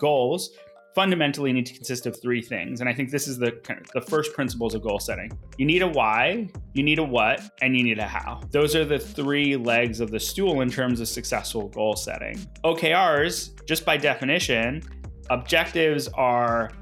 goals 0.00 0.50
fundamentally 0.94 1.52
need 1.52 1.66
to 1.66 1.74
consist 1.74 2.06
of 2.06 2.20
three 2.20 2.42
things. 2.42 2.80
And 2.80 2.88
I 2.88 2.92
think 2.92 3.10
this 3.10 3.28
is 3.28 3.38
the 3.38 3.52
kind 3.52 3.80
of 3.80 3.86
the 3.92 4.00
first 4.00 4.34
principles 4.34 4.74
of 4.74 4.82
goal 4.82 4.98
setting. 4.98 5.30
You 5.56 5.66
need 5.66 5.82
a 5.82 5.86
why, 5.86 6.50
you 6.72 6.82
need 6.82 6.98
a 6.98 7.04
what, 7.04 7.40
and 7.62 7.76
you 7.76 7.84
need 7.84 7.98
a 7.98 8.06
how. 8.06 8.40
Those 8.50 8.74
are 8.74 8.84
the 8.84 8.98
three 8.98 9.56
legs 9.56 10.00
of 10.00 10.10
the 10.10 10.18
stool 10.18 10.62
in 10.62 10.70
terms 10.70 11.00
of 11.00 11.08
successful 11.08 11.68
goal 11.68 11.94
setting. 11.94 12.38
OKRs, 12.64 13.64
just 13.66 13.84
by 13.84 13.96
definition, 13.96 14.82
objectives 15.30 16.08
are 16.08 16.72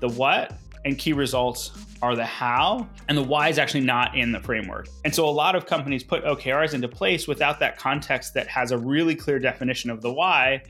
the 0.00 0.08
what 0.08 0.54
and 0.84 0.96
key 0.96 1.12
results 1.12 1.72
are 2.00 2.14
the 2.14 2.24
how, 2.24 2.88
and 3.08 3.18
the 3.18 3.22
why 3.22 3.48
is 3.48 3.58
actually 3.58 3.80
not 3.80 4.16
in 4.16 4.30
the 4.30 4.40
framework. 4.40 4.88
And 5.04 5.12
so 5.12 5.28
a 5.28 5.30
lot 5.30 5.56
of 5.56 5.66
companies 5.66 6.04
put 6.04 6.24
OKRs 6.24 6.72
into 6.72 6.88
place 6.88 7.26
without 7.26 7.58
that 7.58 7.76
context 7.76 8.34
that 8.34 8.46
has 8.46 8.70
a 8.70 8.78
really 8.78 9.16
clear 9.16 9.40
definition 9.40 9.90
of 9.90 10.00
the 10.00 10.12
why, 10.12 10.62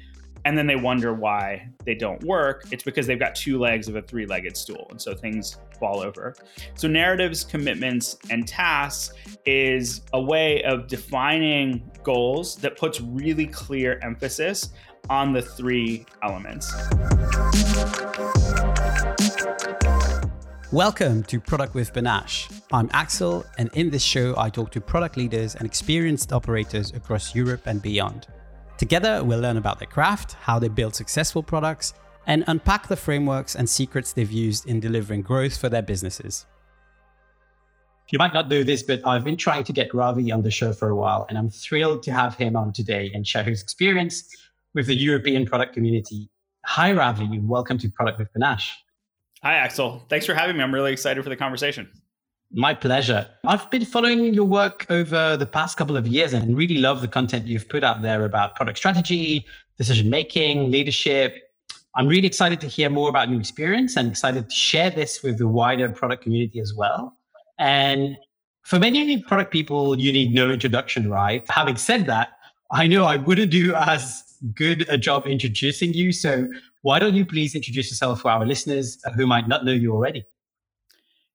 and 0.48 0.56
then 0.56 0.66
they 0.66 0.76
wonder 0.76 1.12
why 1.12 1.68
they 1.84 1.94
don't 1.94 2.24
work. 2.24 2.64
It's 2.70 2.82
because 2.82 3.06
they've 3.06 3.18
got 3.18 3.34
two 3.34 3.58
legs 3.58 3.86
of 3.86 3.96
a 3.96 4.00
three 4.00 4.24
legged 4.24 4.56
stool. 4.56 4.86
And 4.88 4.98
so 4.98 5.14
things 5.14 5.58
fall 5.78 6.00
over. 6.00 6.34
So, 6.74 6.88
narratives, 6.88 7.44
commitments, 7.44 8.16
and 8.30 8.48
tasks 8.48 9.14
is 9.44 10.00
a 10.14 10.22
way 10.22 10.62
of 10.62 10.88
defining 10.88 11.90
goals 12.02 12.56
that 12.56 12.78
puts 12.78 12.98
really 12.98 13.46
clear 13.46 14.00
emphasis 14.02 14.70
on 15.10 15.34
the 15.34 15.42
three 15.42 16.06
elements. 16.22 16.72
Welcome 20.72 21.24
to 21.24 21.40
Product 21.40 21.74
with 21.74 21.92
Panache. 21.92 22.48
I'm 22.72 22.88
Axel, 22.94 23.44
and 23.58 23.68
in 23.74 23.90
this 23.90 24.02
show, 24.02 24.34
I 24.38 24.48
talk 24.48 24.70
to 24.70 24.80
product 24.80 25.18
leaders 25.18 25.56
and 25.56 25.66
experienced 25.66 26.32
operators 26.32 26.94
across 26.94 27.34
Europe 27.34 27.66
and 27.66 27.82
beyond. 27.82 28.28
Together, 28.78 29.24
we'll 29.24 29.40
learn 29.40 29.56
about 29.56 29.80
their 29.80 29.88
craft, 29.88 30.34
how 30.34 30.58
they 30.60 30.68
build 30.68 30.94
successful 30.94 31.42
products, 31.42 31.94
and 32.28 32.44
unpack 32.46 32.86
the 32.86 32.96
frameworks 32.96 33.56
and 33.56 33.68
secrets 33.68 34.12
they've 34.12 34.30
used 34.30 34.66
in 34.68 34.78
delivering 34.78 35.20
growth 35.20 35.56
for 35.56 35.68
their 35.68 35.82
businesses. 35.82 36.46
You 38.10 38.20
might 38.20 38.32
not 38.32 38.48
know 38.48 38.62
this, 38.62 38.84
but 38.84 39.04
I've 39.04 39.24
been 39.24 39.36
trying 39.36 39.64
to 39.64 39.72
get 39.72 39.92
Ravi 39.92 40.30
on 40.30 40.42
the 40.42 40.50
show 40.50 40.72
for 40.72 40.90
a 40.90 40.94
while, 40.94 41.26
and 41.28 41.36
I'm 41.36 41.50
thrilled 41.50 42.04
to 42.04 42.12
have 42.12 42.36
him 42.36 42.54
on 42.54 42.72
today 42.72 43.10
and 43.12 43.26
share 43.26 43.42
his 43.42 43.60
experience 43.60 44.24
with 44.74 44.86
the 44.86 44.94
European 44.94 45.44
product 45.44 45.74
community. 45.74 46.30
Hi, 46.64 46.92
Ravi. 46.92 47.40
Welcome 47.40 47.78
to 47.78 47.88
Product 47.88 48.18
with 48.18 48.32
Panache. 48.32 48.72
Hi, 49.42 49.54
Axel. 49.54 50.06
Thanks 50.08 50.24
for 50.24 50.34
having 50.34 50.56
me. 50.56 50.62
I'm 50.62 50.72
really 50.72 50.92
excited 50.92 51.22
for 51.24 51.30
the 51.30 51.36
conversation. 51.36 51.90
My 52.52 52.72
pleasure. 52.72 53.28
I've 53.44 53.70
been 53.70 53.84
following 53.84 54.32
your 54.32 54.46
work 54.46 54.86
over 54.88 55.36
the 55.36 55.44
past 55.44 55.76
couple 55.76 55.98
of 55.98 56.06
years 56.06 56.32
and 56.32 56.56
really 56.56 56.78
love 56.78 57.02
the 57.02 57.08
content 57.08 57.46
you've 57.46 57.68
put 57.68 57.84
out 57.84 58.00
there 58.00 58.24
about 58.24 58.56
product 58.56 58.78
strategy, 58.78 59.44
decision 59.76 60.08
making, 60.08 60.70
leadership. 60.70 61.52
I'm 61.94 62.06
really 62.06 62.26
excited 62.26 62.58
to 62.62 62.66
hear 62.66 62.88
more 62.88 63.10
about 63.10 63.28
your 63.28 63.38
experience 63.38 63.96
and 63.96 64.08
excited 64.08 64.48
to 64.48 64.54
share 64.56 64.88
this 64.88 65.22
with 65.22 65.36
the 65.36 65.46
wider 65.46 65.90
product 65.90 66.22
community 66.22 66.58
as 66.58 66.72
well. 66.74 67.14
And 67.58 68.16
for 68.62 68.78
many 68.78 69.22
product 69.22 69.52
people, 69.52 69.98
you 69.98 70.10
need 70.10 70.32
no 70.32 70.50
introduction, 70.50 71.10
right? 71.10 71.44
Having 71.50 71.76
said 71.76 72.06
that, 72.06 72.30
I 72.70 72.86
know 72.86 73.04
I 73.04 73.16
wouldn't 73.16 73.50
do 73.50 73.74
as 73.74 74.24
good 74.54 74.88
a 74.88 74.96
job 74.96 75.26
introducing 75.26 75.92
you. 75.92 76.12
So 76.12 76.48
why 76.80 76.98
don't 76.98 77.14
you 77.14 77.26
please 77.26 77.54
introduce 77.54 77.90
yourself 77.90 78.22
for 78.22 78.30
our 78.30 78.46
listeners 78.46 78.98
who 79.16 79.26
might 79.26 79.48
not 79.48 79.66
know 79.66 79.72
you 79.72 79.92
already? 79.92 80.24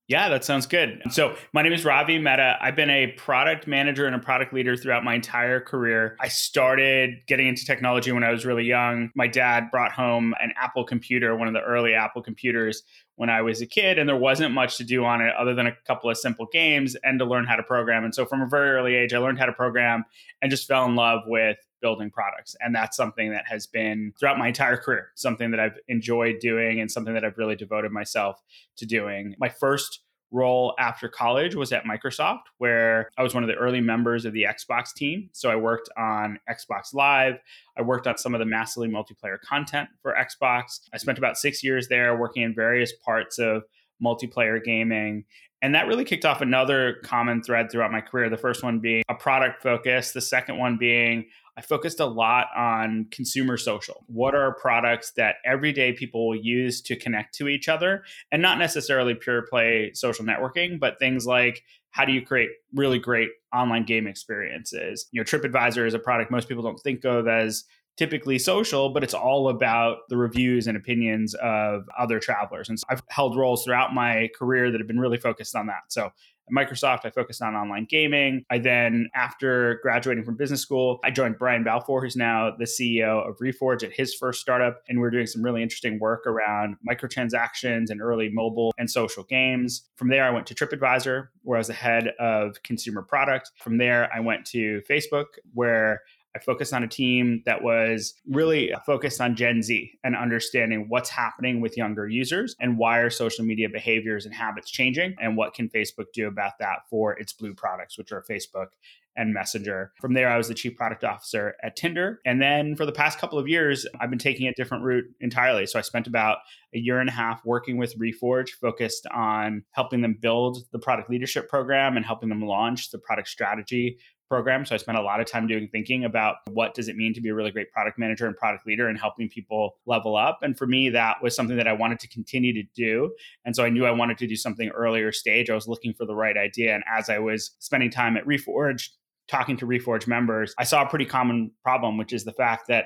Yeah, 0.09 0.27
that 0.29 0.43
sounds 0.43 0.65
good. 0.65 1.01
So, 1.11 1.35
my 1.53 1.61
name 1.61 1.71
is 1.71 1.85
Ravi 1.85 2.19
Mehta. 2.19 2.57
I've 2.59 2.75
been 2.75 2.89
a 2.89 3.07
product 3.13 3.67
manager 3.67 4.05
and 4.05 4.13
a 4.13 4.19
product 4.19 4.53
leader 4.53 4.75
throughout 4.75 5.05
my 5.05 5.15
entire 5.15 5.61
career. 5.61 6.17
I 6.19 6.27
started 6.27 7.25
getting 7.25 7.47
into 7.47 7.65
technology 7.65 8.11
when 8.11 8.23
I 8.23 8.29
was 8.29 8.45
really 8.45 8.65
young. 8.65 9.11
My 9.15 9.27
dad 9.27 9.71
brought 9.71 9.93
home 9.93 10.35
an 10.41 10.51
Apple 10.61 10.83
computer, 10.83 11.37
one 11.37 11.47
of 11.47 11.53
the 11.53 11.61
early 11.61 11.93
Apple 11.93 12.21
computers, 12.21 12.83
when 13.15 13.29
I 13.29 13.41
was 13.43 13.61
a 13.61 13.65
kid, 13.65 13.97
and 13.97 14.09
there 14.09 14.17
wasn't 14.17 14.53
much 14.53 14.77
to 14.77 14.83
do 14.83 15.05
on 15.05 15.21
it 15.21 15.33
other 15.39 15.55
than 15.55 15.67
a 15.67 15.75
couple 15.87 16.09
of 16.09 16.17
simple 16.17 16.47
games 16.51 16.97
and 17.03 17.17
to 17.19 17.25
learn 17.25 17.45
how 17.45 17.55
to 17.55 17.63
program. 17.63 18.03
And 18.03 18.13
so, 18.13 18.25
from 18.25 18.41
a 18.41 18.47
very 18.47 18.71
early 18.71 18.95
age, 18.95 19.13
I 19.13 19.19
learned 19.19 19.39
how 19.39 19.45
to 19.45 19.53
program 19.53 20.03
and 20.41 20.51
just 20.51 20.67
fell 20.67 20.83
in 20.83 20.95
love 20.95 21.21
with 21.27 21.57
building 21.83 22.09
products. 22.09 22.55
And 22.61 22.73
that's 22.73 22.97
something 22.97 23.29
that 23.31 23.43
has 23.45 23.67
been 23.67 24.13
throughout 24.19 24.39
my 24.39 24.47
entire 24.47 24.77
career, 24.77 25.09
something 25.13 25.51
that 25.51 25.59
I've 25.59 25.77
enjoyed 25.87 26.39
doing 26.39 26.79
and 26.79 26.89
something 26.89 27.13
that 27.13 27.23
I've 27.23 27.37
really 27.37 27.55
devoted 27.55 27.91
myself 27.91 28.41
to 28.77 28.87
doing. 28.87 29.35
My 29.37 29.49
first 29.49 29.99
role 30.31 30.73
after 30.79 31.07
college 31.07 31.55
was 31.55 31.71
at 31.71 31.83
Microsoft, 31.83 32.43
where 32.57 33.11
I 33.17 33.21
was 33.21 33.35
one 33.35 33.43
of 33.43 33.47
the 33.47 33.55
early 33.55 33.81
members 33.81 34.25
of 34.25 34.33
the 34.33 34.43
Xbox 34.43 34.93
team. 34.93 35.29
So 35.31 35.51
I 35.51 35.55
worked 35.55 35.89
on 35.95 36.39
Xbox 36.49 36.93
Live. 36.93 37.35
I 37.77 37.83
worked 37.83 38.07
on 38.07 38.17
some 38.17 38.33
of 38.33 38.39
the 38.39 38.45
massively 38.45 38.89
multiplayer 38.89 39.39
content 39.41 39.89
for 40.01 40.15
Xbox. 40.15 40.79
I 40.91 40.97
spent 40.97 41.19
about 41.19 41.37
six 41.37 41.63
years 41.63 41.87
there 41.87 42.17
working 42.17 42.41
in 42.41 42.55
various 42.55 42.93
parts 43.05 43.37
of 43.37 43.63
multiplayer 44.03 44.63
gaming. 44.63 45.25
And 45.61 45.75
that 45.75 45.87
really 45.87 46.03
kicked 46.03 46.25
off 46.25 46.41
another 46.41 46.97
common 47.03 47.41
thread 47.41 47.71
throughout 47.71 47.91
my 47.91 48.01
career. 48.01 48.29
The 48.29 48.35
first 48.35 48.63
one 48.63 48.79
being 48.79 49.03
a 49.07 49.15
product 49.15 49.61
focus, 49.63 50.11
the 50.11 50.19
second 50.19 50.57
one 50.57 50.77
being 50.77 51.25
I 51.57 51.61
focused 51.61 51.99
a 51.99 52.05
lot 52.05 52.47
on 52.55 53.07
consumer 53.11 53.57
social. 53.57 54.05
What 54.07 54.33
are 54.35 54.55
products 54.55 55.11
that 55.17 55.35
everyday 55.45 55.93
people 55.93 56.27
will 56.27 56.35
use 56.35 56.81
to 56.83 56.95
connect 56.95 57.35
to 57.35 57.47
each 57.47 57.69
other? 57.69 58.03
And 58.31 58.41
not 58.41 58.57
necessarily 58.57 59.13
pure 59.13 59.43
play 59.43 59.91
social 59.93 60.25
networking, 60.25 60.79
but 60.79 60.99
things 60.99 61.25
like 61.25 61.63
how 61.91 62.05
do 62.05 62.11
you 62.11 62.25
create 62.25 62.49
really 62.73 62.97
great 62.97 63.29
online 63.53 63.85
game 63.85 64.07
experiences? 64.07 65.05
You 65.11 65.21
know, 65.21 65.25
TripAdvisor 65.25 65.85
is 65.85 65.93
a 65.93 65.99
product 65.99 66.31
most 66.31 66.47
people 66.47 66.63
don't 66.63 66.79
think 66.79 67.05
of 67.05 67.27
as 67.27 67.65
typically 67.97 68.39
social, 68.39 68.89
but 68.89 69.03
it's 69.03 69.13
all 69.13 69.49
about 69.49 69.97
the 70.09 70.17
reviews 70.17 70.65
and 70.65 70.75
opinions 70.75 71.35
of 71.35 71.83
other 71.97 72.19
travelers. 72.19 72.67
And 72.67 72.79
so 72.79 72.85
I've 72.89 73.03
held 73.09 73.37
roles 73.37 73.63
throughout 73.63 73.93
my 73.93 74.29
career 74.35 74.71
that 74.71 74.79
have 74.79 74.87
been 74.87 74.99
really 74.99 75.19
focused 75.19 75.55
on 75.55 75.67
that. 75.67 75.83
So 75.89 76.11
at 76.47 76.53
Microsoft, 76.53 77.05
I 77.05 77.09
focused 77.09 77.41
on 77.41 77.55
online 77.55 77.85
gaming. 77.89 78.43
I 78.49 78.59
then, 78.59 79.09
after 79.15 79.79
graduating 79.81 80.23
from 80.23 80.35
business 80.35 80.61
school, 80.61 80.99
I 81.03 81.11
joined 81.11 81.37
Brian 81.37 81.63
Balfour, 81.63 82.01
who's 82.01 82.15
now 82.15 82.51
the 82.57 82.65
CEO 82.65 83.27
of 83.27 83.37
Reforge 83.37 83.83
at 83.83 83.91
his 83.91 84.13
first 84.15 84.41
startup. 84.41 84.81
And 84.87 84.99
we're 84.99 85.11
doing 85.11 85.27
some 85.27 85.41
really 85.41 85.63
interesting 85.63 85.99
work 85.99 86.25
around 86.25 86.75
microtransactions 86.89 87.89
and 87.89 88.01
early 88.01 88.29
mobile 88.29 88.73
and 88.77 88.89
social 88.89 89.23
games. 89.23 89.89
From 89.95 90.09
there, 90.09 90.23
I 90.25 90.29
went 90.29 90.47
to 90.47 90.55
TripAdvisor, 90.55 91.27
where 91.43 91.57
I 91.57 91.59
was 91.59 91.67
the 91.67 91.73
head 91.73 92.09
of 92.19 92.61
consumer 92.63 93.01
product. 93.01 93.51
From 93.57 93.77
there, 93.77 94.09
I 94.13 94.19
went 94.19 94.45
to 94.47 94.81
Facebook, 94.89 95.25
where 95.53 96.01
I 96.35 96.39
focused 96.39 96.73
on 96.73 96.83
a 96.83 96.87
team 96.87 97.43
that 97.45 97.63
was 97.63 98.15
really 98.27 98.73
focused 98.85 99.21
on 99.21 99.35
Gen 99.35 99.61
Z 99.61 99.91
and 100.03 100.15
understanding 100.15 100.85
what's 100.89 101.09
happening 101.09 101.61
with 101.61 101.77
younger 101.77 102.07
users 102.07 102.55
and 102.59 102.77
why 102.77 102.99
are 102.99 103.09
social 103.09 103.45
media 103.45 103.69
behaviors 103.69 104.25
and 104.25 104.33
habits 104.33 104.71
changing 104.71 105.15
and 105.21 105.37
what 105.37 105.53
can 105.53 105.69
Facebook 105.69 106.07
do 106.13 106.27
about 106.27 106.53
that 106.59 106.87
for 106.89 107.13
its 107.19 107.33
blue 107.33 107.53
products, 107.53 107.97
which 107.97 108.11
are 108.11 108.23
Facebook 108.27 108.67
and 109.15 109.33
Messenger. 109.33 109.91
From 110.01 110.13
there, 110.13 110.29
I 110.29 110.37
was 110.37 110.47
the 110.47 110.53
chief 110.53 110.75
product 110.75 111.03
officer 111.03 111.55
at 111.61 111.75
Tinder. 111.75 112.19
And 112.25 112.41
then 112.41 112.75
for 112.75 112.85
the 112.85 112.91
past 112.91 113.19
couple 113.19 113.37
of 113.37 113.47
years, 113.47 113.85
I've 113.99 114.09
been 114.09 114.19
taking 114.19 114.47
a 114.47 114.53
different 114.53 114.83
route 114.83 115.05
entirely. 115.21 115.65
So 115.67 115.77
I 115.77 115.83
spent 115.83 116.07
about 116.07 116.39
a 116.73 116.79
year 116.79 116.99
and 116.99 117.09
a 117.09 117.11
half 117.11 117.45
working 117.45 117.77
with 117.77 117.97
Reforge, 117.99 118.49
focused 118.49 119.05
on 119.13 119.63
helping 119.71 120.01
them 120.01 120.17
build 120.19 120.65
the 120.71 120.79
product 120.79 121.09
leadership 121.09 121.47
program 121.47 121.95
and 121.95 122.05
helping 122.05 122.29
them 122.29 122.41
launch 122.41 122.89
the 122.89 122.97
product 122.97 123.27
strategy 123.27 123.99
program. 124.33 124.65
So 124.65 124.73
I 124.73 124.79
spent 124.79 124.97
a 124.97 125.01
lot 125.03 125.21
of 125.21 125.27
time 125.27 125.45
doing 125.45 125.67
thinking 125.71 126.05
about 126.05 126.37
what 126.49 126.73
does 126.73 126.87
it 126.87 126.95
mean 126.95 127.13
to 127.13 127.21
be 127.21 127.29
a 127.29 127.35
really 127.35 127.51
great 127.51 127.71
product 127.71 127.99
manager 127.99 128.25
and 128.25 128.35
product 128.35 128.65
leader 128.65 128.87
and 128.87 128.99
helping 128.99 129.29
people 129.29 129.75
level 129.85 130.15
up. 130.17 130.39
And 130.41 130.57
for 130.57 130.65
me, 130.65 130.89
that 130.89 131.17
was 131.21 131.35
something 131.35 131.55
that 131.55 131.67
I 131.67 131.73
wanted 131.73 131.99
to 131.99 132.07
continue 132.07 132.51
to 132.51 132.67
do. 132.75 133.13
And 133.45 133.55
so 133.55 133.63
I 133.63 133.69
knew 133.69 133.85
I 133.85 133.91
wanted 133.91 134.17
to 134.17 134.25
do 134.25 134.35
something 134.35 134.69
earlier 134.69 135.11
stage. 135.11 135.51
I 135.51 135.53
was 135.53 135.67
looking 135.67 135.93
for 135.93 136.07
the 136.07 136.15
right 136.15 136.35
idea. 136.35 136.73
And 136.73 136.83
as 136.91 137.11
I 137.11 137.19
was 137.19 137.51
spending 137.59 137.91
time 137.91 138.17
at 138.17 138.25
Reforge, 138.25 138.89
talking 139.27 139.55
to 139.57 139.67
Reforge 139.67 140.07
members, 140.07 140.55
I 140.57 140.63
saw 140.63 140.83
a 140.83 140.89
pretty 140.89 141.05
common 141.05 141.51
problem, 141.61 141.99
which 141.99 142.11
is 142.11 142.23
the 142.23 142.33
fact 142.33 142.69
that 142.69 142.85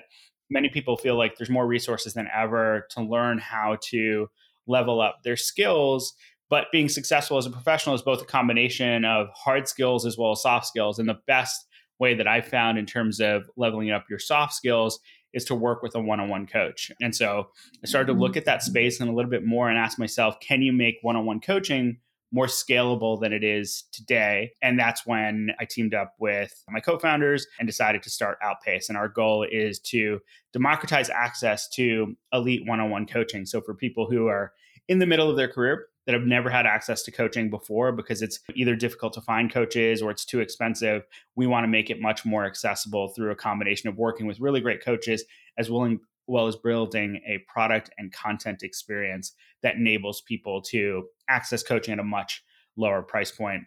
many 0.49 0.67
people 0.67 0.97
feel 0.97 1.15
like 1.15 1.37
there's 1.37 1.49
more 1.49 1.65
resources 1.65 2.13
than 2.13 2.27
ever 2.35 2.87
to 2.89 3.01
learn 3.01 3.37
how 3.37 3.77
to 3.83 4.27
level 4.67 4.99
up 4.99 5.19
their 5.23 5.37
skills 5.37 6.13
but 6.49 6.67
being 6.71 6.89
successful 6.89 7.37
as 7.37 7.45
a 7.45 7.49
professional 7.49 7.95
is 7.95 8.01
both 8.01 8.21
a 8.21 8.25
combination 8.25 9.05
of 9.05 9.27
hard 9.35 9.67
skills 9.67 10.05
as 10.05 10.17
well 10.17 10.31
as 10.31 10.41
soft 10.41 10.65
skills. 10.65 10.99
And 10.99 11.09
the 11.09 11.19
best 11.27 11.65
way 11.99 12.13
that 12.13 12.27
I've 12.27 12.47
found 12.47 12.77
in 12.77 12.85
terms 12.85 13.19
of 13.19 13.49
leveling 13.57 13.91
up 13.91 14.05
your 14.09 14.19
soft 14.19 14.53
skills 14.53 14.99
is 15.33 15.43
to 15.45 15.55
work 15.55 15.83
with 15.83 15.93
a 15.93 15.99
one-on-one 15.99 16.47
coach. 16.47 16.91
And 17.01 17.13
so 17.15 17.49
I 17.83 17.87
started 17.87 18.13
to 18.13 18.19
look 18.19 18.37
at 18.37 18.45
that 18.45 18.63
space 18.63 18.99
and 18.99 19.09
a 19.09 19.13
little 19.13 19.29
bit 19.29 19.45
more 19.45 19.69
and 19.69 19.77
ask 19.77 19.99
myself, 19.99 20.39
can 20.39 20.61
you 20.61 20.71
make 20.71 20.95
one-on-one 21.01 21.41
coaching 21.41 21.97
more 22.31 22.45
scalable 22.47 23.19
than 23.19 23.33
it 23.33 23.43
is 23.43 23.83
today? 23.91 24.51
And 24.61 24.79
that's 24.79 25.05
when 25.05 25.49
I 25.59 25.65
teamed 25.65 25.93
up 25.93 26.13
with 26.19 26.63
my 26.69 26.79
co-founders 26.79 27.45
and 27.59 27.67
decided 27.67 28.03
to 28.03 28.09
start 28.09 28.37
Outpace. 28.41 28.89
And 28.89 28.97
our 28.97 29.09
goal 29.09 29.45
is 29.49 29.79
to 29.79 30.19
democratize 30.53 31.09
access 31.09 31.67
to 31.71 32.15
elite 32.31 32.65
one-on-one 32.65 33.05
coaching. 33.05 33.45
So 33.45 33.59
for 33.59 33.73
people 33.73 34.09
who 34.09 34.27
are 34.27 34.53
in 34.87 34.99
the 34.99 35.05
middle 35.05 35.29
of 35.29 35.35
their 35.35 35.49
career, 35.49 35.87
that 36.07 36.13
have 36.13 36.25
never 36.25 36.49
had 36.49 36.65
access 36.65 37.03
to 37.03 37.11
coaching 37.11 37.49
before 37.49 37.91
because 37.91 38.21
it's 38.21 38.39
either 38.55 38.75
difficult 38.75 39.11
to 39.13 39.21
find 39.21 39.53
coaches 39.53 40.01
or 40.01 40.09
it's 40.09 40.23
too 40.23 40.39
expensive. 40.39 41.05
We 41.35 41.47
want 41.47 41.65
to 41.65 41.67
make 41.67 41.89
it 41.89 42.01
much 42.01 42.25
more 42.25 42.45
accessible 42.45 43.09
through 43.09 43.31
a 43.31 43.35
combination 43.35 43.89
of 43.89 43.97
working 43.97 44.25
with 44.25 44.39
really 44.39 44.61
great 44.61 44.83
coaches 44.83 45.25
as 45.57 45.69
willing 45.69 45.99
well 46.25 46.47
as 46.47 46.55
building 46.55 47.21
a 47.27 47.39
product 47.39 47.89
and 47.97 48.11
content 48.13 48.63
experience 48.63 49.33
that 49.63 49.75
enables 49.75 50.21
people 50.21 50.61
to 50.61 51.07
access 51.29 51.61
coaching 51.61 51.93
at 51.93 51.99
a 51.99 52.03
much 52.03 52.41
lower 52.77 53.01
price 53.01 53.31
point. 53.31 53.63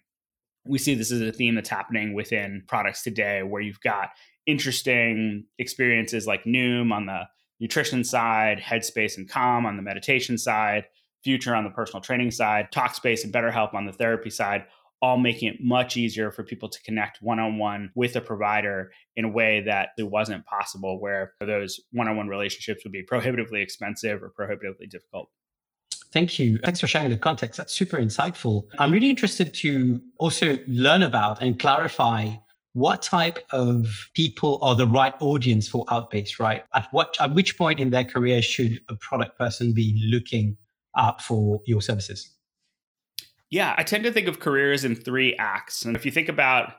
We 0.65 0.79
see 0.79 0.95
this 0.95 1.13
as 1.13 1.21
a 1.21 1.33
theme 1.33 1.55
that's 1.55 1.69
happening 1.69 2.15
within 2.15 2.65
products 2.67 3.03
today, 3.03 3.43
where 3.43 3.63
you've 3.63 3.81
got 3.81 4.11
interesting 4.47 5.45
experiences 5.59 6.27
like 6.27 6.45
Noom 6.45 6.93
on 6.93 7.07
the 7.07 7.23
nutrition 7.61 8.05
side, 8.05 8.61
Headspace 8.61 9.17
and 9.17 9.29
Calm 9.29 9.67
on 9.67 9.77
the 9.77 9.83
meditation 9.83 10.39
side, 10.39 10.85
Future 11.23 11.55
on 11.55 11.65
the 11.65 11.71
personal 11.71 12.01
training 12.01 12.31
side, 12.31 12.69
Talkspace 12.73 13.25
and 13.25 13.33
BetterHelp 13.33 13.75
on 13.75 13.87
the 13.87 13.93
therapy 13.93 14.31
side, 14.31 14.65
all 15.03 15.19
making 15.19 15.49
it 15.49 15.57
much 15.61 15.97
easier 15.97 16.31
for 16.31 16.45
people 16.45 16.69
to 16.69 16.83
connect 16.83 17.23
one 17.23 17.39
on 17.39 17.59
one 17.59 17.91
with 17.95 18.17
a 18.17 18.21
provider 18.21 18.93
in 19.17 19.25
a 19.25 19.29
way 19.29 19.61
that 19.63 19.91
it 19.99 20.03
wasn't 20.03 20.45
possible, 20.47 21.01
where 21.01 21.35
those 21.41 21.81
one 21.93 22.09
on 22.09 22.17
one 22.17 22.29
relationships 22.29 22.85
would 22.85 22.93
be 22.93 23.03
prohibitively 23.03 23.61
expensive 23.63 24.23
or 24.23 24.31
prohibitively 24.31 24.87
difficult. 24.87 25.31
Thank 26.13 26.39
you. 26.39 26.59
Thanks 26.59 26.81
for 26.81 26.87
sharing 26.87 27.11
the 27.11 27.17
context. 27.17 27.57
That's 27.57 27.73
super 27.73 27.97
insightful. 27.97 28.65
I'm 28.79 28.91
really 28.91 29.11
interested 29.11 29.55
to 29.55 30.01
also 30.19 30.59
learn 30.67 31.03
about 31.03 31.41
and 31.41 31.59
clarify 31.59 32.31
what 32.73 33.03
type 33.03 33.39
of 33.51 34.11
people 34.15 34.59
are 34.63 34.75
the 34.75 34.87
right 34.87 35.15
audience 35.21 35.69
for 35.69 35.85
Outpace, 35.87 36.39
right? 36.39 36.65
At 36.75 36.89
what 36.91 37.17
at 37.21 37.35
which 37.35 37.57
point 37.57 37.81
in 37.81 37.91
their 37.91 38.05
career 38.05 38.43
should 38.43 38.81
a 38.89 38.97
product 38.97 39.39
person 39.39 39.73
be 39.73 40.01
looking 40.11 40.57
for 41.21 41.61
your 41.67 41.81
services? 41.81 42.31
Yeah, 43.51 43.75
I 43.77 43.83
tend 43.83 44.05
to 44.05 44.13
think 44.13 44.29
of 44.29 44.39
careers 44.39 44.85
in 44.85 44.95
three 44.95 45.35
acts. 45.37 45.85
And 45.85 45.97
if 45.97 46.05
you 46.05 46.13
think 46.13 46.29
about 46.29 46.75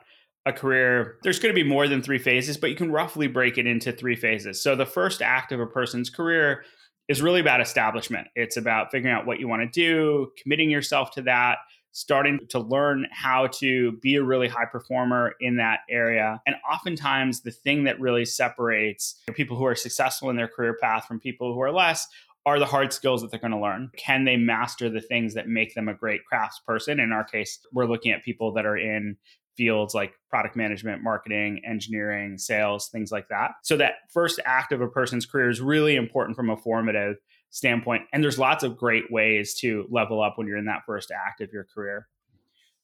a 0.46 0.52
career, 0.52 1.18
there's 1.22 1.38
going 1.38 1.54
to 1.54 1.60
be 1.60 1.68
more 1.68 1.86
than 1.86 2.02
three 2.02 2.18
phases, 2.18 2.56
but 2.56 2.70
you 2.70 2.76
can 2.76 2.90
roughly 2.90 3.26
break 3.26 3.58
it 3.58 3.66
into 3.66 3.92
three 3.92 4.16
phases. 4.16 4.62
So 4.62 4.74
the 4.74 4.86
first 4.86 5.22
act 5.22 5.52
of 5.52 5.60
a 5.60 5.66
person's 5.66 6.10
career 6.10 6.64
is 7.08 7.20
really 7.20 7.40
about 7.40 7.60
establishment. 7.60 8.28
It's 8.34 8.56
about 8.56 8.90
figuring 8.90 9.14
out 9.14 9.26
what 9.26 9.38
you 9.38 9.48
want 9.48 9.62
to 9.62 9.68
do, 9.68 10.32
committing 10.42 10.70
yourself 10.70 11.10
to 11.12 11.22
that, 11.22 11.58
starting 11.92 12.38
to 12.48 12.58
learn 12.58 13.06
how 13.12 13.48
to 13.48 13.92
be 14.00 14.16
a 14.16 14.22
really 14.22 14.48
high 14.48 14.64
performer 14.64 15.34
in 15.40 15.56
that 15.56 15.80
area. 15.90 16.40
And 16.46 16.56
oftentimes, 16.70 17.42
the 17.42 17.50
thing 17.50 17.84
that 17.84 18.00
really 18.00 18.24
separates 18.24 19.20
people 19.34 19.58
who 19.58 19.66
are 19.66 19.74
successful 19.74 20.30
in 20.30 20.36
their 20.36 20.48
career 20.48 20.76
path 20.80 21.06
from 21.06 21.20
people 21.20 21.52
who 21.52 21.60
are 21.60 21.72
less 21.72 22.08
are 22.44 22.58
the 22.58 22.66
hard 22.66 22.92
skills 22.92 23.22
that 23.22 23.30
they're 23.30 23.40
going 23.40 23.52
to 23.52 23.60
learn. 23.60 23.90
Can 23.96 24.24
they 24.24 24.36
master 24.36 24.90
the 24.90 25.00
things 25.00 25.34
that 25.34 25.48
make 25.48 25.74
them 25.74 25.88
a 25.88 25.94
great 25.94 26.24
crafts 26.24 26.60
person? 26.66 26.98
In 26.98 27.12
our 27.12 27.24
case, 27.24 27.64
we're 27.72 27.86
looking 27.86 28.12
at 28.12 28.24
people 28.24 28.52
that 28.54 28.66
are 28.66 28.76
in 28.76 29.16
fields 29.56 29.94
like 29.94 30.14
product 30.28 30.56
management, 30.56 31.02
marketing, 31.02 31.60
engineering, 31.66 32.38
sales, 32.38 32.88
things 32.88 33.12
like 33.12 33.28
that. 33.28 33.52
So 33.62 33.76
that 33.76 33.94
first 34.12 34.40
act 34.44 34.72
of 34.72 34.80
a 34.80 34.88
person's 34.88 35.26
career 35.26 35.50
is 35.50 35.60
really 35.60 35.96
important 35.96 36.36
from 36.36 36.50
a 36.50 36.56
formative 36.56 37.16
standpoint. 37.50 38.02
And 38.12 38.24
there's 38.24 38.38
lots 38.38 38.64
of 38.64 38.76
great 38.76 39.10
ways 39.10 39.54
to 39.56 39.86
level 39.90 40.22
up 40.22 40.38
when 40.38 40.46
you're 40.46 40.56
in 40.56 40.64
that 40.64 40.82
first 40.86 41.10
act 41.10 41.40
of 41.42 41.52
your 41.52 41.64
career. 41.64 42.08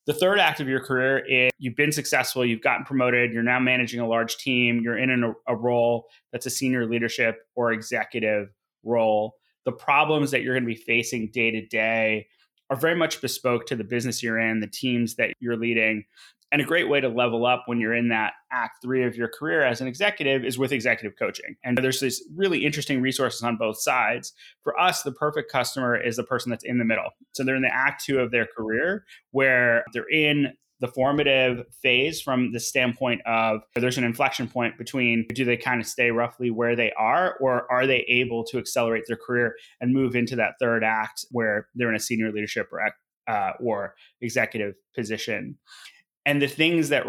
The 0.07 0.15
third 0.15 0.39
act 0.39 0.61
of 0.61 0.69
your 0.69 0.81
career 0.81 1.19
is 1.19 1.51
you've 1.59 1.77
been 1.77 1.93
successful, 1.93 2.45
you've 2.45 2.63
gotten 2.63 2.85
promoted, 2.85 3.33
you're 3.33 3.43
now 3.43 3.59
managing 3.59 4.01
a 4.01 4.09
large 4.09 4.39
team, 4.39 4.81
you're 4.83 4.97
in 4.97 5.23
a, 5.23 5.33
a 5.47 5.57
role 5.57 6.07
that's 6.33 6.47
a 6.47 6.51
senior 6.51 6.87
leadership 6.87 7.41
or 7.57 7.73
executive 7.73 8.49
role. 8.85 9.35
The 9.69 9.73
problems 9.73 10.31
that 10.31 10.41
you're 10.41 10.55
going 10.55 10.65
to 10.65 10.75
be 10.75 10.75
facing 10.75 11.31
day 11.31 11.51
to 11.51 11.61
day 11.61 12.27
are 12.71 12.77
very 12.77 12.95
much 12.95 13.21
bespoke 13.21 13.67
to 13.67 13.77
the 13.77 13.85
business 13.85 14.23
you're 14.23 14.39
in, 14.39 14.61
the 14.61 14.67
teams 14.67 15.17
that 15.17 15.35
you're 15.41 15.59
leading, 15.59 16.07
and 16.51 16.63
a 16.63 16.65
great 16.65 16.89
way 16.89 17.03
to 17.03 17.09
level 17.11 17.45
up 17.45 17.65
when 17.67 17.79
you're 17.79 17.95
in 17.95 18.09
that 18.09 18.33
act 18.51 18.81
three 18.81 19.05
of 19.05 19.15
your 19.15 19.29
career 19.29 19.63
as 19.63 19.83
an 19.83 19.87
executive 19.87 20.43
is 20.43 20.57
with 20.57 20.73
executive 20.73 21.19
coaching. 21.19 21.55
And 21.65 21.77
there's 21.77 22.01
these 22.01 22.25
really 22.35 22.65
interesting 22.65 23.03
resources 23.03 23.43
on 23.43 23.59
both 23.59 23.79
sides. 23.79 24.33
For 24.65 24.81
us, 24.81 25.03
the 25.03 25.13
perfect 25.13 25.53
customer 25.53 25.95
is 25.95 26.17
the 26.17 26.25
person 26.25 26.49
that's 26.49 26.65
in 26.65 26.79
the 26.79 26.87
middle. 26.87 27.11
So 27.33 27.45
they're 27.45 27.55
in 27.55 27.61
the 27.61 27.75
act 27.75 28.07
two 28.07 28.21
of 28.21 28.31
their 28.31 28.47
career 28.47 29.05
where 29.33 29.85
they're 29.93 30.09
in 30.09 30.55
the 30.81 30.89
formative 30.89 31.65
phase 31.83 32.21
from 32.21 32.53
the 32.53 32.61
standpoint 32.61 33.21
of 33.27 33.61
there's 33.75 33.99
an 33.99 34.05
inflection 34.05 34.49
point 34.49 34.79
between 34.79 35.27
do 35.35 35.45
they 35.45 35.57
kind 35.57 35.81
of 35.81 35.87
stay 35.87 36.11
roughly 36.11 36.51
where 36.51 36.77
they 36.77 36.93
are 36.93 37.37
or 37.41 37.71
are 37.71 37.87
they 37.87 38.05
able 38.09 38.45
to 38.45 38.59
accelerate 38.59 39.05
their 39.09 39.17
career 39.17 39.55
and 39.81 39.93
move 39.93 40.15
into 40.15 40.37
that 40.37 40.55
third 40.61 40.85
act 40.85 41.25
where 41.31 41.69
they're 41.75 41.89
in 41.89 41.97
a 41.97 42.01
senior 42.01 42.31
leadership 42.31 42.69
or, 42.73 42.81
uh, 43.29 43.53
or 43.61 43.95
executive 44.21 44.75
position? 44.95 45.59
And 46.25 46.41
the 46.41 46.47
things 46.47 46.91
that 46.91 47.07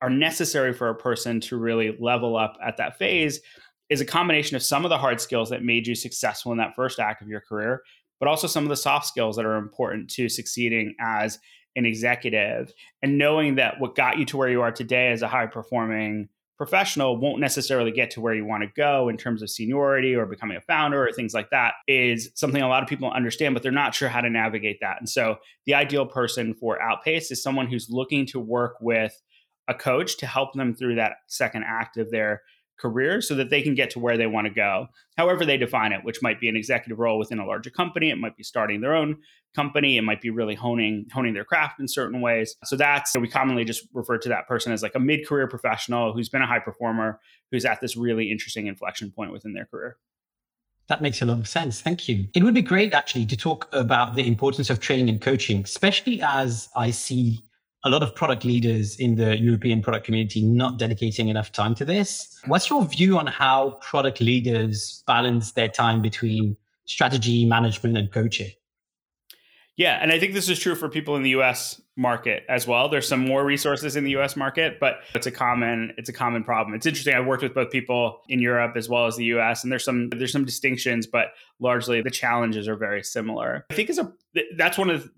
are 0.00 0.10
necessary 0.10 0.72
for 0.72 0.88
a 0.88 0.94
person 0.94 1.40
to 1.42 1.56
really 1.56 1.96
level 2.00 2.36
up 2.36 2.56
at 2.64 2.76
that 2.78 2.98
phase 2.98 3.40
is 3.88 4.00
a 4.00 4.04
combination 4.04 4.56
of 4.56 4.62
some 4.62 4.84
of 4.84 4.88
the 4.88 4.98
hard 4.98 5.20
skills 5.20 5.50
that 5.50 5.62
made 5.62 5.86
you 5.86 5.94
successful 5.94 6.50
in 6.50 6.58
that 6.58 6.74
first 6.74 6.98
act 6.98 7.22
of 7.22 7.28
your 7.28 7.42
career, 7.42 7.82
but 8.18 8.28
also 8.28 8.46
some 8.46 8.64
of 8.64 8.70
the 8.70 8.76
soft 8.76 9.06
skills 9.06 9.36
that 9.36 9.44
are 9.44 9.56
important 9.56 10.08
to 10.10 10.28
succeeding 10.28 10.94
as 10.98 11.38
an 11.76 11.86
executive 11.86 12.72
and 13.02 13.18
knowing 13.18 13.56
that 13.56 13.80
what 13.80 13.94
got 13.94 14.18
you 14.18 14.24
to 14.26 14.36
where 14.36 14.48
you 14.48 14.62
are 14.62 14.72
today 14.72 15.10
as 15.10 15.22
a 15.22 15.28
high 15.28 15.46
performing 15.46 16.28
professional 16.58 17.16
won't 17.16 17.40
necessarily 17.40 17.90
get 17.90 18.10
to 18.10 18.20
where 18.20 18.34
you 18.34 18.44
want 18.44 18.62
to 18.62 18.70
go 18.76 19.08
in 19.08 19.16
terms 19.16 19.42
of 19.42 19.50
seniority 19.50 20.14
or 20.14 20.26
becoming 20.26 20.56
a 20.56 20.60
founder 20.60 21.04
or 21.04 21.10
things 21.10 21.34
like 21.34 21.50
that 21.50 21.74
is 21.88 22.30
something 22.34 22.62
a 22.62 22.68
lot 22.68 22.82
of 22.84 22.88
people 22.88 23.10
understand, 23.10 23.52
but 23.52 23.64
they're 23.64 23.72
not 23.72 23.94
sure 23.94 24.08
how 24.08 24.20
to 24.20 24.30
navigate 24.30 24.78
that. 24.80 24.96
And 25.00 25.08
so 25.08 25.38
the 25.66 25.74
ideal 25.74 26.06
person 26.06 26.54
for 26.54 26.80
Outpace 26.80 27.32
is 27.32 27.42
someone 27.42 27.66
who's 27.66 27.90
looking 27.90 28.26
to 28.26 28.38
work 28.38 28.76
with 28.80 29.20
a 29.66 29.74
coach 29.74 30.18
to 30.18 30.26
help 30.26 30.52
them 30.54 30.74
through 30.74 30.96
that 30.96 31.14
second 31.26 31.64
act 31.66 31.96
of 31.96 32.10
their 32.12 32.42
career 32.78 33.20
so 33.20 33.34
that 33.34 33.50
they 33.50 33.62
can 33.62 33.74
get 33.74 33.90
to 33.90 33.98
where 33.98 34.16
they 34.16 34.26
want 34.26 34.46
to 34.46 34.52
go, 34.52 34.86
however 35.16 35.44
they 35.44 35.56
define 35.56 35.92
it, 35.92 36.04
which 36.04 36.22
might 36.22 36.40
be 36.40 36.48
an 36.48 36.56
executive 36.56 36.98
role 36.98 37.18
within 37.18 37.38
a 37.38 37.46
larger 37.46 37.70
company. 37.70 38.10
It 38.10 38.18
might 38.18 38.36
be 38.36 38.42
starting 38.42 38.80
their 38.80 38.94
own 38.94 39.18
company. 39.54 39.98
It 39.98 40.02
might 40.02 40.20
be 40.20 40.30
really 40.30 40.54
honing 40.54 41.06
honing 41.12 41.34
their 41.34 41.44
craft 41.44 41.78
in 41.78 41.86
certain 41.86 42.20
ways. 42.20 42.56
So 42.64 42.76
that's 42.76 43.16
we 43.16 43.28
commonly 43.28 43.64
just 43.64 43.86
refer 43.92 44.18
to 44.18 44.28
that 44.30 44.48
person 44.48 44.72
as 44.72 44.82
like 44.82 44.94
a 44.94 45.00
mid-career 45.00 45.46
professional 45.46 46.12
who's 46.12 46.28
been 46.28 46.42
a 46.42 46.46
high 46.46 46.58
performer, 46.58 47.20
who's 47.50 47.64
at 47.64 47.80
this 47.80 47.96
really 47.96 48.30
interesting 48.30 48.66
inflection 48.66 49.10
point 49.10 49.32
within 49.32 49.52
their 49.52 49.66
career. 49.66 49.96
That 50.88 51.00
makes 51.00 51.22
a 51.22 51.26
lot 51.26 51.38
of 51.38 51.48
sense. 51.48 51.80
Thank 51.80 52.08
you. 52.08 52.26
It 52.34 52.42
would 52.42 52.54
be 52.54 52.62
great 52.62 52.92
actually 52.92 53.24
to 53.26 53.36
talk 53.36 53.68
about 53.72 54.16
the 54.16 54.26
importance 54.26 54.68
of 54.68 54.80
training 54.80 55.08
and 55.08 55.20
coaching, 55.20 55.62
especially 55.62 56.20
as 56.22 56.68
I 56.74 56.90
see 56.90 57.44
a 57.84 57.90
lot 57.90 58.02
of 58.02 58.14
product 58.14 58.44
leaders 58.44 58.96
in 58.96 59.16
the 59.16 59.36
European 59.38 59.82
product 59.82 60.06
community 60.06 60.40
not 60.42 60.78
dedicating 60.78 61.28
enough 61.28 61.50
time 61.50 61.74
to 61.74 61.84
this. 61.84 62.40
What's 62.46 62.70
your 62.70 62.84
view 62.84 63.18
on 63.18 63.26
how 63.26 63.78
product 63.80 64.20
leaders 64.20 65.02
balance 65.06 65.52
their 65.52 65.68
time 65.68 66.00
between 66.00 66.56
strategy, 66.84 67.44
management, 67.44 67.96
and 67.96 68.10
coaching? 68.12 68.50
Yeah, 69.76 69.98
and 70.02 70.12
I 70.12 70.18
think 70.20 70.34
this 70.34 70.48
is 70.48 70.58
true 70.58 70.74
for 70.74 70.88
people 70.88 71.16
in 71.16 71.22
the 71.22 71.30
US 71.30 71.80
market 71.96 72.44
as 72.48 72.66
well. 72.66 72.88
There's 72.88 73.08
some 73.08 73.20
more 73.20 73.44
resources 73.44 73.96
in 73.96 74.04
the 74.04 74.16
US 74.18 74.36
market, 74.36 74.78
but 74.78 75.00
it's 75.14 75.26
a 75.26 75.30
common 75.30 75.92
it's 75.96 76.08
a 76.08 76.12
common 76.12 76.44
problem. 76.44 76.74
It's 76.74 76.86
interesting. 76.86 77.14
I've 77.14 77.26
worked 77.26 77.42
with 77.42 77.54
both 77.54 77.70
people 77.70 78.20
in 78.28 78.38
Europe 78.38 78.76
as 78.76 78.88
well 78.88 79.06
as 79.06 79.16
the 79.16 79.24
US 79.36 79.62
and 79.62 79.72
there's 79.72 79.84
some 79.84 80.10
there's 80.10 80.32
some 80.32 80.44
distinctions, 80.44 81.06
but 81.06 81.28
largely 81.58 82.02
the 82.02 82.10
challenges 82.10 82.68
are 82.68 82.76
very 82.76 83.02
similar. 83.02 83.64
I 83.70 83.74
think 83.74 83.88
is 83.88 83.98
a 83.98 84.12
that's 84.56 84.76
one 84.76 84.90
of 84.90 85.10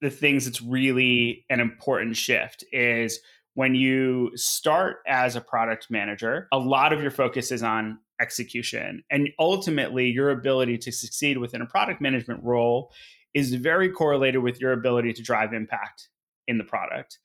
the 0.00 0.10
things 0.10 0.44
that's 0.44 0.62
really 0.62 1.44
an 1.50 1.60
important 1.60 2.16
shift 2.16 2.64
is 2.72 3.20
when 3.54 3.74
you 3.74 4.30
start 4.36 4.98
as 5.06 5.34
a 5.34 5.40
product 5.40 5.88
manager, 5.90 6.46
a 6.52 6.58
lot 6.58 6.92
of 6.92 7.02
your 7.02 7.10
focus 7.10 7.50
is 7.50 7.62
on 7.62 7.98
execution. 8.20 9.02
And 9.10 9.30
ultimately, 9.38 10.08
your 10.08 10.30
ability 10.30 10.78
to 10.78 10.92
succeed 10.92 11.38
within 11.38 11.62
a 11.62 11.66
product 11.66 12.00
management 12.00 12.42
role 12.44 12.92
is 13.34 13.54
very 13.54 13.90
correlated 13.90 14.42
with 14.42 14.60
your 14.60 14.72
ability 14.72 15.12
to 15.14 15.22
drive 15.22 15.52
impact 15.52 16.08
in 16.46 16.58
the 16.58 16.64
product. 16.64 17.18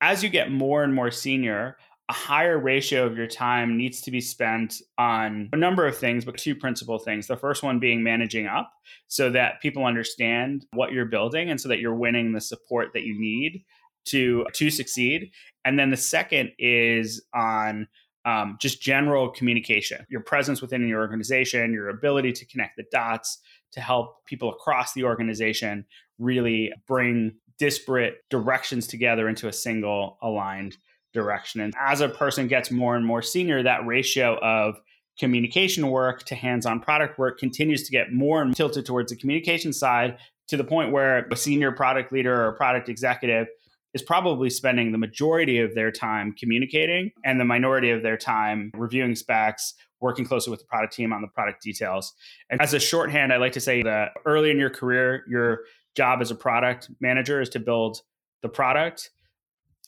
As 0.00 0.22
you 0.22 0.28
get 0.28 0.50
more 0.50 0.82
and 0.82 0.94
more 0.94 1.10
senior, 1.10 1.76
a 2.10 2.12
higher 2.12 2.58
ratio 2.58 3.06
of 3.06 3.16
your 3.16 3.28
time 3.28 3.76
needs 3.78 4.00
to 4.00 4.10
be 4.10 4.20
spent 4.20 4.82
on 4.98 5.48
a 5.52 5.56
number 5.56 5.86
of 5.86 5.96
things, 5.96 6.24
but 6.24 6.36
two 6.36 6.56
principal 6.56 6.98
things. 6.98 7.28
The 7.28 7.36
first 7.36 7.62
one 7.62 7.78
being 7.78 8.02
managing 8.02 8.48
up 8.48 8.72
so 9.06 9.30
that 9.30 9.62
people 9.62 9.84
understand 9.84 10.66
what 10.72 10.90
you're 10.90 11.04
building 11.04 11.50
and 11.50 11.60
so 11.60 11.68
that 11.68 11.78
you're 11.78 11.94
winning 11.94 12.32
the 12.32 12.40
support 12.40 12.88
that 12.94 13.04
you 13.04 13.14
need 13.16 13.64
to 14.06 14.44
to 14.54 14.70
succeed. 14.70 15.30
And 15.64 15.78
then 15.78 15.90
the 15.90 15.96
second 15.96 16.50
is 16.58 17.22
on 17.32 17.86
um, 18.24 18.58
just 18.60 18.82
general 18.82 19.30
communication, 19.30 20.04
your 20.10 20.22
presence 20.22 20.60
within 20.60 20.88
your 20.88 21.00
organization, 21.00 21.72
your 21.72 21.90
ability 21.90 22.32
to 22.32 22.46
connect 22.46 22.76
the 22.76 22.84
dots 22.90 23.38
to 23.70 23.80
help 23.80 24.26
people 24.26 24.50
across 24.50 24.94
the 24.94 25.04
organization 25.04 25.86
really 26.18 26.72
bring 26.88 27.36
disparate 27.56 28.16
directions 28.30 28.88
together 28.88 29.28
into 29.28 29.46
a 29.46 29.52
single 29.52 30.18
aligned 30.22 30.76
direction. 31.12 31.60
And 31.60 31.74
as 31.80 32.00
a 32.00 32.08
person 32.08 32.48
gets 32.48 32.70
more 32.70 32.96
and 32.96 33.04
more 33.04 33.22
senior, 33.22 33.62
that 33.62 33.86
ratio 33.86 34.38
of 34.40 34.80
communication 35.18 35.88
work 35.90 36.24
to 36.24 36.34
hands 36.34 36.64
on 36.66 36.80
product 36.80 37.18
work 37.18 37.38
continues 37.38 37.84
to 37.84 37.90
get 37.90 38.12
more 38.12 38.42
and 38.42 38.56
tilted 38.56 38.86
towards 38.86 39.12
the 39.12 39.16
communication 39.16 39.72
side 39.72 40.16
to 40.48 40.56
the 40.56 40.64
point 40.64 40.92
where 40.92 41.26
a 41.30 41.36
senior 41.36 41.72
product 41.72 42.12
leader 42.12 42.46
or 42.46 42.52
product 42.52 42.88
executive 42.88 43.46
is 43.92 44.02
probably 44.02 44.48
spending 44.48 44.92
the 44.92 44.98
majority 44.98 45.58
of 45.58 45.74
their 45.74 45.90
time 45.90 46.32
communicating 46.38 47.10
and 47.24 47.40
the 47.40 47.44
minority 47.44 47.90
of 47.90 48.02
their 48.02 48.16
time 48.16 48.70
reviewing 48.74 49.14
specs, 49.14 49.74
working 50.00 50.24
closely 50.24 50.50
with 50.50 50.60
the 50.60 50.66
product 50.66 50.92
team 50.92 51.12
on 51.12 51.22
the 51.22 51.28
product 51.28 51.62
details. 51.62 52.14
And 52.50 52.60
as 52.60 52.72
a 52.72 52.78
shorthand, 52.78 53.32
I 53.32 53.36
like 53.36 53.52
to 53.52 53.60
say 53.60 53.82
that 53.82 54.12
early 54.24 54.50
in 54.50 54.58
your 54.58 54.70
career, 54.70 55.24
your 55.28 55.60
job 55.96 56.20
as 56.20 56.30
a 56.30 56.36
product 56.36 56.90
manager 57.00 57.40
is 57.40 57.48
to 57.50 57.58
build 57.58 58.02
the 58.42 58.48
product. 58.48 59.10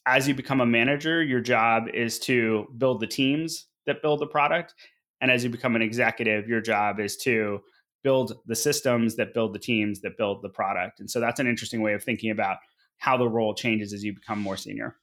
As 0.07 0.27
you 0.27 0.35
become 0.35 0.61
a 0.61 0.67
manager, 0.67 1.23
your 1.23 1.41
job 1.41 1.89
is 1.95 2.19
to 2.21 2.67
build 2.79 3.01
the 3.01 3.07
teams 3.07 3.67
that 3.87 4.03
build 4.03 4.21
the 4.21 4.27
product. 4.27 4.75
And 5.21 5.31
as 5.31 5.45
you 5.45 5.51
become 5.51 5.77
an 5.77 5.83
executive, 5.83 6.49
your 6.49 6.61
job 6.61 6.99
is 6.99 7.17
to 7.19 7.61
build 8.03 8.33
the 8.47 8.57
systems 8.57 9.15
that 9.17 9.33
build 9.33 9.55
the 9.55 9.59
teams 9.59 10.01
that 10.01 10.17
build 10.19 10.43
the 10.43 10.49
product. 10.49 10.99
And 10.99 11.09
so 11.09 11.21
that's 11.21 11.39
an 11.39 11.47
interesting 11.47 11.83
way 11.83 11.95
of 11.95 12.03
thinking 12.03 12.31
about 12.31 12.57
how 12.99 13.17
the 13.17 13.29
role 13.29 13.55
changes 13.55 13.93
as 13.93 14.03
you 14.03 14.13
become 14.13 14.41
more 14.41 14.57
senior. 14.57 14.97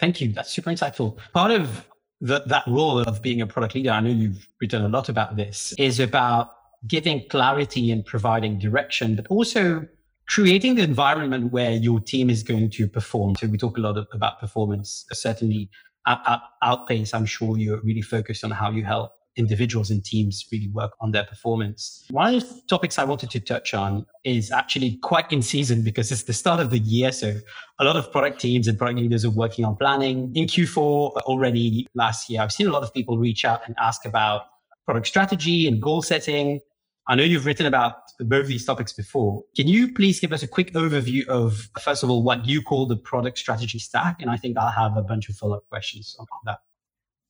Thank 0.00 0.20
you. 0.20 0.32
That's 0.32 0.50
super 0.50 0.70
insightful. 0.70 1.18
Part 1.32 1.52
of 1.52 1.86
the, 2.20 2.42
that 2.46 2.64
role 2.66 2.98
of 2.98 3.22
being 3.22 3.40
a 3.40 3.46
product 3.46 3.74
leader, 3.74 3.90
I 3.90 4.00
know 4.00 4.10
you've 4.10 4.48
written 4.60 4.84
a 4.84 4.88
lot 4.88 5.08
about 5.08 5.36
this, 5.36 5.74
is 5.78 6.00
about 6.00 6.52
giving 6.88 7.28
clarity 7.28 7.92
and 7.92 8.04
providing 8.04 8.58
direction, 8.58 9.14
but 9.14 9.28
also 9.28 9.86
creating 10.28 10.76
the 10.76 10.82
environment 10.82 11.52
where 11.52 11.72
your 11.72 12.00
team 12.00 12.30
is 12.30 12.42
going 12.42 12.70
to 12.70 12.88
perform. 12.88 13.34
So 13.36 13.46
we 13.46 13.58
talk 13.58 13.76
a 13.78 13.80
lot 13.80 13.96
about 14.12 14.40
performance, 14.40 15.04
uh, 15.10 15.14
certainly 15.14 15.70
at, 16.06 16.20
at 16.26 16.40
Outpace. 16.62 17.14
I'm 17.14 17.26
sure 17.26 17.58
you're 17.58 17.80
really 17.82 18.02
focused 18.02 18.44
on 18.44 18.50
how 18.50 18.70
you 18.70 18.84
help 18.84 19.12
individuals 19.36 19.90
and 19.90 20.04
teams 20.04 20.44
really 20.52 20.68
work 20.68 20.92
on 21.00 21.12
their 21.12 21.24
performance. 21.24 22.04
One 22.10 22.34
of 22.34 22.42
the 22.42 22.62
topics 22.68 22.98
I 22.98 23.04
wanted 23.04 23.30
to 23.30 23.40
touch 23.40 23.72
on 23.72 24.06
is 24.24 24.50
actually 24.50 24.98
quite 25.02 25.32
in 25.32 25.42
season 25.42 25.82
because 25.82 26.12
it's 26.12 26.24
the 26.24 26.32
start 26.32 26.60
of 26.60 26.70
the 26.70 26.78
year. 26.78 27.12
So 27.12 27.36
a 27.78 27.84
lot 27.84 27.96
of 27.96 28.12
product 28.12 28.40
teams 28.40 28.68
and 28.68 28.76
product 28.76 28.98
leaders 28.98 29.24
are 29.24 29.30
working 29.30 29.64
on 29.64 29.76
planning. 29.76 30.32
In 30.34 30.46
Q4 30.46 31.22
already 31.22 31.86
last 31.94 32.28
year, 32.28 32.42
I've 32.42 32.52
seen 32.52 32.66
a 32.66 32.72
lot 32.72 32.82
of 32.82 32.92
people 32.92 33.18
reach 33.18 33.44
out 33.44 33.62
and 33.66 33.74
ask 33.80 34.04
about 34.04 34.42
product 34.84 35.06
strategy 35.06 35.66
and 35.66 35.80
goal 35.80 36.02
setting. 36.02 36.60
I 37.08 37.16
know 37.16 37.24
you've 37.24 37.46
written 37.46 37.66
about 37.66 37.94
both 38.20 38.46
these 38.46 38.64
topics 38.64 38.92
before. 38.92 39.42
Can 39.56 39.66
you 39.66 39.92
please 39.92 40.20
give 40.20 40.32
us 40.32 40.42
a 40.42 40.48
quick 40.48 40.72
overview 40.72 41.26
of, 41.26 41.68
first 41.80 42.02
of 42.02 42.10
all, 42.10 42.22
what 42.22 42.46
you 42.46 42.62
call 42.62 42.86
the 42.86 42.96
product 42.96 43.38
strategy 43.38 43.80
stack? 43.80 44.22
And 44.22 44.30
I 44.30 44.36
think 44.36 44.56
I'll 44.56 44.70
have 44.70 44.96
a 44.96 45.02
bunch 45.02 45.28
of 45.28 45.36
follow 45.36 45.56
up 45.56 45.68
questions 45.68 46.14
on 46.20 46.26
that. 46.44 46.60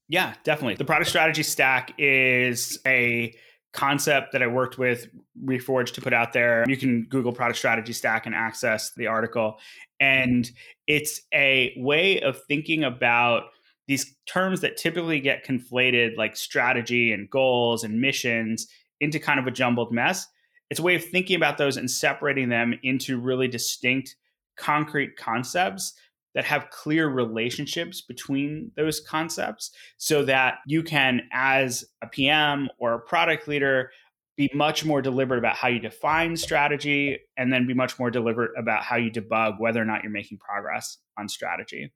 Yeah, 0.09 0.35
definitely. 0.45 0.75
The 0.75 0.85
product 0.85 1.09
strategy 1.09 1.43
stack 1.43 1.95
is 1.97 2.79
a 2.87 3.35
concept 3.73 4.33
that 4.33 4.43
I 4.43 4.47
worked 4.47 4.77
with 4.77 5.09
Reforge 5.43 5.95
to 5.95 6.03
put 6.03 6.13
out 6.13 6.35
there. 6.35 6.65
You 6.69 6.77
can 6.77 7.07
Google 7.09 7.33
product 7.33 7.59
strategy 7.59 7.95
stack 7.95 8.27
and 8.27 8.35
access 8.35 8.93
the 8.95 9.07
article. 9.07 9.59
And 9.99 10.51
it's 10.87 11.23
a 11.33 11.73
way 11.79 12.21
of 12.21 12.43
thinking 12.45 12.85
about 12.85 13.45
these 13.89 14.15
terms 14.27 14.61
that 14.61 14.77
typically 14.77 15.21
get 15.21 15.47
conflated, 15.47 16.17
like 16.19 16.37
strategy 16.37 17.13
and 17.13 17.31
goals 17.31 17.83
and 17.83 18.01
missions, 18.01 18.67
into 19.03 19.19
kind 19.19 19.39
of 19.39 19.47
a 19.47 19.51
jumbled 19.51 19.93
mess. 19.93 20.27
It's 20.71 20.81
a 20.81 20.83
way 20.83 20.95
of 20.95 21.05
thinking 21.05 21.37
about 21.37 21.59
those 21.59 21.77
and 21.77 21.91
separating 21.91 22.49
them 22.49 22.79
into 22.83 23.21
really 23.21 23.49
distinct, 23.49 24.17
concrete 24.57 25.17
concepts 25.17 25.93
that 26.35 26.45
have 26.45 26.71
clear 26.71 27.09
relationships 27.09 28.01
between 28.01 28.71
those 28.77 29.01
concepts 29.01 29.71
so 29.99 30.25
that 30.25 30.59
you 30.67 30.83
can, 30.83 31.21
as 31.33 31.85
a 32.03 32.07
PM 32.07 32.69
or 32.79 32.95
a 32.95 33.01
product 33.01 33.49
leader, 33.49 33.91
be 34.37 34.51
much 34.55 34.85
more 34.85 35.03
deliberate 35.03 35.39
about 35.39 35.57
how 35.57 35.69
you 35.69 35.79
define 35.79 36.37
strategy 36.37 37.19
and 37.37 37.53
then 37.53 37.67
be 37.67 37.75
much 37.75 37.99
more 37.99 38.11
deliberate 38.11 38.53
about 38.57 38.83
how 38.83 38.97
you 38.97 39.11
debug 39.11 39.61
whether 39.61 39.83
or 39.83 39.85
not 39.85 40.03
you're 40.03 40.13
making 40.13 40.39
progress 40.39 40.97
on 41.19 41.29
strategy. 41.29 41.93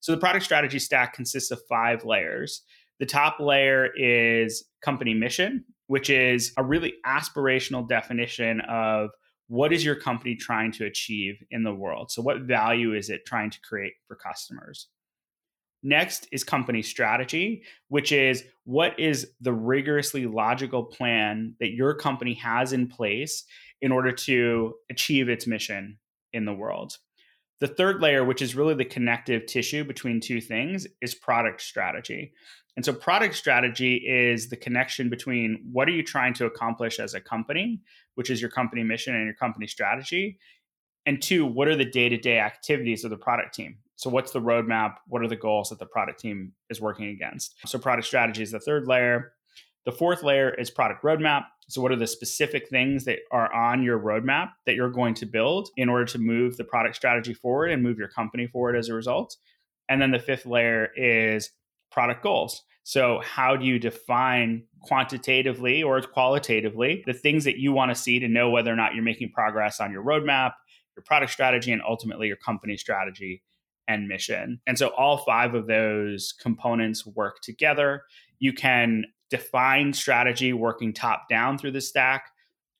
So 0.00 0.12
the 0.12 0.18
product 0.18 0.44
strategy 0.44 0.80
stack 0.80 1.14
consists 1.14 1.52
of 1.52 1.60
five 1.68 2.04
layers. 2.04 2.62
The 2.98 3.06
top 3.06 3.38
layer 3.38 3.88
is 3.96 4.64
company 4.82 5.14
mission, 5.14 5.64
which 5.86 6.10
is 6.10 6.52
a 6.56 6.64
really 6.64 6.94
aspirational 7.06 7.88
definition 7.88 8.60
of 8.62 9.10
what 9.48 9.72
is 9.72 9.84
your 9.84 9.94
company 9.94 10.34
trying 10.34 10.72
to 10.72 10.84
achieve 10.86 11.36
in 11.50 11.62
the 11.62 11.74
world? 11.74 12.10
So, 12.10 12.22
what 12.22 12.40
value 12.40 12.94
is 12.94 13.10
it 13.10 13.26
trying 13.26 13.50
to 13.50 13.60
create 13.60 13.94
for 14.08 14.16
customers? 14.16 14.88
Next 15.82 16.26
is 16.32 16.42
company 16.42 16.82
strategy, 16.82 17.62
which 17.88 18.10
is 18.10 18.42
what 18.64 18.98
is 18.98 19.30
the 19.40 19.52
rigorously 19.52 20.26
logical 20.26 20.82
plan 20.82 21.54
that 21.60 21.74
your 21.74 21.94
company 21.94 22.34
has 22.34 22.72
in 22.72 22.88
place 22.88 23.44
in 23.80 23.92
order 23.92 24.10
to 24.10 24.74
achieve 24.90 25.28
its 25.28 25.46
mission 25.46 25.98
in 26.32 26.44
the 26.44 26.54
world. 26.54 26.96
The 27.60 27.68
third 27.68 28.02
layer, 28.02 28.24
which 28.24 28.42
is 28.42 28.54
really 28.54 28.74
the 28.74 28.84
connective 28.84 29.46
tissue 29.46 29.84
between 29.84 30.20
two 30.20 30.40
things, 30.40 30.86
is 31.00 31.14
product 31.14 31.62
strategy. 31.62 32.32
And 32.76 32.84
so 32.84 32.92
product 32.92 33.34
strategy 33.34 33.96
is 33.96 34.48
the 34.48 34.56
connection 34.56 35.08
between 35.08 35.64
what 35.72 35.88
are 35.88 35.92
you 35.92 36.02
trying 36.02 36.34
to 36.34 36.44
accomplish 36.44 37.00
as 37.00 37.14
a 37.14 37.20
company, 37.20 37.80
which 38.14 38.28
is 38.28 38.40
your 38.40 38.50
company 38.50 38.82
mission 38.82 39.14
and 39.14 39.24
your 39.24 39.34
company 39.34 39.66
strategy, 39.66 40.38
and 41.06 41.22
two, 41.22 41.46
what 41.46 41.68
are 41.68 41.76
the 41.76 41.84
day-to-day 41.84 42.38
activities 42.38 43.04
of 43.04 43.10
the 43.10 43.16
product 43.16 43.54
team? 43.54 43.78
So 43.94 44.10
what's 44.10 44.32
the 44.32 44.40
roadmap? 44.40 44.96
What 45.06 45.22
are 45.22 45.28
the 45.28 45.36
goals 45.36 45.70
that 45.70 45.78
the 45.78 45.86
product 45.86 46.20
team 46.20 46.52
is 46.68 46.80
working 46.80 47.06
against? 47.06 47.54
So 47.64 47.78
product 47.78 48.06
strategy 48.06 48.42
is 48.42 48.50
the 48.50 48.60
third 48.60 48.86
layer. 48.86 49.32
The 49.86 49.92
fourth 49.92 50.22
layer 50.22 50.50
is 50.50 50.70
product 50.70 51.02
roadmap. 51.02 51.44
So, 51.68 51.80
what 51.80 51.92
are 51.92 51.96
the 51.96 52.06
specific 52.06 52.68
things 52.68 53.04
that 53.06 53.20
are 53.32 53.52
on 53.52 53.82
your 53.82 53.98
roadmap 53.98 54.50
that 54.66 54.74
you're 54.74 54.90
going 54.90 55.14
to 55.14 55.26
build 55.26 55.70
in 55.76 55.88
order 55.88 56.04
to 56.06 56.18
move 56.18 56.56
the 56.56 56.64
product 56.64 56.96
strategy 56.96 57.34
forward 57.34 57.70
and 57.70 57.82
move 57.82 57.98
your 57.98 58.08
company 58.08 58.46
forward 58.46 58.76
as 58.76 58.88
a 58.88 58.94
result? 58.94 59.36
And 59.88 60.00
then 60.00 60.10
the 60.10 60.18
fifth 60.18 60.46
layer 60.46 60.90
is 60.96 61.50
product 61.90 62.22
goals. 62.22 62.62
So, 62.84 63.20
how 63.24 63.56
do 63.56 63.64
you 63.64 63.80
define 63.80 64.62
quantitatively 64.82 65.82
or 65.82 66.00
qualitatively 66.02 67.02
the 67.04 67.12
things 67.12 67.42
that 67.44 67.58
you 67.58 67.72
want 67.72 67.90
to 67.90 68.00
see 68.00 68.20
to 68.20 68.28
know 68.28 68.50
whether 68.50 68.72
or 68.72 68.76
not 68.76 68.94
you're 68.94 69.02
making 69.02 69.32
progress 69.32 69.80
on 69.80 69.90
your 69.90 70.04
roadmap, 70.04 70.52
your 70.96 71.02
product 71.04 71.32
strategy, 71.32 71.72
and 71.72 71.82
ultimately 71.82 72.28
your 72.28 72.36
company 72.36 72.76
strategy 72.76 73.42
and 73.88 74.06
mission? 74.06 74.60
And 74.68 74.78
so, 74.78 74.88
all 74.88 75.16
five 75.16 75.56
of 75.56 75.66
those 75.66 76.32
components 76.40 77.04
work 77.04 77.40
together. 77.40 78.04
You 78.38 78.52
can 78.52 79.06
define 79.30 79.92
strategy 79.92 80.52
working 80.52 80.92
top 80.92 81.28
down 81.28 81.58
through 81.58 81.72
the 81.72 81.80
stack. 81.80 82.30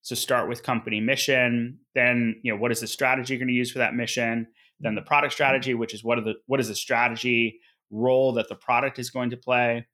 So, 0.02 0.14
start 0.14 0.48
with 0.48 0.62
company 0.62 1.00
mission, 1.00 1.78
then, 1.94 2.40
you 2.42 2.52
know, 2.52 2.58
what 2.58 2.70
is 2.70 2.80
the 2.80 2.86
strategy 2.86 3.34
you're 3.34 3.40
going 3.40 3.48
to 3.48 3.54
use 3.54 3.72
for 3.72 3.78
that 3.78 3.94
mission? 3.94 4.46
Then 4.80 4.94
the 4.94 5.02
product 5.02 5.32
strategy, 5.32 5.74
which 5.74 5.94
is 5.94 6.04
what 6.04 6.18
are 6.18 6.22
the 6.22 6.34
what 6.46 6.60
is 6.60 6.68
the 6.68 6.74
strategy 6.74 7.60
role 7.90 8.32
that 8.32 8.48
the 8.48 8.54
product 8.54 8.98
is 8.98 9.10
going 9.10 9.30
to 9.30 9.36
play. 9.36 9.86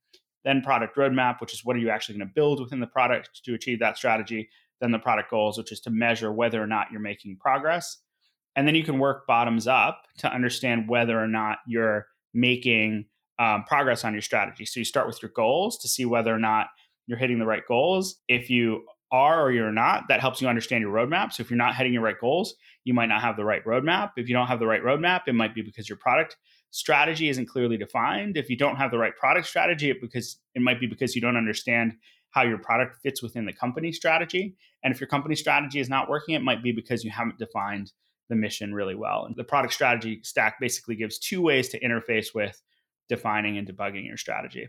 Then 0.44 0.60
product 0.60 0.96
roadmap, 0.96 1.40
which 1.40 1.52
is 1.52 1.64
what 1.64 1.76
are 1.76 1.78
you 1.78 1.90
actually 1.90 2.18
going 2.18 2.28
to 2.28 2.34
build 2.34 2.60
within 2.60 2.80
the 2.80 2.86
product 2.86 3.42
to 3.44 3.54
achieve 3.54 3.78
that 3.78 3.96
strategy. 3.96 4.48
Then 4.80 4.90
the 4.90 4.98
product 4.98 5.30
goals, 5.30 5.56
which 5.56 5.70
is 5.70 5.80
to 5.82 5.90
measure 5.90 6.32
whether 6.32 6.60
or 6.60 6.66
not 6.66 6.88
you're 6.90 7.00
making 7.00 7.36
progress. 7.38 7.98
And 8.56 8.66
then 8.66 8.74
you 8.74 8.82
can 8.82 8.98
work 8.98 9.26
bottoms 9.26 9.66
up 9.66 10.02
to 10.18 10.32
understand 10.32 10.88
whether 10.88 11.18
or 11.18 11.28
not 11.28 11.58
you're 11.66 12.06
making 12.34 13.06
um, 13.38 13.64
progress 13.64 14.04
on 14.04 14.12
your 14.12 14.22
strategy. 14.22 14.64
So 14.64 14.80
you 14.80 14.84
start 14.84 15.06
with 15.06 15.22
your 15.22 15.30
goals 15.34 15.78
to 15.78 15.88
see 15.88 16.04
whether 16.04 16.34
or 16.34 16.38
not 16.38 16.68
you're 17.06 17.18
hitting 17.18 17.38
the 17.38 17.46
right 17.46 17.66
goals. 17.66 18.16
If 18.28 18.50
you 18.50 18.84
are 19.10 19.42
or 19.42 19.52
you're 19.52 19.72
not, 19.72 20.04
that 20.08 20.20
helps 20.20 20.40
you 20.40 20.48
understand 20.48 20.82
your 20.82 20.92
roadmap. 20.92 21.32
So 21.32 21.42
if 21.42 21.50
you're 21.50 21.58
not 21.58 21.76
hitting 21.76 21.92
your 21.92 22.02
right 22.02 22.18
goals, 22.18 22.54
you 22.84 22.94
might 22.94 23.06
not 23.06 23.20
have 23.20 23.36
the 23.36 23.44
right 23.44 23.64
roadmap. 23.64 24.12
If 24.16 24.28
you 24.28 24.34
don't 24.34 24.46
have 24.46 24.58
the 24.58 24.66
right 24.66 24.82
roadmap, 24.82 25.22
it 25.26 25.34
might 25.34 25.54
be 25.54 25.62
because 25.62 25.88
your 25.88 25.98
product 25.98 26.36
strategy 26.70 27.28
isn't 27.28 27.46
clearly 27.46 27.76
defined. 27.76 28.36
If 28.36 28.48
you 28.48 28.56
don't 28.56 28.76
have 28.76 28.90
the 28.90 28.98
right 28.98 29.14
product 29.14 29.46
strategy, 29.46 29.90
it 29.90 30.00
because 30.00 30.38
it 30.54 30.62
might 30.62 30.80
be 30.80 30.86
because 30.86 31.14
you 31.14 31.20
don't 31.20 31.36
understand 31.36 31.94
how 32.30 32.42
your 32.42 32.58
product 32.58 32.96
fits 33.02 33.22
within 33.22 33.44
the 33.44 33.52
company 33.52 33.92
strategy. 33.92 34.56
And 34.82 34.92
if 34.92 35.00
your 35.00 35.08
company 35.08 35.36
strategy 35.36 35.80
is 35.80 35.90
not 35.90 36.08
working, 36.08 36.34
it 36.34 36.42
might 36.42 36.62
be 36.62 36.72
because 36.72 37.04
you 37.04 37.10
haven't 37.10 37.38
defined 37.38 37.92
the 38.30 38.36
mission 38.36 38.74
really 38.74 38.94
well. 38.94 39.26
And 39.26 39.36
the 39.36 39.44
product 39.44 39.74
strategy 39.74 40.20
stack 40.22 40.58
basically 40.58 40.96
gives 40.96 41.18
two 41.18 41.42
ways 41.42 41.68
to 41.68 41.80
interface 41.80 42.34
with 42.34 42.60
defining 43.08 43.58
and 43.58 43.66
debugging 43.66 44.06
your 44.06 44.16
strategy. 44.16 44.68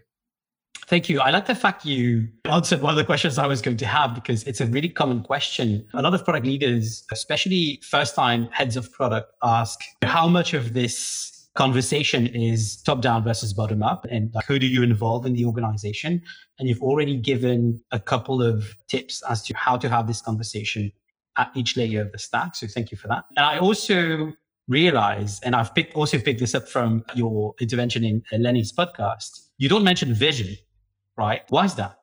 Thank 0.85 1.07
you. 1.07 1.21
I 1.21 1.29
like 1.29 1.45
the 1.45 1.55
fact 1.55 1.85
you 1.85 2.27
answered 2.45 2.81
one 2.81 2.91
of 2.91 2.97
the 2.97 3.05
questions 3.05 3.37
I 3.37 3.47
was 3.47 3.61
going 3.61 3.77
to 3.77 3.85
have 3.85 4.13
because 4.13 4.43
it's 4.43 4.59
a 4.59 4.65
really 4.65 4.89
common 4.89 5.23
question. 5.23 5.85
A 5.93 6.01
lot 6.01 6.13
of 6.13 6.25
product 6.25 6.45
leaders, 6.45 7.05
especially 7.11 7.79
first 7.83 8.15
time 8.15 8.49
heads 8.51 8.75
of 8.75 8.91
product, 8.91 9.31
ask 9.43 9.79
how 10.03 10.27
much 10.27 10.53
of 10.53 10.73
this 10.73 11.33
conversation 11.55 12.27
is 12.27 12.81
top 12.81 13.01
down 13.01 13.23
versus 13.23 13.53
bottom 13.53 13.83
up 13.83 14.05
and 14.09 14.33
who 14.47 14.57
do 14.57 14.65
you 14.65 14.81
involve 14.81 15.25
in 15.25 15.33
the 15.33 15.45
organization 15.45 16.21
and 16.57 16.67
you've 16.67 16.81
already 16.81 17.15
given 17.15 17.79
a 17.91 17.99
couple 17.99 18.41
of 18.41 18.75
tips 18.87 19.21
as 19.29 19.43
to 19.43 19.55
how 19.55 19.77
to 19.77 19.87
have 19.87 20.07
this 20.07 20.19
conversation 20.19 20.91
at 21.37 21.51
each 21.55 21.77
layer 21.77 22.01
of 22.01 22.11
the 22.11 22.17
stack 22.17 22.55
so 22.55 22.65
thank 22.65 22.91
you 22.91 22.97
for 22.97 23.07
that 23.07 23.25
and 23.37 23.45
i 23.45 23.59
also 23.59 24.33
realize 24.67 25.39
and 25.41 25.55
i've 25.55 25.74
picked 25.75 25.93
also 25.96 26.17
picked 26.17 26.39
this 26.39 26.55
up 26.55 26.67
from 26.67 27.03
your 27.15 27.53
intervention 27.60 28.03
in 28.03 28.24
lenny's 28.41 28.72
podcast 28.72 29.50
you 29.58 29.67
don't 29.67 29.84
mention 29.84 30.13
vision 30.13 30.55
right 31.17 31.41
why 31.50 31.65
is 31.65 31.75
that 31.75 31.98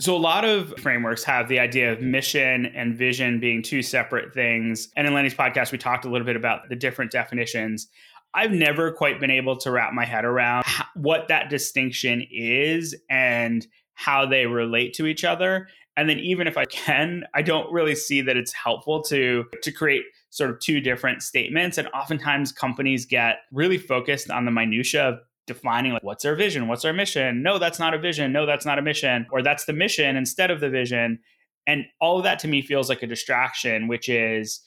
So, 0.00 0.16
a 0.16 0.18
lot 0.18 0.44
of 0.44 0.74
frameworks 0.80 1.22
have 1.24 1.48
the 1.48 1.60
idea 1.60 1.92
of 1.92 2.00
mission 2.00 2.66
and 2.66 2.96
vision 2.96 3.38
being 3.38 3.62
two 3.62 3.80
separate 3.80 4.34
things. 4.34 4.88
And 4.96 5.06
in 5.06 5.14
Lenny's 5.14 5.36
podcast, 5.36 5.70
we 5.70 5.78
talked 5.78 6.04
a 6.04 6.10
little 6.10 6.26
bit 6.26 6.34
about 6.34 6.68
the 6.68 6.74
different 6.74 7.12
definitions. 7.12 7.86
I've 8.34 8.50
never 8.50 8.90
quite 8.90 9.20
been 9.20 9.30
able 9.30 9.56
to 9.58 9.70
wrap 9.70 9.92
my 9.92 10.04
head 10.04 10.24
around 10.24 10.64
what 10.94 11.28
that 11.28 11.48
distinction 11.48 12.26
is 12.28 12.94
and 13.08 13.64
how 13.94 14.26
they 14.26 14.46
relate 14.46 14.94
to 14.94 15.06
each 15.06 15.24
other. 15.24 15.68
And 15.96 16.08
then 16.08 16.18
even 16.18 16.48
if 16.48 16.58
I 16.58 16.64
can, 16.64 17.22
I 17.32 17.42
don't 17.42 17.72
really 17.72 17.94
see 17.94 18.20
that 18.22 18.36
it's 18.36 18.52
helpful 18.52 19.00
to 19.04 19.44
to 19.62 19.70
create 19.70 20.02
sort 20.34 20.50
of 20.50 20.58
two 20.58 20.80
different 20.80 21.22
statements. 21.22 21.78
And 21.78 21.86
oftentimes 21.88 22.50
companies 22.50 23.06
get 23.06 23.36
really 23.52 23.78
focused 23.78 24.30
on 24.30 24.44
the 24.44 24.50
minutia 24.50 25.08
of 25.08 25.20
defining 25.46 25.92
like 25.92 26.02
what's 26.02 26.24
our 26.24 26.34
vision? 26.34 26.66
What's 26.66 26.84
our 26.84 26.92
mission? 26.92 27.40
No 27.40 27.58
that's 27.58 27.78
not 27.78 27.94
a 27.94 27.98
vision. 27.98 28.32
No 28.32 28.44
that's 28.44 28.66
not 28.66 28.76
a 28.76 28.82
mission. 28.82 29.26
Or 29.30 29.42
that's 29.42 29.66
the 29.66 29.72
mission 29.72 30.16
instead 30.16 30.50
of 30.50 30.58
the 30.58 30.68
vision. 30.68 31.20
And 31.68 31.84
all 32.00 32.18
of 32.18 32.24
that 32.24 32.40
to 32.40 32.48
me 32.48 32.62
feels 32.62 32.88
like 32.88 33.00
a 33.04 33.06
distraction 33.06 33.86
which 33.86 34.08
is 34.08 34.60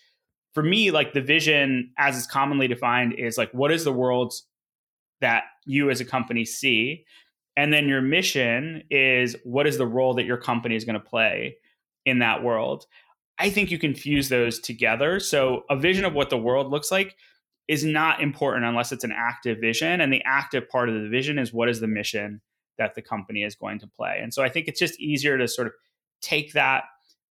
for 0.54 0.64
me 0.64 0.90
like 0.90 1.12
the 1.12 1.22
vision 1.22 1.92
as 1.98 2.16
is 2.16 2.26
commonly 2.26 2.70
defined 2.70 3.16
is 3.16 3.38
like 3.38 3.52
what 3.52 3.72
is 3.72 3.84
the 3.84 3.92
world 3.92 4.34
that 5.20 5.44
you 5.66 5.90
as 5.90 6.00
a 6.00 6.06
company 6.06 6.46
see? 6.46 7.04
And 7.58 7.74
then 7.74 7.90
your 7.90 8.02
mission 8.02 8.84
is 8.90 9.36
what 9.44 9.68
is 9.68 9.78
the 9.78 9.88
role 9.88 10.14
that 10.14 10.26
your 10.26 10.38
company 10.38 10.78
is 10.78 10.86
going 10.86 10.94
to 10.94 11.06
play 11.06 11.58
in 12.06 12.20
that 12.20 12.42
world 12.42 12.86
i 13.40 13.50
think 13.50 13.72
you 13.72 13.80
can 13.80 13.94
fuse 13.94 14.30
those 14.30 14.60
together 14.60 15.20
so 15.20 15.64
a 15.70 15.76
vision 15.78 16.06
of 16.06 16.14
what 16.14 16.30
the 16.30 16.38
world 16.38 16.72
looks 16.72 16.92
like 16.92 17.16
is 17.68 17.84
not 17.84 18.22
important 18.22 18.66
unless 18.66 18.92
it's 18.92 19.04
an 19.04 19.14
active 19.16 19.60
vision. 19.60 20.00
And 20.02 20.12
the 20.12 20.24
active 20.26 20.70
part 20.70 20.90
of 20.90 20.96
the 20.96 21.10
vision 21.10 21.38
is 21.38 21.52
what 21.52 21.70
is 21.70 21.80
the 21.80 21.88
mission 21.88 22.42
that 22.78 22.96
the 22.96 23.02
company 23.02 23.44
is 23.44 23.56
going 23.56 23.80
to 23.80 23.88
play. 23.88 24.20
And 24.22 24.34
so 24.34 24.44
I 24.44 24.50
think 24.50 24.68
it's 24.68 24.80
just 24.80 25.00
easier 25.00 25.38
to 25.38 25.48
sort 25.48 25.68
of 25.68 25.74
take 26.22 26.54
that, 26.54 26.84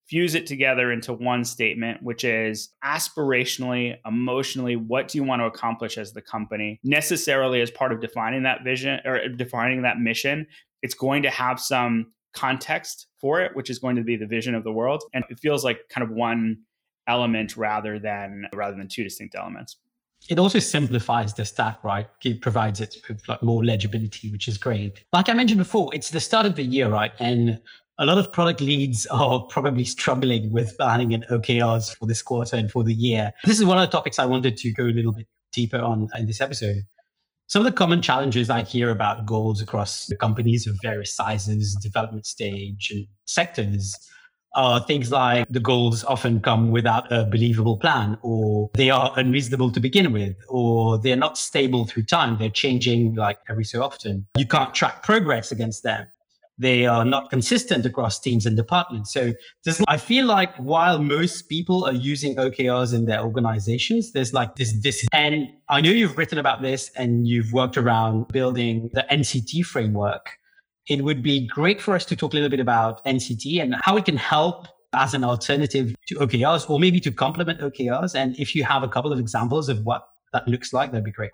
fuse 0.06 0.34
it 0.34 0.46
together 0.46 0.92
into 0.92 1.12
one 1.12 1.44
statement, 1.44 2.02
which 2.02 2.25
is 2.25 2.70
aspirationally, 2.84 3.96
emotionally, 4.04 4.76
what 4.76 5.08
do 5.08 5.18
you 5.18 5.25
want 5.25 5.40
to 5.40 5.46
accomplish 5.46 5.96
as 5.96 6.12
the 6.12 6.22
company? 6.22 6.80
Necessarily, 6.84 7.60
as 7.60 7.70
part 7.70 7.92
of 7.92 8.00
defining 8.00 8.42
that 8.42 8.62
vision 8.62 9.00
or 9.04 9.28
defining 9.28 9.82
that 9.82 9.98
mission, 9.98 10.46
it's 10.82 10.94
going 10.94 11.22
to 11.22 11.30
have 11.30 11.58
some 11.58 12.12
context 12.34 13.06
for 13.26 13.40
it, 13.40 13.50
which 13.56 13.71
is 13.71 13.80
going 13.80 13.97
to 13.97 14.04
be 14.04 14.16
the 14.16 14.30
vision 14.37 14.54
of 14.54 14.62
the 14.62 14.71
world. 14.71 15.02
And 15.12 15.25
it 15.30 15.40
feels 15.40 15.64
like 15.64 15.78
kind 15.88 16.04
of 16.06 16.11
one 16.14 16.59
element 17.09 17.56
rather 17.56 17.99
than 17.99 18.47
rather 18.54 18.76
than 18.76 18.88
two 18.88 19.04
distinct 19.04 19.35
elements 19.35 19.76
it 20.28 20.38
also 20.38 20.59
simplifies 20.59 21.35
the 21.35 21.45
stack, 21.45 21.83
right? 21.85 22.09
It 22.25 22.40
provides 22.40 22.80
it 22.80 22.97
with 23.09 23.28
like 23.28 23.42
more 23.42 23.64
legibility, 23.64 24.30
which 24.33 24.49
is 24.49 24.59
great. 24.59 25.04
Like 25.12 25.28
I 25.28 25.35
mentioned 25.35 25.59
before, 25.59 25.95
it's 25.95 26.11
the 26.11 26.21
start 26.21 26.47
of 26.47 26.56
the 26.56 26.64
year, 26.64 26.88
right? 26.88 27.12
And 27.21 27.61
a 27.99 28.06
lot 28.06 28.18
of 28.18 28.33
product 28.33 28.61
leads 28.61 29.06
are 29.06 29.40
probably 29.40 29.85
struggling 29.85 30.52
with 30.52 30.76
planning 30.78 31.14
and 31.14 31.25
OKRs 31.26 31.97
for 31.97 32.06
this 32.06 32.23
quarter 32.23 32.56
and 32.56 32.71
for 32.71 32.83
the 32.83 32.95
year. 32.95 33.33
This 33.45 33.59
is 33.59 33.64
one 33.64 33.78
of 33.78 33.88
the 33.88 33.92
topics 33.97 34.18
I 34.18 34.26
wanted 34.26 34.56
to 34.56 34.73
go 34.73 34.85
a 34.85 34.95
little 34.95 35.12
bit 35.12 35.28
deeper 35.52 35.78
on 35.78 36.09
in 36.18 36.26
this 36.26 36.40
episode. 36.40 36.83
Some 37.49 37.65
of 37.65 37.67
the 37.67 37.76
common 37.76 38.03
challenges 38.03 38.50
I 38.50 38.62
hear 38.62 38.91
about 38.91 39.25
goals 39.25 39.62
across 39.62 40.07
the 40.07 40.17
companies 40.17 40.67
of 40.67 40.76
various 40.83 41.15
sizes, 41.15 41.76
development 41.81 42.26
stage, 42.26 42.91
and 42.91 43.07
sectors 43.26 43.95
are 44.57 44.81
things 44.81 45.12
like 45.12 45.47
the 45.49 45.61
goals 45.61 46.03
often 46.03 46.41
come 46.41 46.73
without 46.73 47.12
a 47.12 47.25
believable 47.25 47.76
plan, 47.76 48.19
or 48.23 48.69
they 48.75 48.91
are 48.91 49.12
unreasonable 49.17 49.71
to 49.71 49.79
begin 49.79 50.12
with, 50.12 50.35
or 50.49 50.99
they're 50.99 51.15
not 51.15 51.38
stable 51.38 51.85
through 51.85 52.03
time. 52.03 52.37
They're 52.37 52.50
changing 52.50 53.15
like 53.15 53.38
every 53.49 53.65
so 53.65 53.81
often. 53.81 54.26
You 54.37 54.47
can't 54.47 54.75
track 54.75 55.05
progress 55.05 55.53
against 55.53 55.85
them. 55.85 56.09
They 56.58 56.86
are 56.86 57.04
not 57.04 57.28
consistent 57.28 57.84
across 57.84 58.18
teams 58.18 58.46
and 58.46 58.56
departments. 58.56 59.12
So 59.12 59.34
I 59.88 59.98
feel 59.98 60.25
like 60.25 60.56
while 60.56 60.98
most 60.98 61.48
people 61.50 61.84
are 61.84 61.92
using 61.92 62.36
OKRs 62.36 62.94
in 62.94 63.04
their 63.04 63.20
organizations, 63.20 64.12
there's 64.12 64.32
like 64.32 64.56
this, 64.56 64.72
this, 64.82 65.06
and 65.12 65.48
I 65.68 65.82
know 65.82 65.90
you've 65.90 66.16
written 66.16 66.38
about 66.38 66.62
this 66.62 66.90
and 66.96 67.26
you've 67.28 67.52
worked 67.52 67.76
around 67.76 68.28
building 68.28 68.88
the 68.94 69.04
NCT 69.10 69.66
framework 69.66 70.38
it 70.88 71.02
would 71.02 71.22
be 71.22 71.46
great 71.46 71.80
for 71.80 71.94
us 71.94 72.04
to 72.06 72.16
talk 72.16 72.32
a 72.32 72.36
little 72.36 72.48
bit 72.48 72.60
about 72.60 73.04
NCT 73.04 73.60
and 73.60 73.75
how 73.80 73.96
it 73.96 74.04
can 74.04 74.16
help 74.16 74.66
as 74.92 75.14
an 75.14 75.25
alternative 75.25 75.95
to 76.06 76.14
OKRs 76.16 76.71
or 76.71 76.78
maybe 76.78 77.00
to 77.00 77.10
complement 77.10 77.60
OKRs. 77.60 78.14
And 78.14 78.38
if 78.38 78.54
you 78.54 78.64
have 78.64 78.82
a 78.82 78.88
couple 78.88 79.12
of 79.12 79.19
examples 79.19 79.69
of 79.69 79.84
what 79.84 80.08
that 80.32 80.47
looks 80.47 80.73
like, 80.73 80.92
that'd 80.92 81.04
be 81.04 81.10
great. 81.10 81.32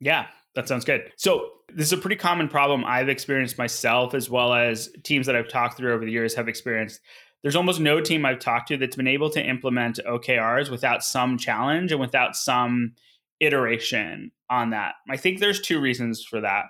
Yeah, 0.00 0.26
that 0.56 0.66
sounds 0.66 0.84
good. 0.84 1.12
So, 1.16 1.50
this 1.72 1.86
is 1.86 1.92
a 1.92 1.98
pretty 1.98 2.16
common 2.16 2.48
problem 2.48 2.84
I've 2.84 3.08
experienced 3.08 3.58
myself, 3.58 4.14
as 4.14 4.30
well 4.30 4.54
as 4.54 4.88
teams 5.04 5.26
that 5.26 5.36
I've 5.36 5.48
talked 5.48 5.76
through 5.76 5.92
over 5.92 6.04
the 6.04 6.10
years 6.10 6.34
have 6.34 6.48
experienced. 6.48 7.00
There's 7.42 7.56
almost 7.56 7.80
no 7.80 8.00
team 8.00 8.24
I've 8.24 8.38
talked 8.38 8.68
to 8.68 8.76
that's 8.76 8.96
been 8.96 9.06
able 9.06 9.30
to 9.30 9.44
implement 9.44 10.00
OKRs 10.08 10.70
without 10.70 11.04
some 11.04 11.38
challenge 11.38 11.92
and 11.92 12.00
without 12.00 12.34
some 12.34 12.94
iteration 13.40 14.32
on 14.48 14.70
that. 14.70 14.94
I 15.10 15.16
think 15.16 15.38
there's 15.38 15.60
two 15.60 15.80
reasons 15.80 16.24
for 16.24 16.40
that. 16.40 16.64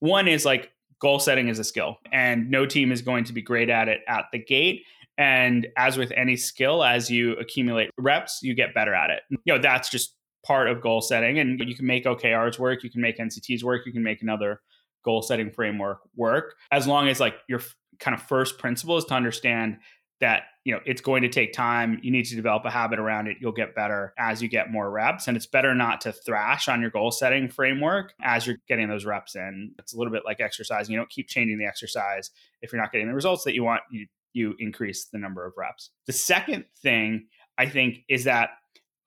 One 0.00 0.28
is 0.28 0.44
like 0.44 0.72
goal 1.00 1.20
setting 1.20 1.48
is 1.48 1.58
a 1.58 1.64
skill, 1.64 1.98
and 2.12 2.50
no 2.50 2.66
team 2.66 2.90
is 2.90 3.02
going 3.02 3.24
to 3.24 3.32
be 3.32 3.42
great 3.42 3.70
at 3.70 3.88
it 3.88 4.00
at 4.08 4.24
the 4.32 4.38
gate. 4.38 4.82
And 5.16 5.66
as 5.76 5.96
with 5.96 6.12
any 6.16 6.36
skill, 6.36 6.84
as 6.84 7.10
you 7.10 7.32
accumulate 7.34 7.90
reps, 7.98 8.40
you 8.42 8.54
get 8.54 8.74
better 8.74 8.94
at 8.94 9.10
it. 9.10 9.22
You 9.30 9.54
know, 9.54 9.58
that's 9.60 9.88
just 9.88 10.14
part 10.48 10.68
of 10.68 10.80
goal 10.80 11.02
setting. 11.02 11.38
And 11.38 11.60
you 11.60 11.76
can 11.76 11.86
make 11.86 12.06
OKRs 12.06 12.58
work, 12.58 12.82
you 12.82 12.90
can 12.90 13.02
make 13.02 13.18
NCTs 13.18 13.62
work, 13.62 13.86
you 13.86 13.92
can 13.92 14.02
make 14.02 14.22
another 14.22 14.62
goal 15.04 15.22
setting 15.22 15.50
framework 15.50 16.00
work, 16.16 16.56
as 16.72 16.86
long 16.86 17.08
as 17.08 17.20
like 17.20 17.34
your 17.48 17.60
kind 18.00 18.14
of 18.14 18.22
first 18.22 18.58
principle 18.58 18.96
is 18.96 19.04
to 19.04 19.14
understand 19.14 19.78
that 20.20 20.44
you 20.64 20.72
know 20.72 20.80
it's 20.84 21.00
going 21.00 21.22
to 21.22 21.28
take 21.28 21.52
time 21.52 21.98
you 22.02 22.10
need 22.10 22.24
to 22.24 22.34
develop 22.34 22.64
a 22.64 22.70
habit 22.70 22.98
around 22.98 23.28
it 23.28 23.36
you'll 23.40 23.52
get 23.52 23.74
better 23.74 24.12
as 24.18 24.42
you 24.42 24.48
get 24.48 24.70
more 24.70 24.90
reps 24.90 25.28
and 25.28 25.36
it's 25.36 25.46
better 25.46 25.74
not 25.74 26.00
to 26.00 26.12
thrash 26.12 26.68
on 26.68 26.80
your 26.80 26.90
goal 26.90 27.10
setting 27.10 27.48
framework 27.48 28.12
as 28.22 28.46
you're 28.46 28.56
getting 28.68 28.88
those 28.88 29.04
reps 29.04 29.36
in 29.36 29.72
it's 29.78 29.94
a 29.94 29.96
little 29.96 30.12
bit 30.12 30.24
like 30.24 30.40
exercise 30.40 30.90
you 30.90 30.96
don't 30.96 31.08
keep 31.08 31.28
changing 31.28 31.58
the 31.58 31.64
exercise 31.64 32.30
if 32.62 32.72
you're 32.72 32.80
not 32.80 32.90
getting 32.90 33.06
the 33.06 33.14
results 33.14 33.44
that 33.44 33.54
you 33.54 33.62
want 33.62 33.80
you 33.90 34.06
you 34.32 34.54
increase 34.58 35.06
the 35.06 35.18
number 35.18 35.46
of 35.46 35.52
reps 35.56 35.90
the 36.06 36.12
second 36.12 36.64
thing 36.82 37.26
i 37.56 37.66
think 37.66 38.00
is 38.08 38.24
that 38.24 38.50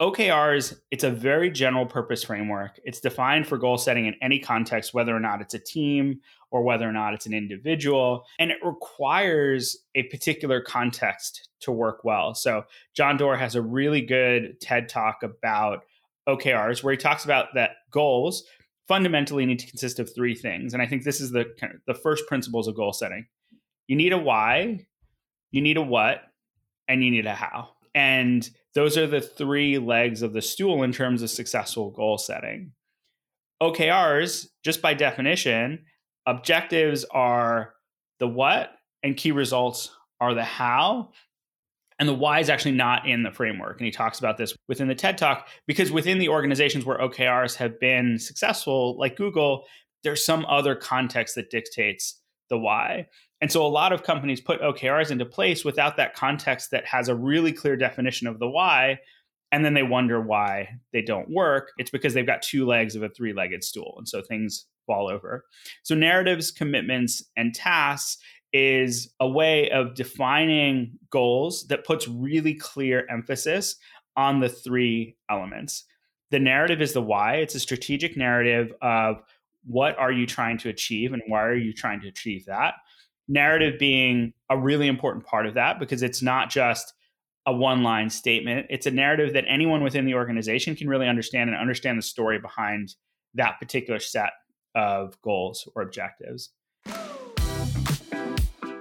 OKRs, 0.01 0.79
it's 0.89 1.03
a 1.03 1.11
very 1.11 1.51
general 1.51 1.85
purpose 1.85 2.23
framework. 2.23 2.79
It's 2.83 2.99
defined 2.99 3.47
for 3.47 3.59
goal 3.59 3.77
setting 3.77 4.07
in 4.07 4.15
any 4.19 4.39
context, 4.39 4.95
whether 4.95 5.15
or 5.15 5.19
not 5.19 5.41
it's 5.41 5.53
a 5.53 5.59
team 5.59 6.21
or 6.49 6.63
whether 6.63 6.89
or 6.89 6.91
not 6.91 7.13
it's 7.13 7.27
an 7.27 7.35
individual. 7.35 8.25
And 8.39 8.49
it 8.49 8.57
requires 8.63 9.77
a 9.93 10.03
particular 10.03 10.59
context 10.59 11.49
to 11.61 11.71
work 11.71 12.03
well. 12.03 12.33
So, 12.33 12.65
John 12.95 13.15
Doerr 13.15 13.37
has 13.37 13.53
a 13.53 13.61
really 13.61 14.01
good 14.01 14.59
TED 14.59 14.89
talk 14.89 15.21
about 15.21 15.83
OKRs 16.27 16.83
where 16.83 16.93
he 16.93 16.97
talks 16.97 17.23
about 17.23 17.49
that 17.53 17.71
goals 17.91 18.43
fundamentally 18.87 19.45
need 19.45 19.59
to 19.59 19.67
consist 19.67 19.99
of 19.99 20.13
three 20.13 20.33
things. 20.33 20.73
And 20.73 20.81
I 20.81 20.87
think 20.87 21.03
this 21.03 21.21
is 21.21 21.29
the 21.29 21.45
the 21.85 21.93
first 21.93 22.25
principles 22.27 22.67
of 22.67 22.75
goal 22.75 22.93
setting. 22.93 23.27
You 23.85 23.95
need 23.95 24.13
a 24.13 24.17
why, 24.17 24.87
you 25.51 25.61
need 25.61 25.77
a 25.77 25.81
what, 25.81 26.23
and 26.87 27.03
you 27.03 27.11
need 27.11 27.27
a 27.27 27.35
how. 27.35 27.69
And 27.93 28.49
those 28.73 28.97
are 28.97 29.07
the 29.07 29.21
three 29.21 29.77
legs 29.77 30.21
of 30.21 30.33
the 30.33 30.41
stool 30.41 30.83
in 30.83 30.91
terms 30.91 31.21
of 31.21 31.29
successful 31.29 31.91
goal 31.91 32.17
setting. 32.17 32.71
OKRs, 33.61 34.47
just 34.63 34.81
by 34.81 34.93
definition, 34.93 35.85
objectives 36.25 37.05
are 37.11 37.73
the 38.19 38.27
what 38.27 38.71
and 39.03 39.17
key 39.17 39.31
results 39.31 39.91
are 40.19 40.33
the 40.33 40.43
how. 40.43 41.09
And 41.99 42.09
the 42.09 42.15
why 42.15 42.39
is 42.39 42.49
actually 42.49 42.71
not 42.71 43.07
in 43.07 43.21
the 43.21 43.31
framework. 43.31 43.79
And 43.79 43.85
he 43.85 43.91
talks 43.91 44.17
about 44.17 44.37
this 44.37 44.55
within 44.67 44.87
the 44.87 44.95
TED 44.95 45.19
Talk 45.19 45.47
because 45.67 45.91
within 45.91 46.17
the 46.17 46.29
organizations 46.29 46.83
where 46.83 46.97
OKRs 46.97 47.55
have 47.57 47.79
been 47.79 48.17
successful, 48.17 48.97
like 48.97 49.15
Google, 49.15 49.65
there's 50.03 50.25
some 50.25 50.43
other 50.45 50.73
context 50.73 51.35
that 51.35 51.51
dictates 51.51 52.20
the 52.51 52.59
why. 52.59 53.07
And 53.41 53.51
so 53.51 53.65
a 53.65 53.67
lot 53.67 53.93
of 53.93 54.03
companies 54.03 54.39
put 54.39 54.61
OKRs 54.61 55.09
into 55.09 55.25
place 55.25 55.65
without 55.65 55.97
that 55.97 56.13
context 56.13 56.69
that 56.69 56.85
has 56.85 57.07
a 57.09 57.15
really 57.15 57.51
clear 57.51 57.75
definition 57.75 58.27
of 58.27 58.37
the 58.37 58.47
why. 58.47 58.99
And 59.51 59.65
then 59.65 59.73
they 59.73 59.83
wonder 59.83 60.21
why 60.21 60.69
they 60.93 61.01
don't 61.01 61.29
work. 61.31 61.71
It's 61.77 61.89
because 61.89 62.13
they've 62.13 62.25
got 62.25 62.43
two 62.43 62.67
legs 62.67 62.95
of 62.95 63.01
a 63.01 63.09
three 63.09 63.33
legged 63.33 63.63
stool. 63.63 63.95
And 63.97 64.07
so 64.07 64.21
things 64.21 64.67
fall 64.85 65.09
over. 65.09 65.45
So 65.81 65.95
narratives, 65.95 66.51
commitments, 66.51 67.23
and 67.35 67.55
tasks 67.55 68.21
is 68.53 69.09
a 69.19 69.27
way 69.27 69.69
of 69.71 69.95
defining 69.95 70.91
goals 71.09 71.67
that 71.67 71.85
puts 71.85 72.07
really 72.07 72.53
clear 72.53 73.07
emphasis 73.09 73.77
on 74.17 74.41
the 74.41 74.49
three 74.49 75.15
elements. 75.29 75.85
The 76.31 76.39
narrative 76.39 76.81
is 76.81 76.93
the 76.93 77.01
why, 77.01 77.35
it's 77.35 77.55
a 77.55 77.59
strategic 77.59 78.15
narrative 78.15 78.73
of 78.81 79.21
what 79.65 79.97
are 79.97 80.11
you 80.11 80.25
trying 80.25 80.57
to 80.57 80.69
achieve 80.69 81.13
and 81.13 81.21
why 81.27 81.43
are 81.43 81.55
you 81.55 81.73
trying 81.73 82.01
to 82.01 82.07
achieve 82.07 82.45
that 82.45 82.73
narrative 83.31 83.79
being 83.79 84.33
a 84.49 84.57
really 84.57 84.87
important 84.87 85.25
part 85.25 85.45
of 85.45 85.53
that 85.55 85.79
because 85.79 86.03
it's 86.03 86.21
not 86.21 86.49
just 86.49 86.93
a 87.45 87.53
one 87.53 87.81
line 87.81 88.09
statement. 88.09 88.67
It's 88.69 88.85
a 88.85 88.91
narrative 88.91 89.33
that 89.33 89.45
anyone 89.47 89.83
within 89.83 90.05
the 90.05 90.13
organization 90.13 90.75
can 90.75 90.87
really 90.87 91.07
understand 91.07 91.49
and 91.49 91.57
understand 91.57 91.97
the 91.97 92.03
story 92.03 92.39
behind 92.39 92.95
that 93.33 93.59
particular 93.59 93.99
set 93.99 94.31
of 94.75 95.19
goals 95.21 95.67
or 95.75 95.81
objectives. 95.81 96.51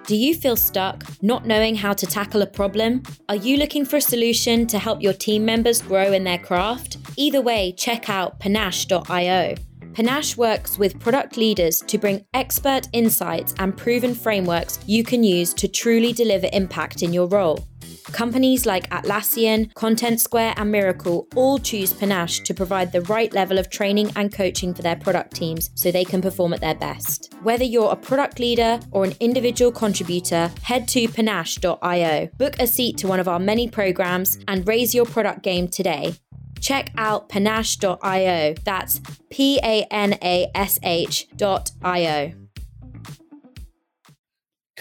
Do 0.07 0.17
you 0.17 0.35
feel 0.35 0.57
stuck, 0.57 1.05
not 1.23 1.47
knowing 1.47 1.77
how 1.77 1.93
to 1.93 2.05
tackle 2.05 2.43
a 2.43 2.47
problem? 2.47 3.05
Are 3.29 3.37
you 3.37 3.57
looking 3.57 3.85
for 3.85 3.97
a 3.97 4.01
solution 4.01 4.67
to 4.67 4.79
help 4.79 5.01
your 5.01 5.13
team 5.13 5.45
members 5.45 5.81
grow 5.81 6.13
in 6.13 6.25
their 6.25 6.39
craft? 6.39 6.97
Either 7.17 7.41
way, 7.41 7.73
check 7.77 8.11
out 8.11 8.41
panache.io. 8.41 9.55
Panache 9.93 10.37
works 10.37 10.79
with 10.79 10.99
product 11.01 11.37
leaders 11.37 11.81
to 11.81 11.99
bring 11.99 12.25
expert 12.33 12.89
insights 12.93 13.55
and 13.59 13.77
proven 13.77 14.15
frameworks 14.15 14.79
you 14.87 15.03
can 15.03 15.25
use 15.25 15.53
to 15.55 15.67
truly 15.67 16.13
deliver 16.13 16.49
impact 16.53 17.03
in 17.03 17.13
your 17.13 17.27
role. 17.27 17.67
Companies 18.13 18.67
like 18.67 18.89
Atlassian, 18.91 19.73
Content 19.75 20.21
Square, 20.21 20.55
and 20.57 20.73
Mirakl 20.73 21.27
all 21.37 21.59
choose 21.59 21.93
Panache 21.93 22.41
to 22.41 22.55
provide 22.55 22.93
the 22.93 23.03
right 23.03 23.33
level 23.33 23.59
of 23.59 23.71
training 23.71 24.11
and 24.17 24.33
coaching 24.33 24.75
for 24.75 24.83
their 24.83 24.97
product 24.97 25.35
teams 25.35 25.71
so 25.75 25.91
they 25.91 26.05
can 26.05 26.21
perform 26.23 26.53
at 26.53 26.61
their 26.61 26.75
best. 26.75 27.35
Whether 27.43 27.65
you're 27.65 27.93
a 27.93 27.97
product 27.97 28.39
leader 28.39 28.81
or 28.91 29.05
an 29.05 29.15
individual 29.21 29.73
contributor, 29.73 30.51
head 30.63 30.89
to 30.89 31.09
panache.io, 31.09 32.29
book 32.39 32.57
a 32.59 32.67
seat 32.67 32.97
to 32.99 33.09
one 33.09 33.21
of 33.21 33.29
our 33.29 33.39
many 33.39 33.69
programs, 33.69 34.39
and 34.49 34.67
raise 34.67 34.95
your 34.95 35.05
product 35.05 35.43
game 35.43 35.69
today. 35.69 36.15
Check 36.61 36.93
out 36.97 37.29
panache.io. 37.29 38.55
That's 38.65 39.01
P 39.31 39.59
A 39.63 39.85
N 39.91 40.15
A 40.23 40.51
S 40.55 40.79
H.io 40.83 42.33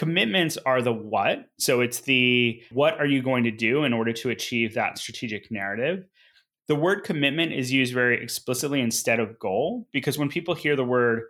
commitments 0.00 0.56
are 0.64 0.80
the 0.80 0.94
what. 0.94 1.50
So 1.58 1.82
it's 1.82 2.00
the 2.00 2.62
what 2.72 2.98
are 2.98 3.04
you 3.04 3.20
going 3.20 3.44
to 3.44 3.50
do 3.50 3.84
in 3.84 3.92
order 3.92 4.14
to 4.14 4.30
achieve 4.30 4.72
that 4.72 4.96
strategic 4.96 5.50
narrative. 5.50 6.06
The 6.68 6.74
word 6.74 7.04
commitment 7.04 7.52
is 7.52 7.70
used 7.70 7.92
very 7.92 8.22
explicitly 8.22 8.80
instead 8.80 9.20
of 9.20 9.38
goal 9.38 9.86
because 9.92 10.16
when 10.16 10.30
people 10.30 10.54
hear 10.54 10.74
the 10.74 10.86
word 10.86 11.24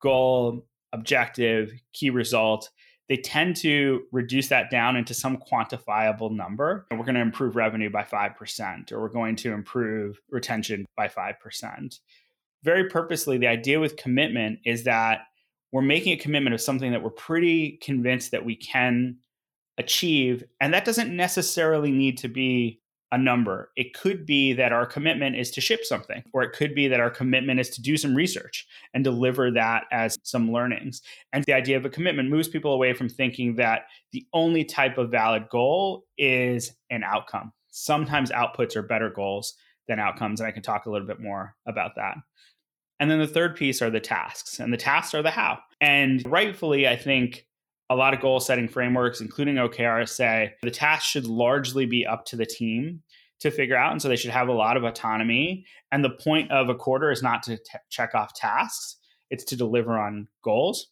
goal, 0.00 0.64
objective, 0.94 1.70
key 1.92 2.08
result, 2.08 2.70
they 3.08 3.16
tend 3.16 3.56
to 3.56 4.04
reduce 4.12 4.48
that 4.48 4.70
down 4.70 4.96
into 4.96 5.12
some 5.12 5.36
quantifiable 5.36 6.30
number. 6.30 6.86
We're 6.90 6.98
going 6.98 7.14
to 7.16 7.20
improve 7.20 7.56
revenue 7.56 7.90
by 7.90 8.02
5%, 8.02 8.92
or 8.92 9.00
we're 9.00 9.08
going 9.08 9.36
to 9.36 9.52
improve 9.52 10.20
retention 10.30 10.86
by 10.96 11.08
5%. 11.08 11.98
Very 12.62 12.88
purposely, 12.88 13.36
the 13.36 13.46
idea 13.46 13.78
with 13.78 13.96
commitment 13.96 14.60
is 14.64 14.84
that 14.84 15.22
we're 15.70 15.82
making 15.82 16.12
a 16.12 16.16
commitment 16.16 16.54
of 16.54 16.60
something 16.60 16.92
that 16.92 17.02
we're 17.02 17.10
pretty 17.10 17.78
convinced 17.82 18.30
that 18.30 18.44
we 18.44 18.56
can 18.56 19.16
achieve. 19.76 20.44
And 20.60 20.72
that 20.72 20.84
doesn't 20.84 21.14
necessarily 21.14 21.90
need 21.90 22.18
to 22.18 22.28
be 22.28 22.80
a 23.14 23.18
number. 23.18 23.70
It 23.76 23.94
could 23.94 24.26
be 24.26 24.52
that 24.54 24.72
our 24.72 24.84
commitment 24.84 25.36
is 25.36 25.52
to 25.52 25.60
ship 25.60 25.84
something, 25.84 26.24
or 26.32 26.42
it 26.42 26.52
could 26.52 26.74
be 26.74 26.88
that 26.88 26.98
our 26.98 27.10
commitment 27.10 27.60
is 27.60 27.70
to 27.70 27.80
do 27.80 27.96
some 27.96 28.12
research 28.12 28.66
and 28.92 29.04
deliver 29.04 29.52
that 29.52 29.84
as 29.92 30.18
some 30.24 30.50
learnings. 30.50 31.00
And 31.32 31.44
the 31.44 31.52
idea 31.52 31.76
of 31.76 31.84
a 31.84 31.90
commitment 31.90 32.28
moves 32.28 32.48
people 32.48 32.72
away 32.72 32.92
from 32.92 33.08
thinking 33.08 33.54
that 33.54 33.82
the 34.10 34.26
only 34.32 34.64
type 34.64 34.98
of 34.98 35.12
valid 35.12 35.48
goal 35.48 36.06
is 36.18 36.72
an 36.90 37.04
outcome. 37.04 37.52
Sometimes 37.70 38.32
outputs 38.32 38.74
are 38.74 38.82
better 38.82 39.10
goals 39.10 39.54
than 39.86 40.00
outcomes. 40.00 40.40
And 40.40 40.48
I 40.48 40.50
can 40.50 40.62
talk 40.62 40.86
a 40.86 40.90
little 40.90 41.06
bit 41.06 41.20
more 41.20 41.54
about 41.66 41.92
that. 41.94 42.16
And 42.98 43.08
then 43.08 43.20
the 43.20 43.28
third 43.28 43.54
piece 43.54 43.80
are 43.80 43.90
the 43.90 44.00
tasks, 44.00 44.58
and 44.58 44.72
the 44.72 44.76
tasks 44.76 45.14
are 45.14 45.22
the 45.22 45.30
how. 45.30 45.60
And 45.80 46.20
rightfully, 46.26 46.88
I 46.88 46.96
think 46.96 47.46
a 47.90 47.96
lot 47.96 48.14
of 48.14 48.20
goal 48.20 48.40
setting 48.40 48.68
frameworks, 48.68 49.20
including 49.20 49.56
OKRs, 49.56 50.08
say 50.08 50.54
the 50.62 50.70
task 50.70 51.04
should 51.04 51.26
largely 51.26 51.86
be 51.86 52.06
up 52.06 52.24
to 52.26 52.36
the 52.36 52.46
team 52.46 53.02
to 53.44 53.50
figure 53.50 53.76
out. 53.76 53.92
And 53.92 54.02
so 54.02 54.08
they 54.08 54.16
should 54.16 54.30
have 54.30 54.48
a 54.48 54.52
lot 54.52 54.76
of 54.76 54.84
autonomy. 54.84 55.64
And 55.92 56.02
the 56.02 56.10
point 56.10 56.50
of 56.50 56.68
a 56.68 56.74
quarter 56.74 57.10
is 57.10 57.22
not 57.22 57.42
to 57.44 57.56
t- 57.56 57.62
check 57.90 58.14
off 58.14 58.34
tasks, 58.34 58.96
it's 59.30 59.44
to 59.44 59.56
deliver 59.56 59.98
on 59.98 60.28
goals. 60.42 60.88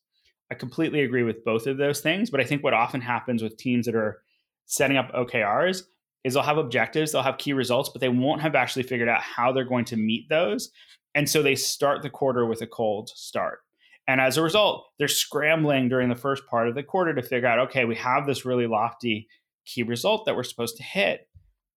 I 0.50 0.54
completely 0.54 1.00
agree 1.00 1.22
with 1.22 1.44
both 1.44 1.66
of 1.66 1.78
those 1.78 2.00
things. 2.00 2.30
But 2.30 2.40
I 2.40 2.44
think 2.44 2.62
what 2.62 2.74
often 2.74 3.00
happens 3.00 3.42
with 3.42 3.56
teams 3.56 3.86
that 3.86 3.94
are 3.94 4.22
setting 4.66 4.98
up 4.98 5.10
OKRs 5.12 5.84
is 6.24 6.34
they'll 6.34 6.42
have 6.42 6.58
objectives, 6.58 7.12
they'll 7.12 7.22
have 7.22 7.38
key 7.38 7.54
results, 7.54 7.88
but 7.88 8.00
they 8.00 8.08
won't 8.08 8.42
have 8.42 8.54
actually 8.54 8.82
figured 8.82 9.08
out 9.08 9.22
how 9.22 9.50
they're 9.50 9.64
going 9.64 9.86
to 9.86 9.96
meet 9.96 10.28
those. 10.28 10.70
And 11.14 11.28
so 11.28 11.42
they 11.42 11.54
start 11.54 12.02
the 12.02 12.10
quarter 12.10 12.46
with 12.46 12.60
a 12.60 12.66
cold 12.66 13.08
start. 13.08 13.60
And 14.06 14.20
as 14.20 14.36
a 14.36 14.42
result, 14.42 14.86
they're 14.98 15.08
scrambling 15.08 15.88
during 15.88 16.08
the 16.08 16.14
first 16.14 16.46
part 16.46 16.68
of 16.68 16.74
the 16.74 16.82
quarter 16.82 17.14
to 17.14 17.22
figure 17.22 17.48
out 17.48 17.58
okay, 17.60 17.84
we 17.84 17.94
have 17.96 18.26
this 18.26 18.44
really 18.44 18.66
lofty 18.66 19.28
key 19.64 19.82
result 19.82 20.26
that 20.26 20.36
we're 20.36 20.42
supposed 20.42 20.76
to 20.76 20.82
hit. 20.82 21.28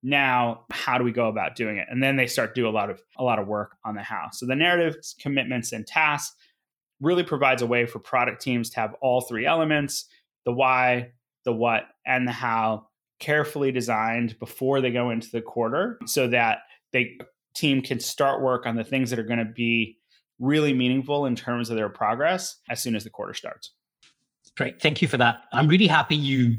Now, 0.08 0.66
how 0.70 1.00
do 1.00 1.04
we 1.04 1.12
go 1.12 1.30
about 1.30 1.56
doing 1.56 1.78
it? 1.78 1.88
And 1.90 2.02
then 2.02 2.16
they 2.16 2.28
start 2.28 2.54
do 2.54 2.68
a 2.68 2.70
lot 2.70 2.92
of 2.92 3.02
a 3.18 3.24
lot 3.24 3.40
of 3.40 3.48
work 3.48 3.76
on 3.84 3.96
the 3.96 4.04
how. 4.04 4.30
So 4.32 4.46
the 4.46 4.56
narratives, 4.56 5.16
commitments, 5.20 5.72
and 5.72 5.86
tasks 5.86 6.36
really 7.02 7.24
provides 7.24 7.64
a 7.64 7.66
way 7.66 7.88
for 7.88 7.98
product 7.98 8.40
teams 8.40 8.70
to 8.70 8.80
have 8.82 8.94
all 9.02 9.22
three 9.22 9.48
elements, 9.48 10.06
the 10.46 10.52
why, 10.52 11.12
the 11.44 11.52
what, 11.52 11.86
and 12.06 12.28
the 12.28 12.32
how 12.32 12.86
carefully 13.20 13.72
designed 13.72 14.38
before 14.38 14.80
they 14.80 14.92
go 14.92 15.10
into 15.10 15.32
the 15.32 15.42
quarter 15.42 15.98
so 16.06 16.28
that 16.28 16.60
the 16.94 17.20
team 17.56 17.82
can 17.82 18.00
start 18.00 18.44
work 18.44 18.68
on 18.68 18.76
the 18.76 18.84
things 18.84 19.10
that 19.10 19.18
are 19.18 19.24
going 19.24 19.40
to 19.40 19.46
be 19.46 19.98
really 20.38 20.72
meaningful 20.72 21.26
in 21.26 21.36
terms 21.36 21.72
of 21.72 21.78
their 21.78 21.90
progress 21.90 22.58
as 22.70 22.80
soon 22.80 22.96
as 22.96 23.04
the 23.04 23.10
quarter 23.10 23.34
starts. 23.34 23.72
Great. 24.56 24.80
Thank 24.80 25.02
you 25.02 25.08
for 25.08 25.18
that. 25.18 25.46
I'm 25.52 25.68
really 25.68 25.88
happy 25.88 26.16
you 26.16 26.58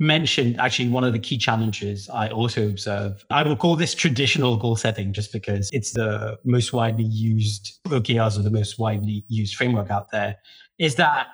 mentioned 0.00 0.58
actually 0.60 0.88
one 0.88 1.04
of 1.04 1.12
the 1.12 1.18
key 1.18 1.38
challenges 1.38 2.08
I 2.08 2.28
also 2.28 2.68
observe. 2.68 3.24
I 3.30 3.42
will 3.42 3.56
call 3.56 3.76
this 3.76 3.94
traditional 3.94 4.56
goal 4.56 4.76
setting 4.76 5.12
just 5.12 5.32
because 5.32 5.70
it's 5.72 5.92
the 5.92 6.36
most 6.44 6.72
widely 6.72 7.04
used 7.04 7.78
OKRs 7.86 8.38
or 8.38 8.42
the 8.42 8.50
most 8.50 8.78
widely 8.78 9.24
used 9.28 9.54
framework 9.54 9.90
out 9.90 10.10
there, 10.10 10.36
is 10.78 10.96
that 10.96 11.28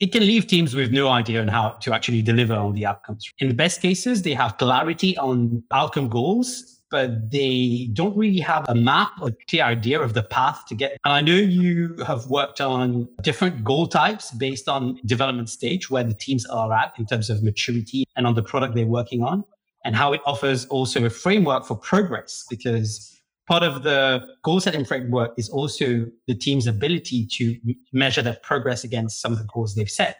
it 0.00 0.12
can 0.12 0.22
leave 0.22 0.46
teams 0.46 0.74
with 0.74 0.90
no 0.90 1.08
idea 1.08 1.40
on 1.42 1.48
how 1.48 1.70
to 1.82 1.92
actually 1.92 2.22
deliver 2.22 2.54
on 2.54 2.74
the 2.74 2.86
outcomes. 2.86 3.30
In 3.38 3.48
the 3.48 3.54
best 3.54 3.82
cases, 3.82 4.22
they 4.22 4.34
have 4.34 4.56
clarity 4.56 5.16
on 5.18 5.62
outcome 5.70 6.08
goals 6.08 6.79
but 6.90 7.30
they 7.30 7.88
don't 7.92 8.16
really 8.16 8.40
have 8.40 8.68
a 8.68 8.74
map 8.74 9.12
or 9.20 9.30
clear 9.48 9.64
idea 9.64 10.00
of 10.00 10.14
the 10.14 10.22
path 10.22 10.64
to 10.68 10.74
get. 10.74 10.98
And 11.04 11.12
I 11.12 11.20
know 11.20 11.34
you 11.34 11.96
have 12.06 12.26
worked 12.26 12.60
on 12.60 13.08
different 13.22 13.62
goal 13.64 13.86
types 13.86 14.32
based 14.32 14.68
on 14.68 14.98
development 15.06 15.48
stage 15.48 15.90
where 15.90 16.04
the 16.04 16.14
teams 16.14 16.44
are 16.46 16.72
at 16.72 16.92
in 16.98 17.06
terms 17.06 17.30
of 17.30 17.42
maturity 17.42 18.04
and 18.16 18.26
on 18.26 18.34
the 18.34 18.42
product 18.42 18.74
they're 18.74 18.86
working 18.86 19.22
on, 19.22 19.44
and 19.84 19.94
how 19.94 20.12
it 20.12 20.20
offers 20.26 20.66
also 20.66 21.04
a 21.04 21.10
framework 21.10 21.64
for 21.64 21.76
progress 21.76 22.44
because 22.50 23.16
part 23.48 23.62
of 23.62 23.82
the 23.82 24.20
goal 24.44 24.60
setting 24.60 24.84
framework 24.84 25.32
is 25.36 25.48
also 25.48 26.06
the 26.26 26.34
team's 26.34 26.66
ability 26.66 27.26
to 27.26 27.56
measure 27.92 28.22
their 28.22 28.38
progress 28.42 28.84
against 28.84 29.20
some 29.20 29.32
of 29.32 29.38
the 29.38 29.46
goals 29.52 29.74
they've 29.74 29.90
set. 29.90 30.18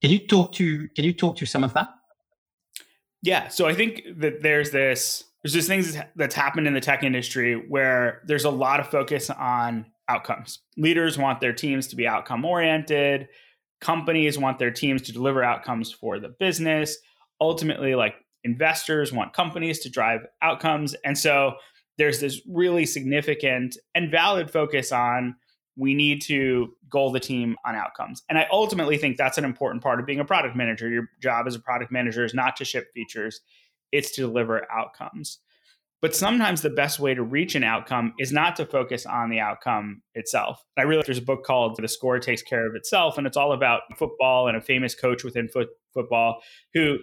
Can 0.00 0.10
you 0.10 0.18
talk 0.26 0.52
to 0.52 0.88
can 0.88 1.04
you 1.04 1.12
talk 1.12 1.36
to 1.36 1.46
some 1.46 1.64
of 1.64 1.72
that? 1.74 1.88
Yeah, 3.22 3.48
so 3.48 3.66
I 3.66 3.74
think 3.74 4.02
that 4.18 4.42
there's 4.42 4.70
this 4.70 5.24
there's 5.44 5.52
just 5.52 5.68
things 5.68 5.98
that's 6.16 6.34
happened 6.34 6.66
in 6.66 6.72
the 6.72 6.80
tech 6.80 7.02
industry 7.02 7.54
where 7.68 8.22
there's 8.24 8.46
a 8.46 8.50
lot 8.50 8.80
of 8.80 8.88
focus 8.88 9.28
on 9.28 9.84
outcomes. 10.08 10.60
Leaders 10.78 11.18
want 11.18 11.40
their 11.40 11.52
teams 11.52 11.86
to 11.88 11.96
be 11.96 12.08
outcome 12.08 12.46
oriented. 12.46 13.28
Companies 13.78 14.38
want 14.38 14.58
their 14.58 14.70
teams 14.70 15.02
to 15.02 15.12
deliver 15.12 15.44
outcomes 15.44 15.92
for 15.92 16.18
the 16.18 16.30
business. 16.40 16.96
Ultimately, 17.42 17.94
like 17.94 18.14
investors 18.42 19.12
want 19.12 19.34
companies 19.34 19.80
to 19.80 19.90
drive 19.90 20.26
outcomes. 20.40 20.94
And 21.04 21.16
so 21.16 21.56
there's 21.98 22.20
this 22.20 22.40
really 22.48 22.86
significant 22.86 23.76
and 23.94 24.10
valid 24.10 24.50
focus 24.50 24.92
on 24.92 25.36
we 25.76 25.92
need 25.92 26.22
to 26.22 26.72
goal 26.88 27.12
the 27.12 27.20
team 27.20 27.56
on 27.66 27.74
outcomes. 27.74 28.22
And 28.30 28.38
I 28.38 28.46
ultimately 28.50 28.96
think 28.96 29.18
that's 29.18 29.36
an 29.36 29.44
important 29.44 29.82
part 29.82 30.00
of 30.00 30.06
being 30.06 30.20
a 30.20 30.24
product 30.24 30.56
manager. 30.56 30.88
Your 30.88 31.10
job 31.20 31.46
as 31.46 31.54
a 31.54 31.60
product 31.60 31.92
manager 31.92 32.24
is 32.24 32.32
not 32.32 32.56
to 32.56 32.64
ship 32.64 32.86
features, 32.94 33.40
it's 33.94 34.10
to 34.12 34.22
deliver 34.22 34.70
outcomes. 34.70 35.38
But 36.02 36.14
sometimes 36.14 36.60
the 36.60 36.68
best 36.68 37.00
way 37.00 37.14
to 37.14 37.22
reach 37.22 37.54
an 37.54 37.64
outcome 37.64 38.12
is 38.18 38.30
not 38.30 38.56
to 38.56 38.66
focus 38.66 39.06
on 39.06 39.30
the 39.30 39.40
outcome 39.40 40.02
itself. 40.14 40.62
I 40.76 40.82
really 40.82 41.02
there's 41.06 41.16
a 41.16 41.22
book 41.22 41.44
called 41.44 41.78
The 41.80 41.88
Score 41.88 42.18
Takes 42.18 42.42
Care 42.42 42.68
of 42.68 42.74
Itself, 42.74 43.16
and 43.16 43.26
it's 43.26 43.38
all 43.38 43.52
about 43.52 43.82
football 43.96 44.46
and 44.46 44.56
a 44.56 44.60
famous 44.60 44.94
coach 44.94 45.24
within 45.24 45.48
foot, 45.48 45.68
football 45.94 46.42
who 46.74 46.98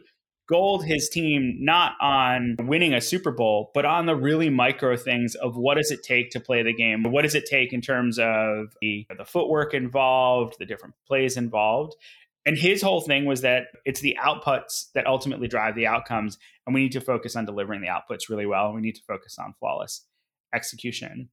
goaled 0.51 0.85
his 0.85 1.09
team 1.09 1.55
not 1.59 1.93
on 2.01 2.57
winning 2.59 2.93
a 2.93 3.01
Super 3.01 3.31
Bowl, 3.31 3.71
but 3.73 3.85
on 3.85 4.05
the 4.05 4.15
really 4.15 4.49
micro 4.49 4.97
things 4.97 5.33
of 5.35 5.55
what 5.55 5.77
does 5.77 5.89
it 5.89 6.03
take 6.03 6.29
to 6.31 6.39
play 6.39 6.61
the 6.61 6.73
game? 6.73 7.03
What 7.03 7.21
does 7.21 7.35
it 7.35 7.45
take 7.45 7.71
in 7.71 7.81
terms 7.81 8.19
of 8.19 8.75
the, 8.81 9.07
the 9.17 9.25
footwork 9.25 9.73
involved, 9.73 10.57
the 10.59 10.65
different 10.65 10.93
plays 11.07 11.37
involved? 11.37 11.95
And 12.45 12.57
his 12.57 12.81
whole 12.81 13.01
thing 13.01 13.25
was 13.25 13.41
that 13.41 13.67
it's 13.85 14.01
the 14.01 14.17
outputs 14.19 14.91
that 14.93 15.05
ultimately 15.05 15.47
drive 15.47 15.75
the 15.75 15.87
outcomes. 15.87 16.37
And 16.65 16.73
we 16.73 16.81
need 16.81 16.93
to 16.93 17.01
focus 17.01 17.35
on 17.35 17.45
delivering 17.45 17.81
the 17.81 17.87
outputs 17.87 18.29
really 18.29 18.45
well. 18.45 18.73
We 18.73 18.81
need 18.81 18.95
to 18.95 19.03
focus 19.07 19.37
on 19.37 19.53
flawless 19.59 20.05
execution. 20.53 21.29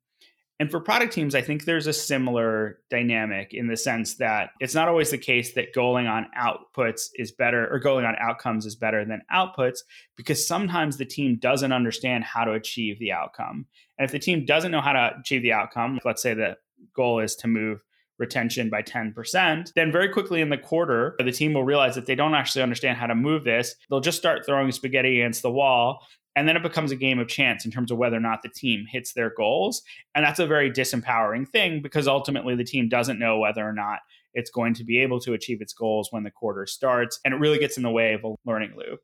And 0.60 0.70
for 0.70 0.80
product 0.80 1.12
teams, 1.12 1.36
I 1.36 1.40
think 1.40 1.64
there's 1.64 1.86
a 1.86 1.92
similar 1.92 2.80
dynamic 2.90 3.54
in 3.54 3.68
the 3.68 3.76
sense 3.76 4.16
that 4.16 4.50
it's 4.58 4.74
not 4.74 4.88
always 4.88 5.10
the 5.10 5.18
case 5.18 5.54
that 5.54 5.72
going 5.72 6.08
on 6.08 6.26
outputs 6.36 7.10
is 7.14 7.30
better 7.30 7.72
or 7.72 7.78
going 7.78 8.04
on 8.04 8.16
outcomes 8.18 8.66
is 8.66 8.74
better 8.74 9.04
than 9.04 9.22
outputs 9.32 9.78
because 10.16 10.48
sometimes 10.48 10.96
the 10.96 11.04
team 11.04 11.38
doesn't 11.40 11.72
understand 11.72 12.24
how 12.24 12.44
to 12.44 12.52
achieve 12.54 12.98
the 12.98 13.12
outcome. 13.12 13.66
And 13.98 14.04
if 14.04 14.10
the 14.10 14.18
team 14.18 14.44
doesn't 14.44 14.72
know 14.72 14.80
how 14.80 14.92
to 14.92 15.16
achieve 15.20 15.42
the 15.42 15.52
outcome, 15.52 16.00
let's 16.04 16.22
say 16.22 16.34
the 16.34 16.56
goal 16.92 17.20
is 17.20 17.36
to 17.36 17.46
move 17.46 17.84
retention 18.18 18.68
by 18.68 18.82
10%, 18.82 19.72
then 19.74 19.92
very 19.92 20.08
quickly 20.08 20.40
in 20.40 20.50
the 20.50 20.58
quarter, 20.58 21.14
the 21.18 21.32
team 21.32 21.54
will 21.54 21.64
realize 21.64 21.94
that 21.94 22.06
they 22.06 22.14
don't 22.14 22.34
actually 22.34 22.62
understand 22.62 22.98
how 22.98 23.06
to 23.06 23.14
move 23.14 23.44
this. 23.44 23.74
They'll 23.88 24.00
just 24.00 24.18
start 24.18 24.44
throwing 24.44 24.72
spaghetti 24.72 25.20
against 25.20 25.42
the 25.42 25.50
wall. 25.50 26.06
And 26.36 26.48
then 26.48 26.56
it 26.56 26.62
becomes 26.62 26.92
a 26.92 26.96
game 26.96 27.18
of 27.18 27.26
chance 27.26 27.64
in 27.64 27.72
terms 27.72 27.90
of 27.90 27.98
whether 27.98 28.16
or 28.16 28.20
not 28.20 28.42
the 28.42 28.48
team 28.48 28.86
hits 28.88 29.12
their 29.12 29.32
goals. 29.36 29.82
And 30.14 30.24
that's 30.24 30.38
a 30.38 30.46
very 30.46 30.70
disempowering 30.70 31.48
thing 31.48 31.82
because 31.82 32.06
ultimately 32.06 32.54
the 32.54 32.64
team 32.64 32.88
doesn't 32.88 33.18
know 33.18 33.38
whether 33.38 33.66
or 33.66 33.72
not 33.72 34.00
it's 34.34 34.50
going 34.50 34.74
to 34.74 34.84
be 34.84 34.98
able 34.98 35.18
to 35.20 35.32
achieve 35.32 35.60
its 35.60 35.72
goals 35.72 36.08
when 36.12 36.22
the 36.22 36.30
quarter 36.30 36.64
starts. 36.66 37.18
And 37.24 37.34
it 37.34 37.40
really 37.40 37.58
gets 37.58 37.76
in 37.76 37.82
the 37.82 37.90
way 37.90 38.14
of 38.14 38.24
a 38.24 38.34
learning 38.44 38.74
loop. 38.76 39.00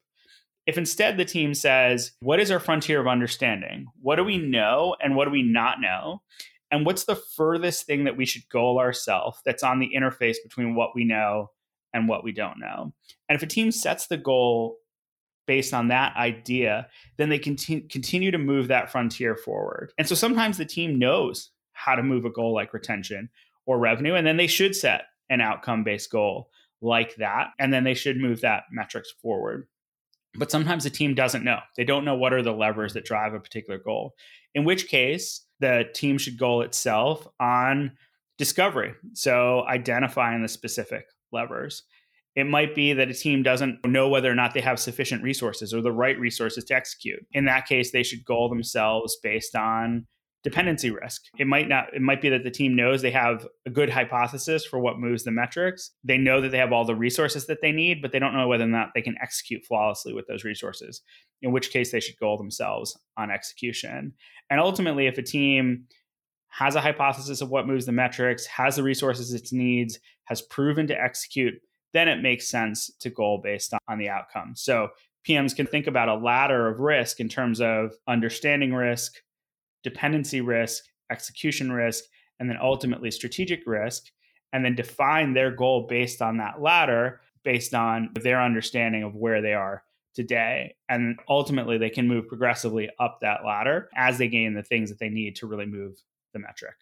If 0.66 0.78
instead 0.78 1.16
the 1.16 1.24
team 1.24 1.54
says, 1.54 2.12
What 2.20 2.40
is 2.40 2.50
our 2.50 2.60
frontier 2.60 3.00
of 3.00 3.06
understanding? 3.06 3.86
What 4.00 4.16
do 4.16 4.24
we 4.24 4.38
know 4.38 4.96
and 5.02 5.16
what 5.16 5.24
do 5.26 5.30
we 5.30 5.42
not 5.42 5.80
know? 5.80 6.22
And 6.70 6.84
what's 6.84 7.04
the 7.04 7.16
furthest 7.16 7.86
thing 7.86 8.04
that 8.04 8.16
we 8.16 8.24
should 8.24 8.48
goal 8.48 8.78
ourselves 8.78 9.38
that's 9.44 9.62
on 9.62 9.78
the 9.78 9.92
interface 9.96 10.36
between 10.42 10.74
what 10.74 10.90
we 10.94 11.04
know 11.04 11.50
and 11.92 12.08
what 12.08 12.24
we 12.24 12.32
don't 12.32 12.58
know? 12.58 12.92
And 13.28 13.36
if 13.36 13.42
a 13.42 13.46
team 13.46 13.70
sets 13.70 14.06
the 14.06 14.16
goal 14.16 14.78
based 15.46 15.74
on 15.74 15.88
that 15.88 16.16
idea, 16.16 16.88
then 17.16 17.28
they 17.28 17.38
continue 17.38 17.86
continue 17.88 18.30
to 18.30 18.38
move 18.38 18.68
that 18.68 18.90
frontier 18.90 19.36
forward. 19.36 19.92
And 19.98 20.08
so 20.08 20.14
sometimes 20.14 20.58
the 20.58 20.64
team 20.64 20.98
knows 20.98 21.50
how 21.72 21.94
to 21.94 22.02
move 22.02 22.24
a 22.24 22.30
goal 22.30 22.54
like 22.54 22.72
retention 22.72 23.28
or 23.66 23.78
revenue, 23.78 24.14
and 24.14 24.26
then 24.26 24.36
they 24.36 24.46
should 24.46 24.74
set 24.74 25.02
an 25.30 25.40
outcome 25.40 25.84
based 25.84 26.10
goal 26.10 26.48
like 26.80 27.16
that. 27.16 27.48
And 27.58 27.72
then 27.72 27.84
they 27.84 27.94
should 27.94 28.16
move 28.16 28.40
that 28.40 28.64
metrics 28.70 29.10
forward. 29.10 29.66
But 30.36 30.50
sometimes 30.50 30.84
the 30.84 30.90
team 30.90 31.14
doesn't 31.14 31.44
know. 31.44 31.60
They 31.76 31.84
don't 31.84 32.04
know 32.04 32.16
what 32.16 32.32
are 32.32 32.42
the 32.42 32.52
levers 32.52 32.92
that 32.94 33.04
drive 33.04 33.34
a 33.34 33.40
particular 33.40 33.78
goal, 33.78 34.14
in 34.54 34.64
which 34.64 34.88
case 34.88 35.43
the 35.60 35.84
team 35.94 36.18
should 36.18 36.38
goal 36.38 36.62
itself 36.62 37.26
on 37.40 37.92
discovery. 38.38 38.94
So 39.12 39.64
identifying 39.68 40.42
the 40.42 40.48
specific 40.48 41.06
levers. 41.32 41.82
It 42.36 42.44
might 42.44 42.74
be 42.74 42.92
that 42.94 43.08
a 43.08 43.14
team 43.14 43.44
doesn't 43.44 43.86
know 43.86 44.08
whether 44.08 44.30
or 44.30 44.34
not 44.34 44.54
they 44.54 44.60
have 44.60 44.80
sufficient 44.80 45.22
resources 45.22 45.72
or 45.72 45.80
the 45.80 45.92
right 45.92 46.18
resources 46.18 46.64
to 46.64 46.74
execute. 46.74 47.24
In 47.32 47.44
that 47.44 47.66
case, 47.66 47.92
they 47.92 48.02
should 48.02 48.24
goal 48.24 48.48
themselves 48.48 49.16
based 49.22 49.54
on 49.54 50.06
dependency 50.44 50.90
risk. 50.90 51.24
It 51.38 51.46
might 51.46 51.68
not 51.68 51.92
it 51.94 52.02
might 52.02 52.20
be 52.20 52.28
that 52.28 52.44
the 52.44 52.50
team 52.50 52.76
knows 52.76 53.00
they 53.02 53.10
have 53.10 53.46
a 53.66 53.70
good 53.70 53.90
hypothesis 53.90 54.64
for 54.64 54.78
what 54.78 54.98
moves 54.98 55.24
the 55.24 55.30
metrics. 55.30 55.90
They 56.04 56.18
know 56.18 56.40
that 56.42 56.50
they 56.50 56.58
have 56.58 56.72
all 56.72 56.84
the 56.84 56.94
resources 56.94 57.46
that 57.46 57.62
they 57.62 57.72
need, 57.72 58.02
but 58.02 58.12
they 58.12 58.18
don't 58.18 58.34
know 58.34 58.46
whether 58.46 58.64
or 58.64 58.68
not 58.68 58.90
they 58.94 59.02
can 59.02 59.16
execute 59.20 59.64
flawlessly 59.64 60.12
with 60.12 60.26
those 60.26 60.44
resources. 60.44 61.00
In 61.42 61.50
which 61.50 61.70
case 61.70 61.90
they 61.90 62.00
should 62.00 62.18
goal 62.18 62.36
themselves 62.36 62.96
on 63.16 63.30
execution. 63.30 64.12
And 64.50 64.60
ultimately 64.60 65.06
if 65.06 65.18
a 65.18 65.22
team 65.22 65.86
has 66.50 66.76
a 66.76 66.80
hypothesis 66.80 67.40
of 67.40 67.50
what 67.50 67.66
moves 67.66 67.86
the 67.86 67.92
metrics, 67.92 68.46
has 68.46 68.76
the 68.76 68.82
resources 68.82 69.32
it 69.32 69.48
needs, 69.50 69.98
has 70.24 70.40
proven 70.40 70.86
to 70.86 71.00
execute, 71.00 71.54
then 71.94 72.06
it 72.06 72.22
makes 72.22 72.48
sense 72.48 72.90
to 73.00 73.10
goal 73.10 73.40
based 73.42 73.74
on 73.88 73.98
the 73.98 74.08
outcome. 74.08 74.52
So 74.54 74.90
PMs 75.26 75.56
can 75.56 75.66
think 75.66 75.86
about 75.86 76.08
a 76.08 76.14
ladder 76.14 76.68
of 76.68 76.80
risk 76.80 77.18
in 77.18 77.28
terms 77.28 77.60
of 77.60 77.92
understanding 78.06 78.74
risk, 78.74 79.16
dependency 79.84 80.40
risk, 80.40 80.84
execution 81.10 81.70
risk, 81.70 82.04
and 82.40 82.50
then 82.50 82.58
ultimately 82.60 83.10
strategic 83.10 83.60
risk, 83.66 84.10
and 84.52 84.64
then 84.64 84.74
define 84.74 85.32
their 85.34 85.50
goal 85.50 85.86
based 85.88 86.20
on 86.20 86.38
that 86.38 86.60
ladder, 86.60 87.20
based 87.44 87.74
on 87.74 88.10
their 88.20 88.42
understanding 88.42 89.02
of 89.04 89.14
where 89.14 89.40
they 89.40 89.52
are 89.52 89.84
today. 90.14 90.74
And 90.88 91.18
ultimately, 91.28 91.78
they 91.78 91.90
can 91.90 92.08
move 92.08 92.28
progressively 92.28 92.88
up 92.98 93.18
that 93.20 93.44
ladder 93.44 93.88
as 93.96 94.18
they 94.18 94.28
gain 94.28 94.54
the 94.54 94.62
things 94.62 94.88
that 94.88 94.98
they 94.98 95.08
need 95.08 95.36
to 95.36 95.46
really 95.46 95.66
move 95.66 96.00
the 96.32 96.38
metric. 96.38 96.74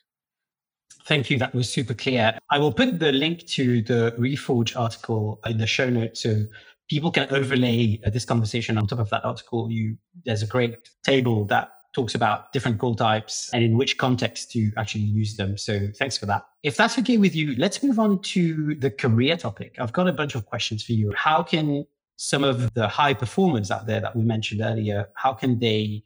Thank 1.05 1.31
you. 1.31 1.39
That 1.39 1.55
was 1.55 1.69
super 1.69 1.95
clear. 1.95 2.39
I 2.51 2.59
will 2.59 2.73
put 2.73 2.99
the 2.99 3.13
link 3.13 3.47
to 3.49 3.83
the 3.83 4.15
Reforge 4.19 4.79
article 4.79 5.41
in 5.47 5.59
the 5.59 5.67
show 5.67 5.91
notes 5.91 6.23
so 6.23 6.45
people 6.89 7.11
can 7.11 7.27
overlay 7.31 7.99
this 8.13 8.25
conversation 8.25 8.79
on 8.79 8.87
top 8.87 9.01
of 9.01 9.11
that 9.11 9.25
article. 9.25 9.71
You 9.71 9.97
there's 10.25 10.43
a 10.43 10.47
great 10.47 10.77
table 11.03 11.45
that 11.47 11.71
talks 11.93 12.15
about 12.15 12.53
different 12.53 12.79
goal 12.79 12.95
types 12.95 13.51
and 13.53 13.63
in 13.63 13.77
which 13.77 13.99
context 13.99 14.51
to 14.53 14.73
actually 14.77 15.05
use 15.05 15.37
them. 15.37 15.59
So 15.59 15.89
thanks 15.97 16.17
for 16.17 16.27
that. 16.27 16.47
If 16.63 16.77
that's 16.77 16.99
okay 16.99 17.19
with 17.19 17.37
you, 17.37 17.55
let's 17.57 17.83
move 17.83 17.99
on 17.99 18.21
to 18.23 18.75
the 18.77 18.91
career 18.91 19.37
topic. 19.37 19.77
I've 19.79 19.93
got 19.93 20.09
a 20.09 20.13
bunch 20.13 20.35
of 20.35 20.47
questions 20.47 20.83
for 20.83 20.93
you. 20.93 21.13
How 21.15 21.43
can 21.43 21.87
some 22.17 22.45
of 22.45 22.73
the 22.75 22.89
high 22.89 23.13
performers 23.15 23.71
out 23.71 23.87
there 23.87 24.01
that 24.01 24.15
we 24.15 24.23
mentioned 24.23 24.61
earlier, 24.63 25.09
how 25.15 25.33
can 25.33 25.59
they 25.59 26.05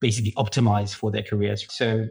basically 0.00 0.32
optimize 0.32 0.94
for 0.94 1.10
their 1.10 1.22
careers? 1.22 1.66
So 1.70 2.08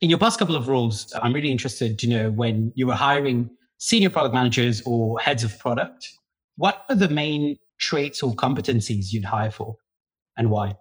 in 0.00 0.10
your 0.10 0.18
past 0.18 0.38
couple 0.38 0.56
of 0.56 0.68
roles, 0.68 1.12
I'm 1.20 1.32
really 1.32 1.50
interested 1.50 1.98
to 1.98 2.08
know 2.08 2.30
when 2.30 2.72
you 2.76 2.86
were 2.86 2.94
hiring 2.94 3.50
senior 3.78 4.10
product 4.10 4.34
managers 4.34 4.82
or 4.86 5.18
heads 5.18 5.44
of 5.44 5.58
product, 5.58 6.08
what 6.56 6.84
are 6.88 6.94
the 6.94 7.08
main 7.08 7.58
traits 7.78 8.22
or 8.22 8.34
competencies 8.34 9.12
you'd 9.12 9.24
hire 9.24 9.50
for 9.50 9.76
and 10.36 10.50
why? 10.50 10.76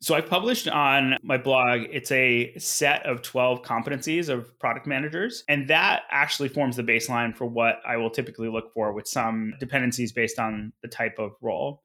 So 0.00 0.14
I 0.14 0.20
published 0.20 0.68
on 0.68 1.16
my 1.22 1.38
blog, 1.38 1.80
it's 1.90 2.12
a 2.12 2.56
set 2.56 3.04
of 3.04 3.20
12 3.22 3.62
competencies 3.62 4.28
of 4.28 4.56
product 4.60 4.86
managers. 4.86 5.42
And 5.48 5.66
that 5.68 6.02
actually 6.10 6.50
forms 6.50 6.76
the 6.76 6.84
baseline 6.84 7.34
for 7.34 7.46
what 7.46 7.80
I 7.84 7.96
will 7.96 8.10
typically 8.10 8.48
look 8.48 8.72
for 8.72 8.92
with 8.92 9.08
some 9.08 9.54
dependencies 9.58 10.12
based 10.12 10.38
on 10.38 10.72
the 10.82 10.88
type 10.88 11.18
of 11.18 11.32
role. 11.42 11.82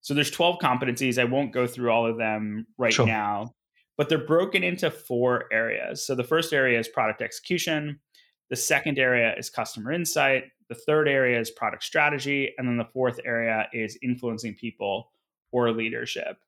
So 0.00 0.14
there's 0.14 0.30
12 0.30 0.58
competencies. 0.58 1.18
I 1.18 1.24
won't 1.24 1.52
go 1.52 1.66
through 1.66 1.90
all 1.90 2.06
of 2.06 2.16
them 2.16 2.66
right 2.78 2.94
sure. 2.94 3.06
now, 3.06 3.54
but 3.98 4.08
they're 4.08 4.26
broken 4.26 4.64
into 4.64 4.90
four 4.90 5.44
areas. 5.52 6.06
So 6.06 6.14
the 6.14 6.24
first 6.24 6.54
area 6.54 6.78
is 6.78 6.88
product 6.88 7.20
execution. 7.20 8.00
The 8.48 8.56
second 8.56 8.98
area 8.98 9.34
is 9.36 9.50
customer 9.50 9.92
insight. 9.92 10.44
The 10.70 10.74
third 10.74 11.08
area 11.08 11.38
is 11.38 11.50
product 11.50 11.84
strategy. 11.84 12.54
And 12.56 12.66
then 12.66 12.78
the 12.78 12.88
fourth 12.94 13.20
area 13.26 13.68
is 13.74 13.98
influencing 14.02 14.54
people 14.54 15.12
or 15.52 15.70
leadership. 15.72 16.38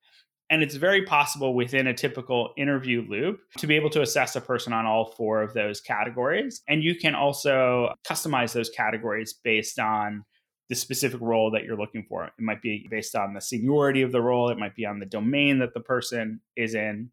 And 0.52 0.62
it's 0.62 0.74
very 0.74 1.02
possible 1.06 1.54
within 1.54 1.86
a 1.86 1.94
typical 1.94 2.52
interview 2.58 3.06
loop 3.08 3.40
to 3.56 3.66
be 3.66 3.74
able 3.74 3.88
to 3.88 4.02
assess 4.02 4.36
a 4.36 4.40
person 4.40 4.74
on 4.74 4.84
all 4.84 5.06
four 5.06 5.40
of 5.40 5.54
those 5.54 5.80
categories. 5.80 6.60
And 6.68 6.84
you 6.84 6.94
can 6.94 7.14
also 7.14 7.94
customize 8.06 8.52
those 8.52 8.68
categories 8.68 9.32
based 9.42 9.78
on 9.78 10.26
the 10.68 10.74
specific 10.74 11.22
role 11.22 11.50
that 11.52 11.64
you're 11.64 11.78
looking 11.78 12.04
for. 12.06 12.24
It 12.24 12.32
might 12.38 12.60
be 12.60 12.86
based 12.90 13.16
on 13.16 13.32
the 13.32 13.40
seniority 13.40 14.02
of 14.02 14.12
the 14.12 14.20
role, 14.20 14.50
it 14.50 14.58
might 14.58 14.76
be 14.76 14.84
on 14.84 14.98
the 14.98 15.06
domain 15.06 15.58
that 15.60 15.72
the 15.72 15.80
person 15.80 16.42
is 16.54 16.74
in. 16.74 17.10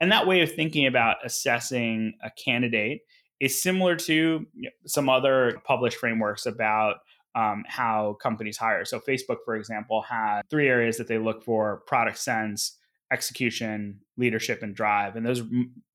And 0.00 0.10
that 0.10 0.26
way 0.26 0.40
of 0.40 0.52
thinking 0.52 0.86
about 0.86 1.18
assessing 1.24 2.14
a 2.24 2.30
candidate 2.32 3.02
is 3.38 3.62
similar 3.62 3.94
to 3.96 4.46
some 4.84 5.08
other 5.08 5.60
published 5.64 5.98
frameworks 5.98 6.44
about 6.44 6.96
um, 7.34 7.64
how 7.66 8.16
companies 8.22 8.56
hire. 8.56 8.84
So, 8.84 9.00
Facebook, 9.00 9.38
for 9.44 9.56
example, 9.56 10.02
had 10.02 10.42
three 10.50 10.68
areas 10.68 10.96
that 10.98 11.08
they 11.08 11.18
look 11.18 11.42
for 11.42 11.82
product 11.86 12.18
sense, 12.18 12.78
execution, 13.12 14.00
leadership, 14.16 14.62
and 14.62 14.74
drive. 14.74 15.16
And 15.16 15.26
those 15.26 15.42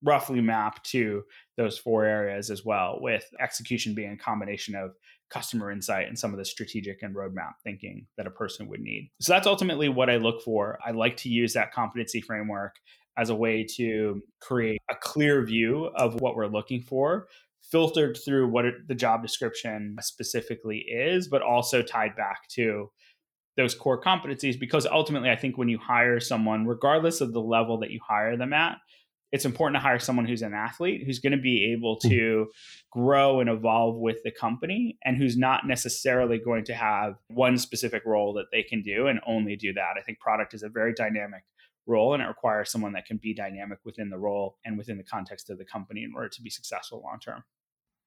roughly 0.02 0.40
map 0.40 0.82
to 0.84 1.22
those 1.56 1.78
four 1.78 2.04
areas 2.04 2.50
as 2.50 2.64
well, 2.64 2.98
with 3.00 3.24
execution 3.40 3.94
being 3.94 4.12
a 4.12 4.16
combination 4.16 4.74
of 4.74 4.92
customer 5.30 5.70
insight 5.70 6.08
and 6.08 6.18
some 6.18 6.32
of 6.32 6.38
the 6.38 6.44
strategic 6.44 7.02
and 7.02 7.14
roadmap 7.14 7.52
thinking 7.62 8.06
that 8.16 8.26
a 8.26 8.30
person 8.30 8.68
would 8.68 8.80
need. 8.80 9.10
So, 9.20 9.32
that's 9.32 9.46
ultimately 9.46 9.88
what 9.88 10.10
I 10.10 10.16
look 10.16 10.42
for. 10.42 10.78
I 10.84 10.90
like 10.90 11.16
to 11.18 11.28
use 11.28 11.54
that 11.54 11.72
competency 11.72 12.20
framework 12.20 12.76
as 13.16 13.30
a 13.30 13.34
way 13.34 13.64
to 13.76 14.22
create 14.40 14.80
a 14.90 14.94
clear 14.94 15.44
view 15.44 15.86
of 15.96 16.20
what 16.20 16.36
we're 16.36 16.46
looking 16.46 16.80
for 16.80 17.26
filtered 17.62 18.18
through 18.24 18.48
what 18.48 18.64
it, 18.64 18.74
the 18.88 18.94
job 18.94 19.22
description 19.22 19.96
specifically 20.00 20.78
is, 20.78 21.28
but 21.28 21.42
also 21.42 21.82
tied 21.82 22.16
back 22.16 22.48
to 22.48 22.90
those 23.56 23.74
core 23.74 24.00
competencies. 24.00 24.58
Because 24.58 24.86
ultimately, 24.86 25.30
I 25.30 25.36
think 25.36 25.58
when 25.58 25.68
you 25.68 25.78
hire 25.78 26.20
someone, 26.20 26.66
regardless 26.66 27.20
of 27.20 27.32
the 27.32 27.40
level 27.40 27.78
that 27.78 27.90
you 27.90 28.00
hire 28.06 28.36
them 28.36 28.52
at, 28.52 28.78
it's 29.32 29.44
important 29.44 29.76
to 29.76 29.80
hire 29.80 30.00
someone 30.00 30.26
who's 30.26 30.42
an 30.42 30.54
athlete, 30.54 31.04
who's 31.06 31.20
going 31.20 31.32
to 31.32 31.38
be 31.38 31.72
able 31.72 31.98
hmm. 32.02 32.08
to 32.08 32.46
grow 32.90 33.40
and 33.40 33.48
evolve 33.48 33.96
with 33.96 34.22
the 34.24 34.32
company, 34.32 34.98
and 35.04 35.16
who's 35.16 35.36
not 35.36 35.66
necessarily 35.66 36.38
going 36.38 36.64
to 36.64 36.74
have 36.74 37.14
one 37.28 37.56
specific 37.58 38.02
role 38.04 38.32
that 38.34 38.46
they 38.52 38.62
can 38.62 38.82
do 38.82 39.06
and 39.06 39.20
only 39.26 39.56
do 39.56 39.72
that. 39.72 39.94
I 39.98 40.02
think 40.02 40.18
product 40.18 40.54
is 40.54 40.62
a 40.62 40.68
very 40.68 40.92
dynamic 40.92 41.42
role 41.86 42.14
and 42.14 42.22
it 42.22 42.26
requires 42.26 42.70
someone 42.70 42.92
that 42.92 43.06
can 43.06 43.16
be 43.16 43.34
dynamic 43.34 43.78
within 43.84 44.10
the 44.10 44.18
role 44.18 44.58
and 44.64 44.78
within 44.78 44.96
the 44.96 45.04
context 45.04 45.50
of 45.50 45.58
the 45.58 45.64
company 45.64 46.04
in 46.04 46.12
order 46.14 46.28
to 46.28 46.42
be 46.42 46.50
successful 46.50 47.02
long 47.04 47.18
term. 47.18 47.42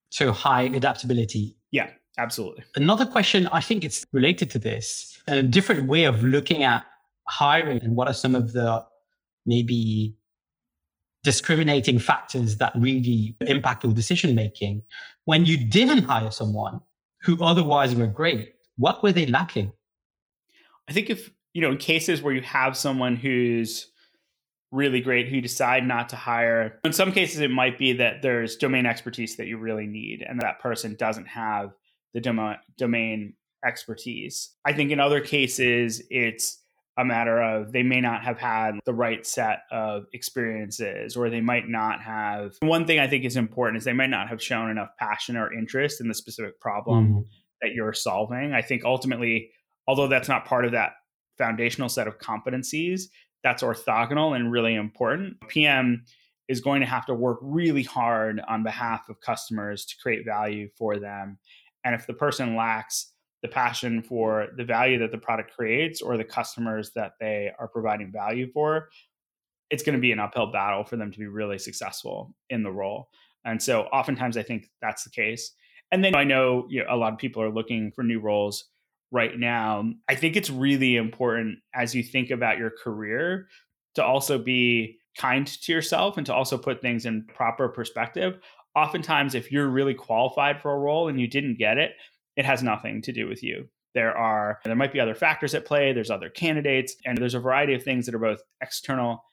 So 0.10 0.32
high 0.32 0.64
adaptability. 0.64 1.58
Yeah, 1.72 1.90
absolutely. 2.18 2.64
Another 2.76 3.06
question, 3.06 3.48
I 3.48 3.62
think 3.62 3.84
it's 3.84 4.06
related 4.14 4.52
to 4.52 4.60
this, 4.60 5.22
a 5.28 5.42
different 5.42 5.88
way 5.88 6.04
of 6.04 6.24
looking 6.24 6.64
at 6.64 6.86
hiring 7.28 7.82
and 7.82 7.96
what 7.96 8.08
are 8.08 8.14
some 8.14 8.36
of 8.36 8.54
the 8.54 8.86
maybe 9.46 10.16
discriminating 11.24 12.00
factors 12.00 12.58
that 12.58 12.74
really 12.76 13.36
impact 13.42 13.84
your 13.84 13.94
decision 13.94 14.36
making. 14.36 14.84
When 15.26 15.46
you 15.46 15.58
didn't 15.58 16.04
hire 16.04 16.32
someone 16.32 16.82
who 17.22 17.42
otherwise 17.44 17.96
were 17.96 18.08
great, 18.08 18.54
what 18.78 19.02
were 19.02 19.14
they 19.14 19.26
lacking? 19.26 19.72
I 20.88 20.94
think 20.94 21.10
if, 21.10 21.32
you 21.54 21.62
know, 21.62 21.72
in 21.72 21.78
cases 21.78 22.22
where 22.22 22.34
you 22.34 22.42
have 22.42 22.76
someone 22.76 23.16
who's 23.16 23.88
really 24.72 25.02
great 25.02 25.30
who 25.30 25.36
you 25.36 25.42
decide 25.42 25.86
not 25.86 26.10
to 26.10 26.16
hire. 26.16 26.80
In 26.84 26.94
some 26.94 27.12
cases, 27.12 27.40
it 27.40 27.52
might 27.52 27.78
be 27.78 27.94
that 27.94 28.24
there's 28.24 28.56
domain 28.56 28.88
expertise 28.88 29.38
that 29.38 29.48
you 29.48 29.58
really 29.58 29.86
need, 29.86 30.26
and 30.28 30.42
that 30.42 30.60
person 30.60 30.96
doesn't 30.98 31.28
have 31.28 31.74
the 32.14 32.20
dom- 32.20 32.58
domain 32.78 33.36
expertise. 33.66 34.52
I 34.66 34.74
think 34.74 34.92
in 34.92 35.00
other 35.00 35.22
cases, 35.22 36.02
it's 36.10 36.60
a 36.98 37.06
matter 37.06 37.42
of 37.42 37.72
they 37.72 37.84
may 37.84 38.02
not 38.02 38.24
have 38.24 38.38
had 38.38 38.80
the 38.86 38.94
right 38.94 39.26
set 39.26 39.64
of 39.72 40.06
experiences 40.14 41.16
or 41.16 41.30
they 41.30 41.42
might 41.42 41.68
not 41.68 42.02
have 42.02 42.56
one 42.60 42.86
thing 42.86 43.00
i 43.00 43.08
think 43.08 43.26
is 43.26 43.36
important 43.36 43.78
is 43.78 43.84
they 43.84 43.94
might 43.94 44.12
not 44.12 44.30
have 44.30 44.40
shown 44.42 44.70
enough 44.70 44.90
passion 45.00 45.36
or 45.36 45.52
interest 45.52 46.02
in 46.02 46.08
the 46.08 46.14
specific 46.14 46.60
problem 46.60 47.08
mm-hmm. 47.08 47.22
that 47.64 47.74
you're 47.74 47.94
solving 47.94 48.54
i 48.54 48.62
think 48.62 48.86
ultimately 48.86 49.50
although 49.88 50.08
that's 50.08 50.30
not 50.30 50.46
part 50.46 50.66
of 50.66 50.74
that 50.74 50.92
foundational 51.38 51.90
set 51.90 52.08
of 52.08 52.20
competencies 52.20 53.04
that's 53.44 53.64
orthogonal 53.64 54.36
and 54.36 54.52
really 54.52 54.76
important 54.76 55.36
pm 55.48 56.04
is 56.50 56.62
going 56.62 56.82
to 56.82 56.88
have 56.88 57.06
to 57.06 57.14
work 57.14 57.40
really 57.42 57.84
hard 57.84 58.42
on 58.48 58.64
behalf 58.64 59.08
of 59.10 59.20
customers 59.22 59.86
to 59.86 59.96
create 60.02 60.26
value 60.26 60.68
for 60.78 60.98
them 60.98 61.38
and 61.84 61.96
if 61.96 62.08
the 62.08 62.14
person 62.14 62.56
lacks 62.56 63.14
the 63.44 63.50
passion 63.50 64.02
for 64.02 64.48
the 64.56 64.64
value 64.64 64.98
that 64.98 65.12
the 65.12 65.18
product 65.18 65.54
creates 65.54 66.02
or 66.02 66.18
the 66.18 66.24
customers 66.24 66.92
that 66.96 67.12
they 67.20 67.52
are 67.60 67.68
providing 67.68 68.12
value 68.12 68.50
for, 68.52 68.90
it's 69.70 69.84
going 69.84 69.96
to 69.96 70.02
be 70.02 70.14
an 70.14 70.20
uphill 70.20 70.48
battle 70.48 70.84
for 70.84 70.96
them 70.96 71.12
to 71.12 71.20
be 71.20 71.28
really 71.28 71.60
successful 71.60 72.34
in 72.50 72.64
the 72.64 72.72
role. 72.72 73.10
And 73.44 73.62
so 73.62 73.84
oftentimes 73.84 74.38
I 74.38 74.44
think 74.44 74.70
that's 74.82 75.04
the 75.04 75.10
case. 75.10 75.52
And 75.92 76.04
then 76.04 76.16
I 76.16 76.24
know, 76.24 76.66
you 76.70 76.80
know 76.80 76.88
a 76.90 76.96
lot 76.96 77.12
of 77.12 77.20
people 77.20 77.42
are 77.44 77.52
looking 77.52 77.92
for 77.92 78.04
new 78.04 78.20
roles 78.20 78.70
right 79.14 79.38
now. 79.38 79.80
Um, 79.80 80.02
I 80.10 80.16
think 80.16 80.36
it's 80.36 80.50
really 80.50 80.98
important 80.98 81.60
as 81.74 81.96
you 81.96 82.04
think 82.04 82.32
about 82.32 82.58
your 82.58 82.72
career 82.72 83.48
to 83.96 84.04
also 84.04 84.40
be 84.40 84.98
kind 85.18 85.46
to 85.46 85.72
yourself 85.72 86.18
and 86.18 86.26
to 86.26 86.34
also 86.34 86.58
put 86.58 86.82
things 86.82 87.06
in 87.06 87.28
proper 87.28 87.70
perspective. 87.70 88.40
Oftentimes, 88.76 89.36
if 89.36 89.52
you're 89.52 89.70
really 89.70 89.94
qualified 89.94 90.60
for 90.60 90.74
a 90.74 90.80
role 90.80 91.08
and 91.08 91.22
you 91.22 91.28
didn't 91.28 91.60
get 91.60 91.78
it, 91.78 91.92
it 92.36 92.44
has 92.44 92.64
nothing 92.64 93.04
to 93.04 93.12
do 93.12 93.28
with 93.28 93.44
you. 93.44 93.70
There 93.94 94.18
are 94.18 94.60
there 94.66 94.76
might 94.76 94.92
be 94.92 95.00
other 95.00 95.14
factors 95.14 95.54
at 95.54 95.66
play, 95.66 95.94
there's 95.94 96.10
other 96.10 96.32
candidates, 96.32 96.96
and 97.06 97.16
there's 97.16 97.36
a 97.36 97.40
variety 97.40 97.76
of 97.76 97.84
things 97.84 98.08
that 98.08 98.16
are 98.16 98.20
both 98.20 98.42
external 98.62 99.24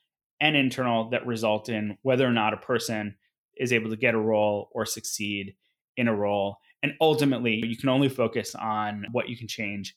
and 0.42 0.54
internal 0.54 1.08
that 1.08 1.26
result 1.26 1.70
in 1.70 1.96
whether 2.02 2.26
or 2.26 2.32
not 2.32 2.52
a 2.52 2.58
person 2.58 3.16
is 3.56 3.72
able 3.72 3.88
to 3.88 3.96
get 3.96 4.14
a 4.14 4.18
role 4.18 4.68
or 4.72 4.84
succeed 4.84 5.54
in 5.96 6.08
a 6.08 6.14
role. 6.14 6.58
And 6.82 6.94
ultimately, 7.00 7.62
you 7.64 7.76
can 7.76 7.88
only 7.88 8.08
focus 8.08 8.54
on 8.54 9.06
what 9.12 9.28
you 9.28 9.36
can 9.36 9.48
change 9.48 9.94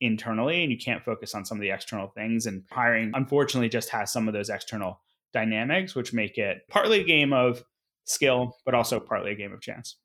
internally 0.00 0.62
and 0.62 0.72
you 0.72 0.78
can't 0.78 1.04
focus 1.04 1.34
on 1.34 1.44
some 1.44 1.58
of 1.58 1.62
the 1.62 1.70
external 1.70 2.08
things. 2.08 2.46
And 2.46 2.64
hiring, 2.70 3.12
unfortunately, 3.14 3.68
just 3.68 3.88
has 3.90 4.12
some 4.12 4.26
of 4.26 4.34
those 4.34 4.50
external 4.50 5.00
dynamics, 5.32 5.94
which 5.94 6.12
make 6.12 6.38
it 6.38 6.62
partly 6.68 7.00
a 7.00 7.04
game 7.04 7.32
of 7.32 7.62
skill, 8.04 8.56
but 8.64 8.74
also 8.74 8.98
partly 9.00 9.32
a 9.32 9.36
game 9.36 9.52
of 9.52 9.60
chance. 9.60 9.96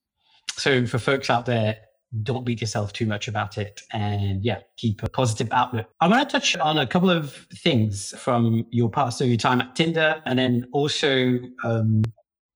So, 0.52 0.86
for 0.86 1.00
folks 1.00 1.30
out 1.30 1.46
there 1.46 1.78
don't 2.24 2.44
beat 2.44 2.60
yourself 2.62 2.92
too 2.92 3.06
much 3.06 3.28
about 3.28 3.58
it 3.58 3.82
and 3.94 4.44
yeah 4.44 4.60
keep 4.78 5.04
a 5.04 5.10
positive 5.10 5.48
outlook 5.52 5.88
i 6.02 6.08
want 6.08 6.28
to 6.28 6.32
touch 6.32 6.58
on 6.58 6.78
a 6.78 6.88
couple 6.88 7.10
of 7.10 7.34
things 7.54 8.18
from 8.18 8.66
your 8.72 8.90
past 8.90 9.20
so 9.20 9.24
your 9.24 9.38
time 9.38 9.62
at 9.62 9.76
tinder 9.76 10.22
and 10.26 10.40
then 10.40 10.66
also 10.72 11.38
um, 11.64 12.02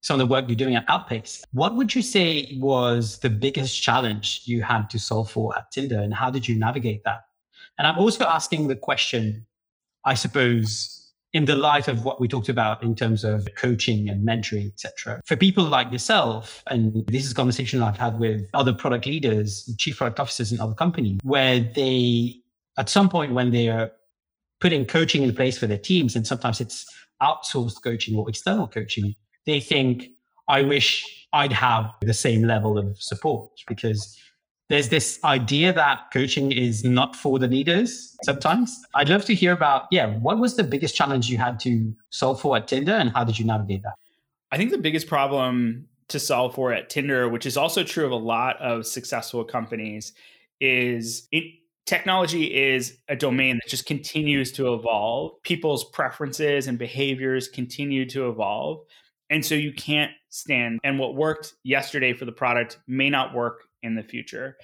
some 0.03 0.19
of 0.19 0.19
the 0.19 0.31
work 0.31 0.45
you're 0.47 0.55
doing 0.55 0.75
at 0.75 0.85
outpace 0.87 1.43
what 1.51 1.75
would 1.75 1.95
you 1.95 2.01
say 2.01 2.57
was 2.59 3.19
the 3.19 3.29
biggest 3.29 3.81
challenge 3.81 4.41
you 4.45 4.61
had 4.61 4.89
to 4.89 4.99
solve 4.99 5.29
for 5.29 5.57
at 5.57 5.71
tinder 5.71 5.99
and 5.99 6.13
how 6.13 6.29
did 6.29 6.47
you 6.47 6.57
navigate 6.57 7.03
that 7.03 7.25
and 7.77 7.87
i'm 7.87 7.97
also 7.97 8.25
asking 8.25 8.67
the 8.67 8.75
question 8.75 9.45
i 10.05 10.13
suppose 10.13 11.03
in 11.33 11.45
the 11.45 11.55
light 11.55 11.87
of 11.87 12.05
what 12.05 12.21
we 12.21 12.27
talked 12.27 12.47
about 12.47 12.83
in 12.83 12.95
terms 12.95 13.23
of 13.23 13.47
coaching 13.55 14.07
and 14.07 14.25
mentoring, 14.25 14.67
etc. 14.67 15.19
For 15.25 15.35
people 15.35 15.63
like 15.63 15.91
yourself, 15.91 16.63
and 16.67 17.05
this 17.07 17.25
is 17.25 17.31
a 17.31 17.35
conversation 17.35 17.81
I've 17.81 17.97
had 17.97 18.19
with 18.19 18.47
other 18.53 18.71
product 18.71 19.07
leaders, 19.07 19.73
chief 19.79 19.97
product 19.97 20.19
officers 20.19 20.51
in 20.51 20.59
other 20.59 20.75
companies, 20.75 21.19
where 21.23 21.59
they, 21.59 22.35
at 22.77 22.87
some 22.87 23.09
point 23.09 23.33
when 23.33 23.49
they 23.49 23.67
are 23.67 23.91
putting 24.61 24.85
coaching 24.85 25.23
in 25.23 25.35
place 25.35 25.57
for 25.57 25.65
their 25.65 25.77
teams, 25.77 26.15
and 26.15 26.25
sometimes 26.25 26.61
it's 26.61 26.85
outsourced 27.21 27.81
coaching 27.83 28.15
or 28.15 28.29
external 28.29 28.67
coaching, 28.67 29.15
they 29.45 29.59
think, 29.59 30.09
I 30.47 30.61
wish 30.61 31.27
I'd 31.33 31.53
have 31.53 31.91
the 32.01 32.13
same 32.13 32.43
level 32.43 32.77
of 32.77 33.01
support 33.01 33.49
because 33.67 34.17
there's 34.69 34.89
this 34.89 35.19
idea 35.23 35.73
that 35.73 36.05
coaching 36.13 36.51
is 36.51 36.83
not 36.83 37.15
for 37.15 37.37
the 37.37 37.47
leaders 37.47 38.15
sometimes. 38.23 38.79
I'd 38.95 39.09
love 39.09 39.25
to 39.25 39.35
hear 39.35 39.51
about, 39.51 39.87
yeah, 39.91 40.17
what 40.17 40.39
was 40.39 40.55
the 40.55 40.63
biggest 40.63 40.95
challenge 40.95 41.29
you 41.29 41.37
had 41.37 41.59
to 41.61 41.93
solve 42.09 42.41
for 42.41 42.57
at 42.57 42.67
Tinder 42.67 42.93
and 42.93 43.09
how 43.11 43.23
did 43.23 43.37
you 43.37 43.45
navigate 43.45 43.83
that? 43.83 43.93
I 44.51 44.57
think 44.57 44.71
the 44.71 44.77
biggest 44.77 45.07
problem 45.07 45.87
to 46.09 46.19
solve 46.19 46.55
for 46.55 46.71
at 46.71 46.89
Tinder, 46.89 47.27
which 47.29 47.45
is 47.45 47.57
also 47.57 47.83
true 47.83 48.05
of 48.05 48.11
a 48.11 48.15
lot 48.15 48.57
of 48.61 48.85
successful 48.85 49.43
companies, 49.43 50.13
is 50.59 51.27
it 51.31 51.43
technology 51.85 52.45
is 52.45 52.97
a 53.09 53.15
domain 53.15 53.57
that 53.57 53.69
just 53.69 53.85
continues 53.85 54.51
to 54.53 54.73
evolve. 54.73 55.41
People's 55.43 55.83
preferences 55.91 56.67
and 56.67 56.77
behaviors 56.77 57.47
continue 57.47 58.05
to 58.09 58.29
evolve. 58.29 58.85
And 59.33 59.43
so 59.43 59.55
you 59.55 59.73
can't 59.73 60.11
stand. 60.29 60.79
And 60.83 60.99
what 60.99 61.15
worked 61.15 61.55
yesterday 61.63 62.13
for 62.13 62.25
the 62.25 62.31
product 62.31 62.77
may 62.87 63.09
not 63.09 63.33
work 63.33 63.63
in 63.81 63.95
the 63.95 64.03
future. 64.03 64.57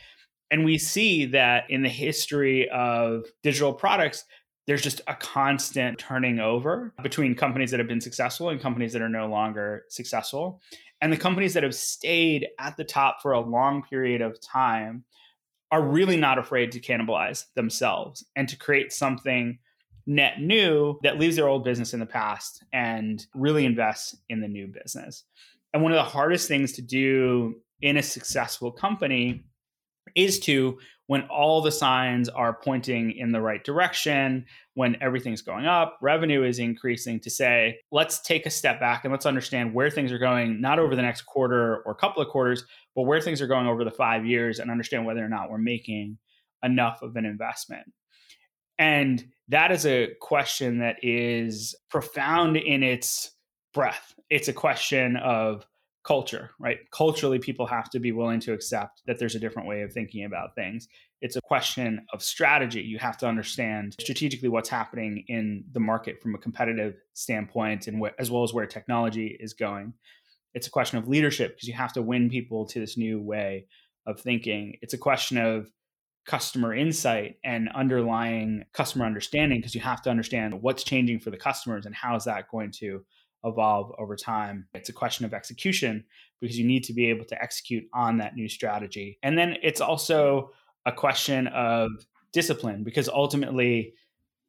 And 0.51 0.63
we 0.63 0.77
see 0.77 1.25
that 1.25 1.63
in 1.71 1.81
the 1.81 1.89
history 1.89 2.69
of 2.69 3.25
digital 3.41 3.73
products, 3.73 4.25
there's 4.67 4.83
just 4.83 5.01
a 5.07 5.15
constant 5.15 5.97
turning 5.97 6.39
over 6.39 6.93
between 7.01 7.33
companies 7.33 7.71
that 7.71 7.79
have 7.79 7.89
been 7.89 7.99
successful 7.99 8.49
and 8.49 8.61
companies 8.61 8.93
that 8.93 9.01
are 9.01 9.09
no 9.09 9.25
longer 9.25 9.85
successful. 9.89 10.61
And 11.01 11.11
the 11.11 11.17
companies 11.17 11.55
that 11.55 11.63
have 11.63 11.73
stayed 11.73 12.47
at 12.59 12.77
the 12.77 12.83
top 12.83 13.23
for 13.23 13.31
a 13.31 13.39
long 13.39 13.81
period 13.81 14.21
of 14.21 14.39
time 14.39 15.03
are 15.71 15.81
really 15.81 16.17
not 16.17 16.37
afraid 16.37 16.71
to 16.73 16.79
cannibalize 16.79 17.45
themselves 17.55 18.23
and 18.35 18.47
to 18.47 18.55
create 18.55 18.93
something 18.93 19.57
net 20.09 20.41
new 20.41 20.99
that 21.03 21.19
leaves 21.19 21.35
their 21.35 21.47
old 21.47 21.63
business 21.63 21.93
in 21.93 21.99
the 21.99 22.05
past 22.05 22.63
and 22.73 23.27
really 23.35 23.63
invests 23.63 24.15
in 24.27 24.41
the 24.41 24.47
new 24.47 24.65
business. 24.67 25.23
And 25.71 25.83
one 25.83 25.91
of 25.91 25.97
the 25.97 26.03
hardest 26.03 26.47
things 26.47 26.73
to 26.73 26.81
do 26.81 27.61
in 27.81 27.95
a 27.95 28.01
successful 28.01 28.71
company 28.71 29.43
is 30.15 30.39
to 30.39 30.79
when 31.05 31.21
all 31.23 31.61
the 31.61 31.71
signs 31.71 32.27
are 32.27 32.57
pointing 32.63 33.11
in 33.11 33.31
the 33.31 33.41
right 33.41 33.63
direction, 33.63 34.45
when 34.73 34.97
everything's 34.99 35.43
going 35.43 35.67
up, 35.67 35.99
revenue 36.01 36.43
is 36.43 36.57
increasing, 36.57 37.19
to 37.19 37.29
say, 37.29 37.77
let's 37.91 38.19
take 38.21 38.47
a 38.47 38.49
step 38.49 38.79
back 38.79 39.05
and 39.05 39.11
let's 39.11 39.27
understand 39.27 39.75
where 39.75 39.91
things 39.91 40.11
are 40.11 40.17
going, 40.17 40.59
not 40.59 40.79
over 40.79 40.95
the 40.95 41.01
next 41.03 41.23
quarter 41.23 41.83
or 41.85 41.93
couple 41.93 42.21
of 42.21 42.29
quarters, 42.29 42.63
but 42.95 43.03
where 43.03 43.21
things 43.21 43.43
are 43.43 43.47
going 43.47 43.67
over 43.67 43.83
the 43.83 43.91
five 43.91 44.25
years 44.25 44.57
and 44.57 44.71
understand 44.71 45.05
whether 45.05 45.23
or 45.23 45.29
not 45.29 45.51
we're 45.51 45.59
making 45.59 46.17
enough 46.63 47.03
of 47.03 47.15
an 47.15 47.25
investment. 47.25 47.85
And 48.79 49.23
that 49.49 49.71
is 49.71 49.85
a 49.85 50.09
question 50.21 50.79
that 50.79 50.97
is 51.01 51.75
profound 51.89 52.55
in 52.57 52.83
its 52.83 53.31
breadth. 53.73 54.15
It's 54.29 54.47
a 54.47 54.53
question 54.53 55.17
of 55.17 55.65
culture, 56.03 56.51
right? 56.59 56.79
Culturally, 56.91 57.39
people 57.39 57.65
have 57.65 57.89
to 57.89 57.99
be 57.99 58.11
willing 58.11 58.39
to 58.41 58.53
accept 58.53 59.01
that 59.05 59.19
there's 59.19 59.35
a 59.35 59.39
different 59.39 59.67
way 59.67 59.81
of 59.81 59.91
thinking 59.91 60.23
about 60.23 60.55
things. 60.55 60.87
It's 61.21 61.35
a 61.35 61.41
question 61.41 62.05
of 62.13 62.23
strategy. 62.23 62.81
You 62.81 62.97
have 62.99 63.17
to 63.17 63.27
understand 63.27 63.95
strategically 63.99 64.49
what's 64.49 64.69
happening 64.69 65.25
in 65.27 65.65
the 65.73 65.79
market 65.79 66.21
from 66.21 66.35
a 66.35 66.39
competitive 66.39 66.95
standpoint 67.13 67.87
and 67.87 68.01
wh- 68.01 68.15
as 68.17 68.31
well 68.31 68.43
as 68.43 68.53
where 68.53 68.65
technology 68.65 69.37
is 69.39 69.53
going. 69.53 69.93
It's 70.53 70.67
a 70.67 70.71
question 70.71 70.97
of 70.97 71.07
leadership 71.07 71.55
because 71.55 71.67
you 71.67 71.73
have 71.73 71.93
to 71.93 72.01
win 72.01 72.29
people 72.29 72.65
to 72.67 72.79
this 72.79 72.97
new 72.97 73.21
way 73.21 73.67
of 74.05 74.19
thinking. 74.19 74.77
It's 74.81 74.93
a 74.93 74.97
question 74.97 75.37
of 75.37 75.69
customer 76.29 76.75
insight 76.75 77.37
and 77.43 77.69
underlying 77.69 78.63
customer 78.71 79.03
understanding 79.03 79.57
because 79.57 79.73
you 79.73 79.81
have 79.81 79.99
to 79.99 80.11
understand 80.11 80.53
what's 80.61 80.83
changing 80.83 81.19
for 81.19 81.31
the 81.31 81.37
customers 81.37 81.87
and 81.87 81.95
how 81.95 82.15
is 82.15 82.25
that 82.25 82.47
going 82.51 82.69
to 82.69 83.03
evolve 83.43 83.91
over 83.97 84.15
time. 84.15 84.67
It's 84.75 84.89
a 84.89 84.93
question 84.93 85.25
of 85.25 85.33
execution 85.33 86.03
because 86.39 86.55
you 86.55 86.67
need 86.67 86.83
to 86.83 86.93
be 86.93 87.09
able 87.09 87.25
to 87.25 87.41
execute 87.41 87.83
on 87.95 88.19
that 88.19 88.35
new 88.35 88.47
strategy. 88.47 89.17
And 89.23 89.39
then 89.39 89.57
it's 89.63 89.81
also 89.81 90.51
a 90.85 90.91
question 90.91 91.47
of 91.47 91.89
discipline 92.31 92.83
because 92.83 93.09
ultimately, 93.09 93.95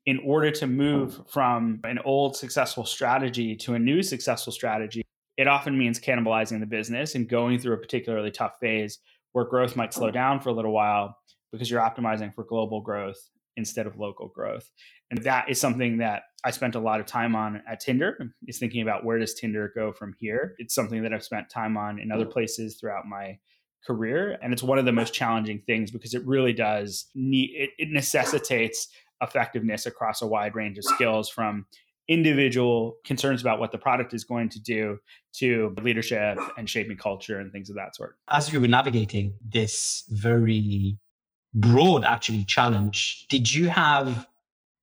in 0.04 0.18
order 0.18 0.50
to 0.50 0.66
move 0.66 1.18
from 1.28 1.80
an 1.84 1.98
old 2.04 2.36
successful 2.36 2.84
strategy 2.84 3.56
to 3.56 3.72
a 3.72 3.78
new 3.78 4.02
successful 4.02 4.52
strategy, 4.52 5.02
it 5.38 5.46
often 5.46 5.78
means 5.78 5.98
cannibalizing 5.98 6.60
the 6.60 6.66
business 6.66 7.14
and 7.14 7.26
going 7.26 7.58
through 7.58 7.72
a 7.72 7.78
particularly 7.78 8.30
tough 8.30 8.58
phase 8.60 8.98
where 9.32 9.46
growth 9.46 9.76
might 9.76 9.94
slow 9.94 10.10
down 10.10 10.40
for 10.40 10.50
a 10.50 10.52
little 10.52 10.72
while 10.72 11.16
because 11.52 11.70
you're 11.70 11.80
optimizing 11.80 12.34
for 12.34 12.44
global 12.44 12.80
growth 12.80 13.30
instead 13.56 13.86
of 13.86 13.98
local 13.98 14.28
growth. 14.28 14.70
And 15.10 15.22
that 15.24 15.50
is 15.50 15.60
something 15.60 15.98
that 15.98 16.22
I 16.44 16.50
spent 16.50 16.74
a 16.74 16.80
lot 16.80 17.00
of 17.00 17.06
time 17.06 17.34
on 17.34 17.62
at 17.68 17.80
Tinder, 17.80 18.32
is 18.46 18.58
thinking 18.58 18.82
about 18.82 19.04
where 19.04 19.18
does 19.18 19.34
Tinder 19.34 19.72
go 19.74 19.92
from 19.92 20.14
here. 20.18 20.54
It's 20.58 20.74
something 20.74 21.02
that 21.02 21.12
I've 21.12 21.24
spent 21.24 21.50
time 21.50 21.76
on 21.76 21.98
in 21.98 22.12
other 22.12 22.24
mm. 22.24 22.32
places 22.32 22.78
throughout 22.78 23.06
my 23.06 23.38
career. 23.86 24.38
And 24.42 24.52
it's 24.52 24.62
one 24.62 24.78
of 24.78 24.84
the 24.84 24.92
most 24.92 25.12
challenging 25.12 25.62
things 25.66 25.90
because 25.90 26.14
it 26.14 26.24
really 26.26 26.52
does 26.52 27.06
need, 27.14 27.50
it, 27.54 27.70
it 27.78 27.88
necessitates 27.90 28.88
effectiveness 29.20 29.86
across 29.86 30.22
a 30.22 30.26
wide 30.26 30.54
range 30.54 30.78
of 30.78 30.84
skills 30.84 31.28
from 31.28 31.66
individual 32.08 32.96
concerns 33.04 33.40
about 33.40 33.60
what 33.60 33.72
the 33.72 33.78
product 33.78 34.12
is 34.14 34.24
going 34.24 34.48
to 34.48 34.60
do 34.60 34.98
to 35.32 35.74
leadership 35.82 36.38
and 36.58 36.68
shaping 36.68 36.96
culture 36.96 37.38
and 37.38 37.52
things 37.52 37.70
of 37.70 37.76
that 37.76 37.94
sort. 37.94 38.16
As 38.28 38.52
you 38.52 38.60
were 38.60 38.68
navigating 38.68 39.34
this 39.46 40.04
very 40.08 40.98
broad 41.54 42.04
actually 42.04 42.44
challenge, 42.44 43.26
did 43.28 43.52
you 43.52 43.68
have 43.68 44.26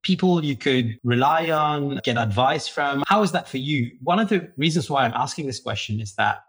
people 0.03 0.43
you 0.43 0.55
could 0.55 0.97
rely 1.03 1.49
on, 1.49 1.99
get 2.03 2.17
advice 2.17 2.67
from? 2.67 3.03
How 3.07 3.23
is 3.23 3.31
that 3.33 3.47
for 3.47 3.57
you? 3.57 3.91
One 4.01 4.19
of 4.19 4.29
the 4.29 4.51
reasons 4.57 4.89
why 4.89 5.03
I'm 5.03 5.13
asking 5.13 5.47
this 5.47 5.59
question 5.59 5.99
is 5.99 6.15
that 6.15 6.43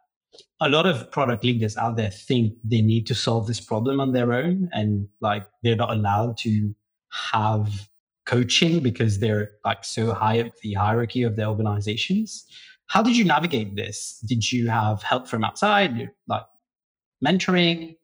a 0.60 0.68
lot 0.68 0.86
of 0.86 1.10
product 1.10 1.44
leaders 1.44 1.76
out 1.76 1.96
there 1.96 2.10
think 2.10 2.54
they 2.64 2.80
need 2.80 3.06
to 3.06 3.14
solve 3.14 3.46
this 3.46 3.60
problem 3.60 4.00
on 4.00 4.12
their 4.12 4.32
own 4.32 4.68
and 4.72 5.08
like 5.20 5.46
they're 5.62 5.76
not 5.76 5.90
allowed 5.90 6.36
to 6.38 6.74
have 7.10 7.88
coaching 8.26 8.80
because 8.80 9.18
they're 9.18 9.52
like 9.64 9.84
so 9.84 10.12
high 10.12 10.40
up 10.40 10.52
the 10.62 10.74
hierarchy 10.74 11.22
of 11.22 11.36
their 11.36 11.46
organizations. 11.46 12.44
How 12.86 13.02
did 13.02 13.16
you 13.16 13.24
navigate 13.24 13.76
this? 13.76 14.22
Did 14.26 14.50
you 14.52 14.68
have 14.68 15.02
help 15.02 15.26
from 15.26 15.44
outside, 15.44 16.10
like 16.26 16.44
mentoring? 17.24 17.96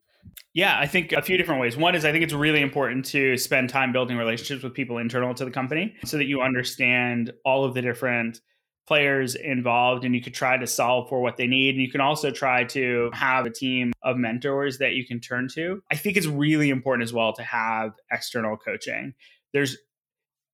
Yeah, 0.54 0.78
I 0.78 0.86
think 0.86 1.12
a 1.12 1.20
few 1.20 1.36
different 1.36 1.60
ways. 1.60 1.76
One 1.76 1.96
is 1.96 2.04
I 2.04 2.12
think 2.12 2.22
it's 2.22 2.32
really 2.32 2.60
important 2.60 3.04
to 3.06 3.36
spend 3.36 3.70
time 3.70 3.92
building 3.92 4.16
relationships 4.16 4.62
with 4.62 4.72
people 4.72 4.98
internal 4.98 5.34
to 5.34 5.44
the 5.44 5.50
company 5.50 5.96
so 6.04 6.16
that 6.16 6.26
you 6.26 6.42
understand 6.42 7.32
all 7.44 7.64
of 7.64 7.74
the 7.74 7.82
different 7.82 8.40
players 8.86 9.34
involved 9.34 10.04
and 10.04 10.14
you 10.14 10.22
could 10.22 10.34
try 10.34 10.56
to 10.56 10.66
solve 10.66 11.08
for 11.08 11.20
what 11.20 11.36
they 11.36 11.48
need. 11.48 11.74
And 11.74 11.82
you 11.82 11.90
can 11.90 12.00
also 12.00 12.30
try 12.30 12.62
to 12.64 13.10
have 13.14 13.46
a 13.46 13.50
team 13.50 13.92
of 14.04 14.16
mentors 14.16 14.78
that 14.78 14.92
you 14.92 15.04
can 15.04 15.18
turn 15.18 15.48
to. 15.54 15.82
I 15.90 15.96
think 15.96 16.16
it's 16.16 16.26
really 16.26 16.70
important 16.70 17.02
as 17.02 17.12
well 17.12 17.32
to 17.32 17.42
have 17.42 17.92
external 18.12 18.56
coaching. 18.56 19.14
There's 19.52 19.76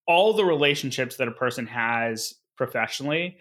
all 0.07 0.33
the 0.33 0.47
relationships 0.47 1.17
that 1.17 1.29
a 1.29 1.33
person 1.33 1.67
has 1.67 2.35
professionally 2.57 3.37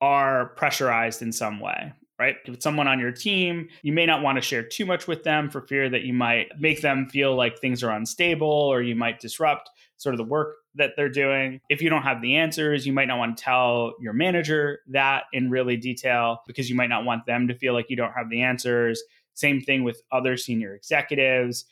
are 0.00 0.46
pressurized 0.56 1.20
in 1.20 1.32
some 1.32 1.60
way 1.60 1.92
right? 2.18 2.36
If 2.44 2.54
it's 2.54 2.64
someone 2.64 2.88
on 2.88 2.98
your 2.98 3.12
team, 3.12 3.68
you 3.82 3.92
may 3.92 4.04
not 4.04 4.22
want 4.22 4.36
to 4.36 4.42
share 4.42 4.62
too 4.62 4.84
much 4.84 5.06
with 5.06 5.22
them 5.22 5.48
for 5.48 5.60
fear 5.62 5.88
that 5.88 6.02
you 6.02 6.12
might 6.12 6.48
make 6.58 6.80
them 6.80 7.08
feel 7.08 7.36
like 7.36 7.58
things 7.58 7.82
are 7.84 7.90
unstable 7.90 8.48
or 8.48 8.82
you 8.82 8.96
might 8.96 9.20
disrupt 9.20 9.70
sort 9.98 10.14
of 10.14 10.18
the 10.18 10.24
work 10.24 10.56
that 10.74 10.92
they're 10.96 11.08
doing. 11.08 11.60
If 11.68 11.80
you 11.80 11.90
don't 11.90 12.02
have 12.02 12.20
the 12.20 12.36
answers, 12.36 12.86
you 12.86 12.92
might 12.92 13.08
not 13.08 13.18
want 13.18 13.36
to 13.36 13.42
tell 13.42 13.94
your 14.00 14.12
manager 14.12 14.80
that 14.88 15.24
in 15.32 15.50
really 15.50 15.76
detail 15.76 16.42
because 16.46 16.68
you 16.68 16.76
might 16.76 16.88
not 16.88 17.04
want 17.04 17.26
them 17.26 17.46
to 17.48 17.54
feel 17.54 17.72
like 17.72 17.88
you 17.88 17.96
don't 17.96 18.12
have 18.12 18.30
the 18.30 18.42
answers. 18.42 19.02
Same 19.34 19.60
thing 19.60 19.84
with 19.84 20.02
other 20.10 20.36
senior 20.36 20.74
executives. 20.74 21.64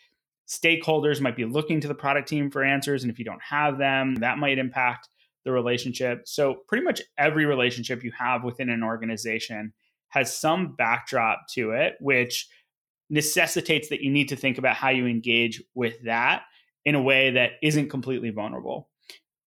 Stakeholders 0.48 1.20
might 1.20 1.36
be 1.36 1.44
looking 1.44 1.80
to 1.80 1.88
the 1.88 1.94
product 1.94 2.28
team 2.28 2.50
for 2.50 2.62
answers. 2.62 3.02
And 3.02 3.10
if 3.10 3.18
you 3.18 3.24
don't 3.24 3.42
have 3.42 3.78
them, 3.78 4.14
that 4.16 4.38
might 4.38 4.58
impact 4.58 5.08
the 5.44 5.50
relationship. 5.50 6.22
So, 6.26 6.62
pretty 6.68 6.84
much 6.84 7.00
every 7.18 7.46
relationship 7.46 8.04
you 8.04 8.12
have 8.12 8.44
within 8.44 8.68
an 8.68 8.82
organization 8.82 9.72
has 10.08 10.36
some 10.36 10.74
backdrop 10.76 11.46
to 11.52 11.72
it, 11.72 11.96
which 12.00 12.48
necessitates 13.10 13.88
that 13.88 14.00
you 14.00 14.10
need 14.10 14.28
to 14.28 14.36
think 14.36 14.58
about 14.58 14.76
how 14.76 14.88
you 14.88 15.06
engage 15.06 15.62
with 15.74 16.02
that 16.04 16.42
in 16.84 16.94
a 16.94 17.02
way 17.02 17.30
that 17.30 17.52
isn't 17.62 17.90
completely 17.90 18.30
vulnerable. 18.30 18.88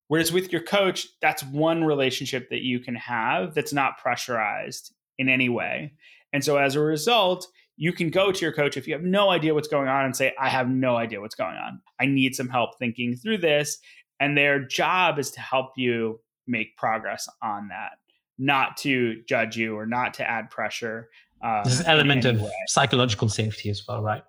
Whereas 0.07 0.32
with 0.32 0.51
your 0.51 0.62
coach, 0.62 1.07
that's 1.22 1.43
one 1.43 1.84
relationship 1.84 2.49
that 2.49 2.62
you 2.62 2.80
can 2.80 2.95
have 2.95 3.53
that's 3.53 3.74
not 3.74 3.97
pressurized 3.99 4.93
in 5.18 5.30
any 5.30 5.49
way. 5.49 5.93
And 6.34 6.43
so 6.43 6.57
as 6.57 6.76
a 6.76 6.80
result, 6.80 7.47
you 7.78 7.93
can 7.93 8.10
go 8.10 8.32
to 8.32 8.41
your 8.41 8.51
coach 8.51 8.76
if 8.76 8.88
you 8.88 8.93
have 8.93 9.03
no 9.03 9.30
idea 9.30 9.53
what's 9.53 9.68
going 9.68 9.88
on 9.88 10.05
and 10.05 10.16
say, 10.16 10.34
I 10.39 10.49
have 10.49 10.68
no 10.68 10.97
idea 10.97 11.22
what's 11.22 11.36
going 11.36 11.55
on. 11.55 11.82
I 11.99 12.07
need 12.07 12.36
some 12.36 12.49
help 12.49 12.78
thinking 12.78 13.16
through 13.16 13.38
this. 13.38 13.78
And 14.20 14.38
their 14.38 14.60
job 14.60 15.18
is 15.18 15.32
to 15.32 15.39
help 15.39 15.72
you 15.78 16.20
make 16.45 16.76
progress 16.76 17.30
on 17.41 17.70
that 17.70 17.91
not 18.40 18.78
to 18.78 19.22
judge 19.28 19.58
you 19.58 19.78
or 19.78 19.86
not 19.86 20.16
to 20.16 20.28
add 20.28 20.50
pressure. 20.50 21.10
Um, 21.44 21.62
There's 21.66 21.82
an 21.82 21.86
element 21.86 22.26
of 22.26 22.42
way. 22.42 22.52
psychological 22.68 23.30
safety 23.30 23.70
as 23.70 23.84
well, 23.88 24.02
right? 24.02 24.24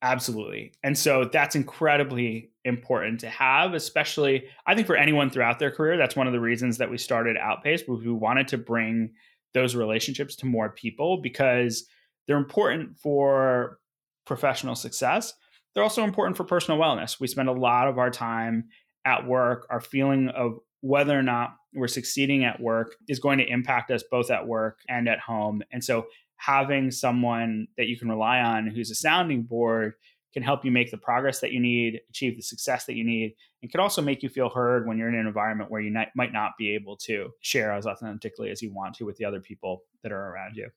Absolutely. 0.00 0.72
And 0.84 0.96
so 0.96 1.24
that's 1.24 1.56
incredibly 1.56 2.52
important 2.64 3.18
to 3.20 3.28
have, 3.28 3.74
especially 3.74 4.44
I 4.66 4.74
think 4.76 4.86
for 4.86 4.96
anyone 4.96 5.28
throughout 5.28 5.58
their 5.58 5.72
career. 5.72 5.96
That's 5.96 6.14
one 6.14 6.28
of 6.28 6.32
the 6.32 6.40
reasons 6.40 6.78
that 6.78 6.88
we 6.90 6.98
started 6.98 7.36
Outpace, 7.36 7.82
we 7.88 8.12
wanted 8.12 8.46
to 8.48 8.58
bring 8.58 9.10
those 9.54 9.74
relationships 9.74 10.36
to 10.36 10.46
more 10.46 10.70
people 10.70 11.20
because 11.20 11.86
they're 12.26 12.36
important 12.36 12.96
for 12.98 13.78
professional 14.24 14.76
success. 14.76 15.32
They're 15.74 15.82
also 15.82 16.04
important 16.04 16.36
for 16.36 16.44
personal 16.44 16.78
wellness. 16.78 17.18
We 17.18 17.26
spend 17.26 17.48
a 17.48 17.52
lot 17.52 17.88
of 17.88 17.98
our 17.98 18.10
time 18.10 18.68
at 19.04 19.26
work, 19.26 19.66
our 19.70 19.80
feeling 19.80 20.28
of 20.28 20.58
whether 20.80 21.18
or 21.18 21.22
not 21.22 21.56
we're 21.74 21.88
succeeding 21.88 22.44
at 22.44 22.60
work 22.60 22.94
is 23.08 23.18
going 23.18 23.38
to 23.38 23.46
impact 23.46 23.90
us 23.90 24.02
both 24.10 24.30
at 24.30 24.46
work 24.46 24.78
and 24.88 25.08
at 25.08 25.20
home. 25.20 25.62
And 25.72 25.82
so 25.84 26.06
having 26.36 26.90
someone 26.90 27.66
that 27.76 27.88
you 27.88 27.98
can 27.98 28.08
rely 28.08 28.40
on 28.40 28.68
who's 28.68 28.90
a 28.90 28.94
sounding 28.94 29.42
board 29.42 29.94
can 30.32 30.42
help 30.42 30.64
you 30.64 30.70
make 30.70 30.90
the 30.90 30.98
progress 30.98 31.40
that 31.40 31.52
you 31.52 31.60
need, 31.60 32.00
achieve 32.10 32.36
the 32.36 32.42
success 32.42 32.84
that 32.84 32.94
you 32.94 33.04
need, 33.04 33.34
and 33.62 33.70
can 33.70 33.80
also 33.80 34.00
make 34.00 34.22
you 34.22 34.28
feel 34.28 34.48
heard 34.48 34.86
when 34.86 34.98
you're 34.98 35.08
in 35.08 35.14
an 35.14 35.26
environment 35.26 35.70
where 35.70 35.80
you 35.80 35.90
not, 35.90 36.08
might 36.14 36.32
not 36.32 36.52
be 36.58 36.74
able 36.74 36.96
to 36.96 37.30
share 37.40 37.72
as 37.72 37.86
authentically 37.86 38.50
as 38.50 38.62
you 38.62 38.72
want 38.72 38.94
to 38.94 39.04
with 39.04 39.16
the 39.16 39.24
other 39.24 39.40
people 39.40 39.82
that 40.02 40.12
are 40.12 40.32
around 40.32 40.54
you. 40.54 40.68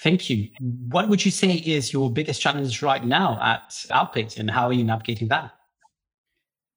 Thank 0.00 0.30
you. 0.30 0.48
What 0.60 1.08
would 1.08 1.24
you 1.24 1.30
say 1.32 1.54
is 1.54 1.92
your 1.92 2.10
biggest 2.10 2.40
challenge 2.40 2.82
right 2.82 3.04
now 3.04 3.38
at 3.42 3.84
Outpace 3.90 4.38
and 4.38 4.48
how 4.48 4.66
are 4.66 4.72
you 4.72 4.84
navigating 4.84 5.28
that? 5.28 5.57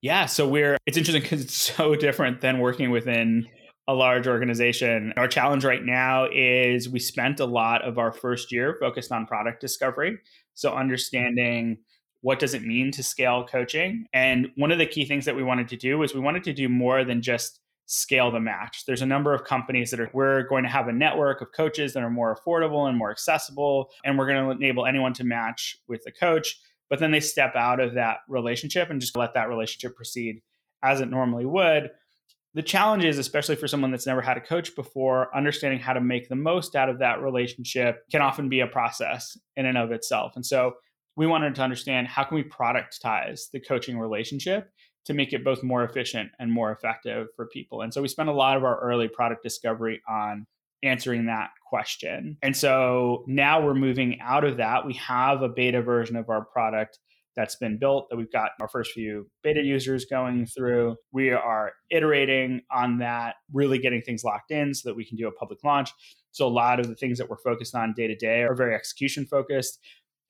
Yeah, 0.01 0.25
so 0.25 0.47
we're 0.47 0.77
it's 0.85 0.97
interesting 0.97 1.21
because 1.21 1.41
it's 1.41 1.53
so 1.75 1.95
different 1.95 2.41
than 2.41 2.59
working 2.59 2.89
within 2.91 3.47
a 3.87 3.93
large 3.93 4.27
organization. 4.27 5.13
Our 5.17 5.27
challenge 5.27 5.65
right 5.65 5.83
now 5.83 6.27
is 6.31 6.89
we 6.89 6.99
spent 6.99 7.39
a 7.39 7.45
lot 7.45 7.83
of 7.83 7.97
our 7.97 8.11
first 8.11 8.51
year 8.51 8.77
focused 8.79 9.11
on 9.11 9.25
product 9.25 9.59
discovery. 9.59 10.19
So 10.53 10.73
understanding 10.73 11.79
what 12.21 12.39
does 12.39 12.53
it 12.53 12.63
mean 12.63 12.91
to 12.91 13.03
scale 13.03 13.45
coaching? 13.45 14.05
And 14.13 14.49
one 14.55 14.71
of 14.71 14.77
the 14.77 14.85
key 14.85 15.05
things 15.05 15.25
that 15.25 15.35
we 15.35 15.43
wanted 15.43 15.67
to 15.69 15.75
do 15.75 16.03
is 16.03 16.13
we 16.13 16.19
wanted 16.19 16.43
to 16.43 16.53
do 16.53 16.69
more 16.69 17.03
than 17.03 17.21
just 17.21 17.59
scale 17.87 18.31
the 18.31 18.39
match. 18.39 18.85
There's 18.85 19.01
a 19.01 19.07
number 19.07 19.33
of 19.33 19.43
companies 19.43 19.91
that 19.91 19.99
are 19.99 20.09
we're 20.13 20.43
going 20.43 20.63
to 20.63 20.69
have 20.69 20.87
a 20.87 20.93
network 20.93 21.41
of 21.41 21.51
coaches 21.51 21.93
that 21.93 22.03
are 22.03 22.09
more 22.09 22.37
affordable 22.37 22.87
and 22.87 22.97
more 22.97 23.11
accessible 23.11 23.89
and 24.05 24.17
we're 24.17 24.27
going 24.27 24.45
to 24.45 24.51
enable 24.51 24.85
anyone 24.85 25.13
to 25.13 25.23
match 25.23 25.77
with 25.87 26.03
the 26.05 26.11
coach 26.11 26.57
but 26.91 26.99
then 26.99 27.09
they 27.09 27.21
step 27.21 27.55
out 27.55 27.79
of 27.79 27.93
that 27.93 28.17
relationship 28.27 28.89
and 28.89 28.99
just 28.99 29.15
let 29.15 29.33
that 29.33 29.47
relationship 29.47 29.95
proceed 29.95 30.41
as 30.83 30.99
it 30.99 31.09
normally 31.09 31.45
would. 31.45 31.89
The 32.53 32.61
challenge 32.61 33.05
is, 33.05 33.17
especially 33.17 33.55
for 33.55 33.69
someone 33.69 33.91
that's 33.91 34.05
never 34.05 34.19
had 34.19 34.35
a 34.35 34.41
coach 34.41 34.75
before, 34.75 35.33
understanding 35.33 35.79
how 35.79 35.93
to 35.93 36.01
make 36.01 36.27
the 36.27 36.35
most 36.35 36.75
out 36.75 36.89
of 36.89 36.99
that 36.99 37.21
relationship 37.21 38.03
can 38.11 38.21
often 38.21 38.49
be 38.49 38.59
a 38.59 38.67
process 38.67 39.37
in 39.55 39.65
and 39.65 39.77
of 39.77 39.93
itself. 39.93 40.33
And 40.35 40.45
so 40.45 40.73
we 41.15 41.27
wanted 41.27 41.55
to 41.55 41.61
understand 41.61 42.09
how 42.09 42.25
can 42.25 42.35
we 42.35 42.43
productize 42.43 43.49
the 43.53 43.61
coaching 43.61 43.97
relationship 43.97 44.69
to 45.05 45.13
make 45.13 45.31
it 45.31 45.45
both 45.45 45.63
more 45.63 45.85
efficient 45.85 46.29
and 46.39 46.51
more 46.51 46.73
effective 46.73 47.27
for 47.37 47.47
people. 47.47 47.83
And 47.83 47.93
so 47.93 48.01
we 48.01 48.09
spent 48.09 48.27
a 48.27 48.33
lot 48.33 48.57
of 48.57 48.65
our 48.65 48.77
early 48.81 49.07
product 49.07 49.43
discovery 49.43 50.01
on 50.09 50.45
answering 50.83 51.25
that 51.27 51.49
question. 51.69 52.37
And 52.41 52.55
so 52.55 53.23
now 53.27 53.63
we're 53.63 53.73
moving 53.73 54.19
out 54.21 54.43
of 54.43 54.57
that. 54.57 54.85
We 54.85 54.93
have 54.95 55.41
a 55.41 55.49
beta 55.49 55.81
version 55.81 56.15
of 56.15 56.29
our 56.29 56.45
product 56.45 56.99
that's 57.35 57.55
been 57.55 57.77
built 57.77 58.09
that 58.09 58.17
we've 58.17 58.31
got 58.31 58.51
our 58.59 58.67
first 58.67 58.91
few 58.91 59.29
beta 59.41 59.61
users 59.61 60.05
going 60.05 60.45
through. 60.45 60.97
We 61.13 61.31
are 61.31 61.71
iterating 61.89 62.61
on 62.71 62.97
that, 62.99 63.35
really 63.53 63.79
getting 63.79 64.01
things 64.01 64.23
locked 64.23 64.51
in 64.51 64.73
so 64.73 64.89
that 64.89 64.95
we 64.95 65.05
can 65.05 65.17
do 65.17 65.27
a 65.27 65.31
public 65.31 65.63
launch. 65.63 65.91
So 66.31 66.45
a 66.45 66.49
lot 66.49 66.79
of 66.79 66.87
the 66.87 66.95
things 66.95 67.17
that 67.17 67.29
we're 67.29 67.37
focused 67.37 67.75
on 67.75 67.93
day 67.93 68.07
to 68.07 68.15
day 68.15 68.41
are 68.41 68.55
very 68.55 68.75
execution 68.75 69.25
focused. 69.25 69.79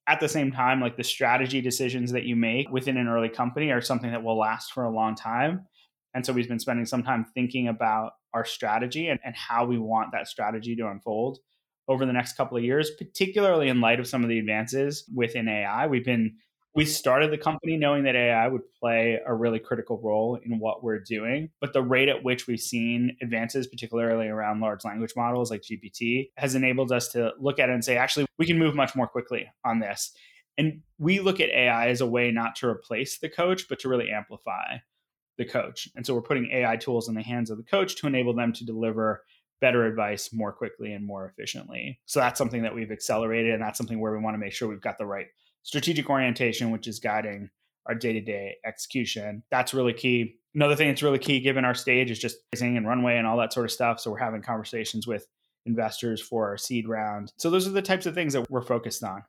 At 0.08 0.20
the 0.20 0.30
same 0.30 0.52
time, 0.52 0.82
like 0.82 0.98
the 0.98 1.04
strategy 1.04 1.62
decisions 1.62 2.12
that 2.12 2.26
you 2.26 2.36
make 2.36 2.70
within 2.70 2.98
an 2.98 3.08
early 3.08 3.30
company 3.30 3.72
are 3.72 3.82
something 3.82 4.12
that 4.12 4.24
will 4.24 4.38
last 4.38 4.72
for 4.74 4.84
a 4.84 4.94
long 4.94 5.16
time. 5.16 5.66
And 6.14 6.26
so 6.26 6.34
we've 6.34 6.50
been 6.50 6.60
spending 6.60 6.86
some 6.86 7.04
time 7.04 7.26
thinking 7.34 7.68
about 7.68 8.12
our 8.34 8.46
strategy 8.46 9.08
and, 9.08 9.20
and 9.24 9.36
how 9.36 9.66
we 9.66 9.78
want 9.78 10.12
that 10.12 10.28
strategy 10.28 10.76
to 10.76 10.88
unfold 10.88 11.40
over 11.88 12.06
the 12.06 12.14
next 12.14 12.34
couple 12.34 12.58
of 12.58 12.64
years, 12.64 12.92
particularly 12.98 13.68
in 13.68 13.82
light 13.82 14.00
of 14.00 14.08
some 14.08 14.24
of 14.24 14.30
the 14.30 14.40
advances 14.40 15.04
within 15.14 15.48
AI. 15.48 15.88
We've 15.88 16.06
been 16.06 16.38
we 16.74 16.86
started 16.86 17.32
the 17.32 17.38
company 17.38 17.76
knowing 17.76 18.04
that 18.04 18.16
AI 18.16 18.48
would 18.48 18.62
play 18.80 19.20
a 19.26 19.34
really 19.34 19.60
critical 19.60 20.00
role 20.02 20.40
in 20.44 20.58
what 20.58 20.84
we're 20.84 21.00
doing. 21.00 21.50
But 21.60 21.74
the 21.74 21.82
rate 21.82 22.08
at 22.08 22.24
which 22.24 22.48
we've 22.48 22.62
seen 22.62 23.18
advances, 23.22 23.68
particularly 23.68 24.28
around 24.28 24.62
large 24.62 24.86
language 24.86 25.12
models 25.18 25.52
like 25.52 25.64
GPT, 25.64 26.30
has 26.38 26.56
enabled 26.56 26.94
us 26.94 27.10
to 27.10 27.34
look 27.40 27.60
at 27.60 27.70
it 27.70 27.74
and 27.74 27.84
say, 27.84 27.98
actually, 27.98 28.26
we 28.38 28.48
can 28.48 28.58
move 28.58 28.74
much 28.74 28.96
more 28.96 29.08
quickly 29.08 29.48
on 29.66 29.80
this. 29.80 30.14
And 30.58 30.82
we 30.98 31.20
look 31.20 31.42
at 31.42 31.50
AI 31.50 31.90
as 31.90 32.00
a 32.00 32.08
way 32.08 32.32
not 32.32 32.56
to 32.58 32.68
replace 32.68 33.20
the 33.20 33.30
coach, 33.30 33.68
but 33.68 33.80
to 33.80 33.90
really 33.90 34.10
amplify 34.10 34.78
the 35.38 35.46
coach. 35.46 35.88
And 35.96 36.06
so 36.06 36.14
we're 36.14 36.22
putting 36.22 36.52
AI 36.52 36.78
tools 36.78 37.08
in 37.08 37.16
the 37.16 37.22
hands 37.22 37.50
of 37.50 37.58
the 37.58 37.64
coach 37.64 37.96
to 37.98 38.08
enable 38.08 38.34
them 38.34 38.54
to 38.54 38.66
deliver 38.66 39.24
better 39.62 39.86
advice 39.86 40.34
more 40.34 40.52
quickly 40.52 40.94
and 40.94 41.06
more 41.06 41.28
efficiently. 41.28 42.00
So 42.06 42.20
that's 42.20 42.38
something 42.38 42.64
that 42.64 42.74
we've 42.74 42.92
accelerated. 42.92 43.54
And 43.54 43.62
that's 43.62 43.78
something 43.78 44.00
where 44.00 44.12
we 44.12 44.20
want 44.20 44.34
to 44.34 44.40
make 44.40 44.54
sure 44.54 44.68
we've 44.68 44.82
got 44.82 44.98
the 44.98 45.06
right 45.06 45.28
strategic 45.64 46.10
orientation, 46.10 46.72
which 46.72 46.88
is 46.88 47.00
guiding 47.00 47.50
our 47.86 47.96
day 47.96 48.14
to 48.14 48.22
day 48.22 48.56
execution. 48.66 49.44
That's 49.52 49.74
really 49.74 49.94
key. 49.94 50.36
Another 50.54 50.76
thing 50.76 50.90
that's 50.90 51.04
really 51.04 51.20
key 51.20 51.40
given 51.40 51.64
our 51.64 51.76
stage 51.76 52.12
is 52.12 52.20
just 52.20 52.38
raising 52.54 52.76
and 52.78 52.88
runway 52.88 53.18
and 53.18 53.26
all 53.26 53.38
that 53.38 53.54
sort 53.54 53.66
of 53.66 53.72
stuff. 53.72 54.00
So 54.00 54.12
we're 54.12 54.18
having 54.18 54.42
conversations 54.42 55.08
with 55.08 55.28
investors 55.66 56.22
for 56.22 56.50
our 56.50 56.58
seed 56.58 56.88
round. 56.88 57.32
So 57.38 57.50
those 57.50 57.68
are 57.68 57.72
the 57.72 57.82
types 57.82 58.06
of 58.06 58.16
things 58.16 58.34
that 58.34 58.50
we're 58.50 58.62
focused 58.62 59.04
on. 59.04 59.24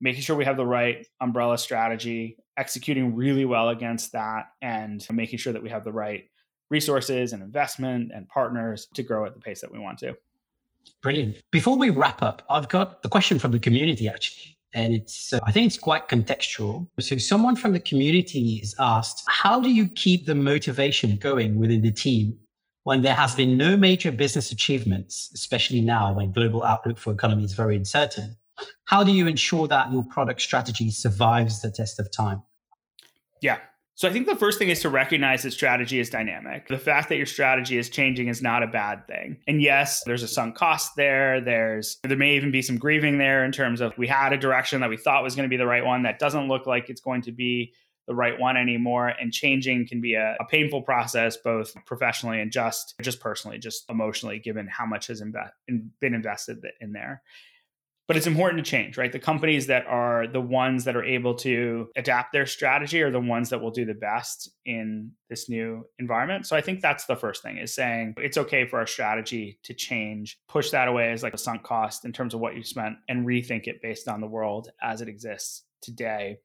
Making 0.00 0.22
sure 0.22 0.36
we 0.36 0.44
have 0.44 0.56
the 0.56 0.66
right 0.66 1.06
umbrella 1.20 1.56
strategy, 1.58 2.36
executing 2.56 3.14
really 3.14 3.44
well 3.44 3.70
against 3.70 4.12
that, 4.12 4.50
and 4.60 5.06
making 5.10 5.38
sure 5.38 5.52
that 5.52 5.62
we 5.62 5.70
have 5.70 5.84
the 5.84 5.92
right 5.92 6.24
resources 6.70 7.32
and 7.32 7.42
investment 7.42 8.10
and 8.14 8.28
partners 8.28 8.88
to 8.94 9.02
grow 9.02 9.26
at 9.26 9.34
the 9.34 9.40
pace 9.40 9.60
that 9.60 9.70
we 9.70 9.78
want 9.78 9.98
to. 9.98 10.16
Brilliant. 11.02 11.36
Before 11.50 11.76
we 11.76 11.90
wrap 11.90 12.22
up, 12.22 12.42
I've 12.50 12.68
got 12.68 13.00
a 13.04 13.08
question 13.08 13.38
from 13.38 13.52
the 13.52 13.58
community 13.58 14.08
actually. 14.08 14.56
And 14.74 14.94
it's, 14.94 15.34
uh, 15.34 15.38
I 15.44 15.52
think 15.52 15.66
it's 15.66 15.78
quite 15.78 16.08
contextual. 16.08 16.88
So, 16.98 17.18
someone 17.18 17.56
from 17.56 17.72
the 17.74 17.80
community 17.80 18.60
is 18.62 18.74
asked, 18.78 19.22
How 19.28 19.60
do 19.60 19.70
you 19.70 19.86
keep 19.88 20.24
the 20.24 20.34
motivation 20.34 21.16
going 21.16 21.58
within 21.58 21.82
the 21.82 21.92
team 21.92 22.38
when 22.84 23.02
there 23.02 23.14
has 23.14 23.34
been 23.34 23.58
no 23.58 23.76
major 23.76 24.10
business 24.10 24.50
achievements, 24.50 25.30
especially 25.34 25.82
now 25.82 26.14
when 26.14 26.32
global 26.32 26.64
outlook 26.64 26.96
for 26.96 27.12
economy 27.12 27.44
is 27.44 27.52
very 27.52 27.76
uncertain? 27.76 28.34
How 28.84 29.04
do 29.04 29.12
you 29.12 29.26
ensure 29.26 29.68
that 29.68 29.92
your 29.92 30.04
product 30.04 30.40
strategy 30.40 30.90
survives 30.90 31.62
the 31.62 31.70
test 31.70 31.98
of 32.00 32.10
time? 32.10 32.42
Yeah, 33.40 33.58
so 33.94 34.08
I 34.08 34.12
think 34.12 34.26
the 34.26 34.34
first 34.34 34.58
thing 34.58 34.70
is 34.70 34.80
to 34.80 34.88
recognize 34.88 35.42
that 35.42 35.52
strategy 35.52 36.00
is 36.00 36.08
dynamic. 36.08 36.66
The 36.66 36.78
fact 36.78 37.08
that 37.10 37.18
your 37.18 37.26
strategy 37.26 37.76
is 37.76 37.90
changing 37.90 38.28
is 38.28 38.42
not 38.42 38.62
a 38.62 38.66
bad 38.66 39.06
thing. 39.06 39.36
And 39.46 39.60
yes, 39.60 40.02
there's 40.04 40.22
a 40.22 40.28
sunk 40.28 40.56
cost 40.56 40.96
there. 40.96 41.40
There's 41.40 41.98
there 42.02 42.16
may 42.16 42.34
even 42.34 42.50
be 42.50 42.62
some 42.62 42.78
grieving 42.78 43.18
there 43.18 43.44
in 43.44 43.52
terms 43.52 43.80
of 43.80 43.96
we 43.98 44.08
had 44.08 44.32
a 44.32 44.38
direction 44.38 44.80
that 44.80 44.90
we 44.90 44.96
thought 44.96 45.22
was 45.22 45.36
going 45.36 45.48
to 45.48 45.50
be 45.50 45.58
the 45.58 45.66
right 45.66 45.84
one 45.84 46.02
that 46.02 46.18
doesn't 46.18 46.48
look 46.48 46.66
like 46.66 46.88
it's 46.88 47.00
going 47.00 47.22
to 47.22 47.32
be 47.32 47.74
the 48.08 48.14
right 48.16 48.40
one 48.40 48.56
anymore 48.56 49.06
and 49.08 49.32
changing 49.32 49.86
can 49.86 50.00
be 50.00 50.14
a, 50.14 50.36
a 50.40 50.44
painful 50.46 50.82
process 50.82 51.36
both 51.36 51.72
professionally 51.86 52.40
and 52.40 52.50
just 52.50 52.94
just 53.00 53.20
personally 53.20 53.58
just 53.58 53.88
emotionally 53.88 54.40
given 54.40 54.66
how 54.66 54.84
much 54.84 55.06
has 55.06 55.22
inve- 55.22 55.52
been 56.00 56.12
invested 56.12 56.58
in 56.80 56.92
there 56.92 57.22
but 58.08 58.16
it's 58.16 58.26
important 58.26 58.64
to 58.64 58.70
change, 58.70 58.98
right? 58.98 59.12
The 59.12 59.18
companies 59.18 59.68
that 59.68 59.86
are 59.86 60.26
the 60.26 60.40
ones 60.40 60.84
that 60.84 60.96
are 60.96 61.04
able 61.04 61.34
to 61.36 61.88
adapt 61.96 62.32
their 62.32 62.46
strategy 62.46 63.00
are 63.02 63.10
the 63.10 63.20
ones 63.20 63.50
that 63.50 63.60
will 63.60 63.70
do 63.70 63.84
the 63.84 63.94
best 63.94 64.50
in 64.66 65.12
this 65.30 65.48
new 65.48 65.86
environment. 65.98 66.46
So 66.46 66.56
I 66.56 66.60
think 66.60 66.80
that's 66.80 67.06
the 67.06 67.16
first 67.16 67.42
thing 67.42 67.58
is 67.58 67.74
saying 67.74 68.14
it's 68.18 68.38
okay 68.38 68.66
for 68.66 68.78
our 68.78 68.86
strategy 68.86 69.58
to 69.62 69.74
change, 69.74 70.38
push 70.48 70.70
that 70.70 70.88
away 70.88 71.12
as 71.12 71.22
like 71.22 71.34
a 71.34 71.38
sunk 71.38 71.62
cost 71.62 72.04
in 72.04 72.12
terms 72.12 72.34
of 72.34 72.40
what 72.40 72.56
you 72.56 72.64
spent 72.64 72.96
and 73.08 73.26
rethink 73.26 73.66
it 73.66 73.80
based 73.80 74.08
on 74.08 74.20
the 74.20 74.26
world 74.26 74.70
as 74.82 75.00
it 75.00 75.08
exists 75.08 75.62
today. 75.80 76.38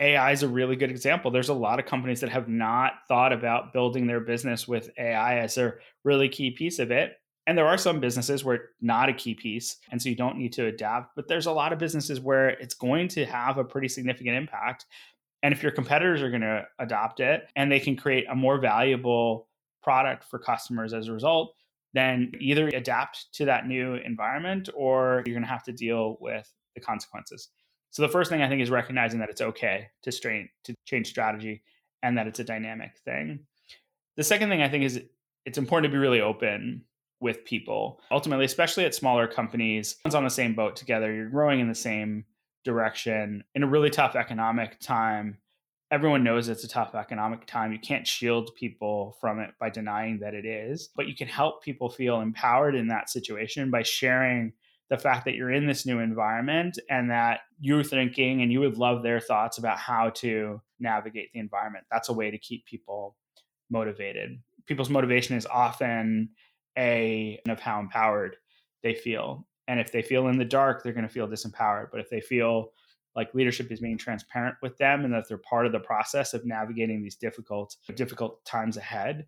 AI 0.00 0.32
is 0.32 0.42
a 0.42 0.48
really 0.48 0.76
good 0.76 0.90
example. 0.90 1.30
There's 1.30 1.48
a 1.48 1.54
lot 1.54 1.78
of 1.78 1.86
companies 1.86 2.20
that 2.20 2.30
have 2.30 2.48
not 2.48 2.92
thought 3.08 3.32
about 3.32 3.72
building 3.72 4.06
their 4.06 4.20
business 4.20 4.68
with 4.68 4.90
AI 4.98 5.38
as 5.38 5.56
a 5.56 5.74
really 6.04 6.28
key 6.28 6.50
piece 6.50 6.78
of 6.78 6.90
it. 6.90 7.12
And 7.46 7.56
there 7.56 7.66
are 7.66 7.78
some 7.78 8.00
businesses 8.00 8.44
where 8.44 8.56
it's 8.56 8.68
not 8.80 9.08
a 9.08 9.12
key 9.12 9.34
piece. 9.34 9.76
And 9.90 10.02
so 10.02 10.08
you 10.08 10.16
don't 10.16 10.36
need 10.36 10.52
to 10.54 10.66
adapt. 10.66 11.14
But 11.14 11.28
there's 11.28 11.46
a 11.46 11.52
lot 11.52 11.72
of 11.72 11.78
businesses 11.78 12.20
where 12.20 12.48
it's 12.48 12.74
going 12.74 13.08
to 13.08 13.24
have 13.24 13.58
a 13.58 13.64
pretty 13.64 13.88
significant 13.88 14.36
impact. 14.36 14.86
And 15.42 15.54
if 15.54 15.62
your 15.62 15.72
competitors 15.72 16.22
are 16.22 16.30
going 16.30 16.42
to 16.42 16.66
adopt 16.78 17.20
it 17.20 17.48
and 17.54 17.70
they 17.70 17.78
can 17.78 17.96
create 17.96 18.26
a 18.28 18.34
more 18.34 18.58
valuable 18.58 19.46
product 19.82 20.24
for 20.24 20.38
customers 20.38 20.92
as 20.92 21.06
a 21.06 21.12
result, 21.12 21.54
then 21.94 22.32
either 22.40 22.68
adapt 22.68 23.32
to 23.34 23.44
that 23.44 23.66
new 23.66 23.94
environment 23.94 24.68
or 24.74 25.22
you're 25.24 25.34
going 25.34 25.44
to 25.44 25.48
have 25.48 25.62
to 25.62 25.72
deal 25.72 26.16
with 26.20 26.52
the 26.74 26.80
consequences. 26.80 27.48
So 27.90 28.02
the 28.02 28.08
first 28.08 28.28
thing 28.28 28.42
I 28.42 28.48
think 28.48 28.60
is 28.60 28.70
recognizing 28.70 29.20
that 29.20 29.30
it's 29.30 29.40
okay 29.40 29.88
to 30.02 30.12
strain 30.12 30.48
to 30.64 30.74
change 30.84 31.06
strategy 31.08 31.62
and 32.02 32.18
that 32.18 32.26
it's 32.26 32.40
a 32.40 32.44
dynamic 32.44 32.98
thing. 33.04 33.40
The 34.16 34.24
second 34.24 34.48
thing 34.48 34.62
I 34.62 34.68
think 34.68 34.84
is 34.84 35.00
it's 35.46 35.58
important 35.58 35.90
to 35.90 35.96
be 35.96 36.00
really 36.00 36.20
open 36.20 36.82
with 37.20 37.44
people. 37.44 38.00
Ultimately, 38.10 38.44
especially 38.44 38.84
at 38.84 38.94
smaller 38.94 39.26
companies, 39.26 39.96
everyone's 40.04 40.14
on 40.14 40.24
the 40.24 40.30
same 40.30 40.54
boat 40.54 40.76
together. 40.76 41.12
You're 41.12 41.30
growing 41.30 41.60
in 41.60 41.68
the 41.68 41.74
same 41.74 42.24
direction 42.64 43.44
in 43.54 43.62
a 43.62 43.66
really 43.66 43.90
tough 43.90 44.16
economic 44.16 44.78
time. 44.80 45.38
Everyone 45.90 46.24
knows 46.24 46.48
it's 46.48 46.64
a 46.64 46.68
tough 46.68 46.94
economic 46.94 47.46
time. 47.46 47.72
You 47.72 47.78
can't 47.78 48.06
shield 48.06 48.50
people 48.56 49.16
from 49.20 49.38
it 49.38 49.50
by 49.60 49.70
denying 49.70 50.18
that 50.18 50.34
it 50.34 50.44
is, 50.44 50.90
but 50.96 51.06
you 51.06 51.14
can 51.14 51.28
help 51.28 51.62
people 51.62 51.88
feel 51.88 52.20
empowered 52.20 52.74
in 52.74 52.88
that 52.88 53.08
situation 53.08 53.70
by 53.70 53.82
sharing 53.82 54.52
the 54.90 54.98
fact 54.98 55.24
that 55.24 55.34
you're 55.34 55.52
in 55.52 55.66
this 55.66 55.86
new 55.86 56.00
environment 56.00 56.78
and 56.90 57.10
that 57.10 57.40
you're 57.60 57.82
thinking 57.82 58.42
and 58.42 58.52
you 58.52 58.60
would 58.60 58.76
love 58.76 59.02
their 59.02 59.20
thoughts 59.20 59.58
about 59.58 59.78
how 59.78 60.10
to 60.10 60.60
navigate 60.78 61.32
the 61.32 61.40
environment. 61.40 61.84
That's 61.90 62.08
a 62.08 62.12
way 62.12 62.30
to 62.30 62.38
keep 62.38 62.66
people 62.66 63.16
motivated. 63.70 64.40
People's 64.66 64.90
motivation 64.90 65.36
is 65.36 65.46
often 65.46 66.30
a 66.76 67.40
of 67.48 67.60
how 67.60 67.80
empowered 67.80 68.36
they 68.82 68.94
feel. 68.94 69.46
And 69.68 69.80
if 69.80 69.90
they 69.90 70.02
feel 70.02 70.28
in 70.28 70.38
the 70.38 70.44
dark, 70.44 70.82
they're 70.82 70.92
going 70.92 71.06
to 71.06 71.12
feel 71.12 71.28
disempowered. 71.28 71.88
But 71.90 72.00
if 72.00 72.10
they 72.10 72.20
feel 72.20 72.72
like 73.16 73.34
leadership 73.34 73.72
is 73.72 73.80
being 73.80 73.98
transparent 73.98 74.56
with 74.62 74.76
them 74.76 75.04
and 75.04 75.12
that 75.12 75.26
they're 75.28 75.38
part 75.38 75.66
of 75.66 75.72
the 75.72 75.80
process 75.80 76.34
of 76.34 76.44
navigating 76.44 77.02
these 77.02 77.16
difficult 77.16 77.76
difficult 77.94 78.44
times 78.44 78.76
ahead, 78.76 79.26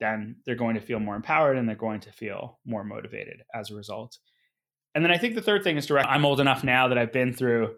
then 0.00 0.36
they're 0.44 0.54
going 0.54 0.74
to 0.74 0.80
feel 0.80 0.98
more 0.98 1.14
empowered 1.14 1.56
and 1.56 1.68
they're 1.68 1.76
going 1.76 2.00
to 2.00 2.12
feel 2.12 2.58
more 2.64 2.82
motivated 2.82 3.42
as 3.54 3.70
a 3.70 3.74
result. 3.74 4.18
And 4.94 5.04
then 5.04 5.12
I 5.12 5.18
think 5.18 5.34
the 5.34 5.42
third 5.42 5.62
thing 5.62 5.76
is 5.76 5.86
direct. 5.86 6.08
I'm 6.08 6.24
old 6.24 6.40
enough 6.40 6.64
now 6.64 6.88
that 6.88 6.96
I've 6.96 7.12
been 7.12 7.34
through 7.34 7.76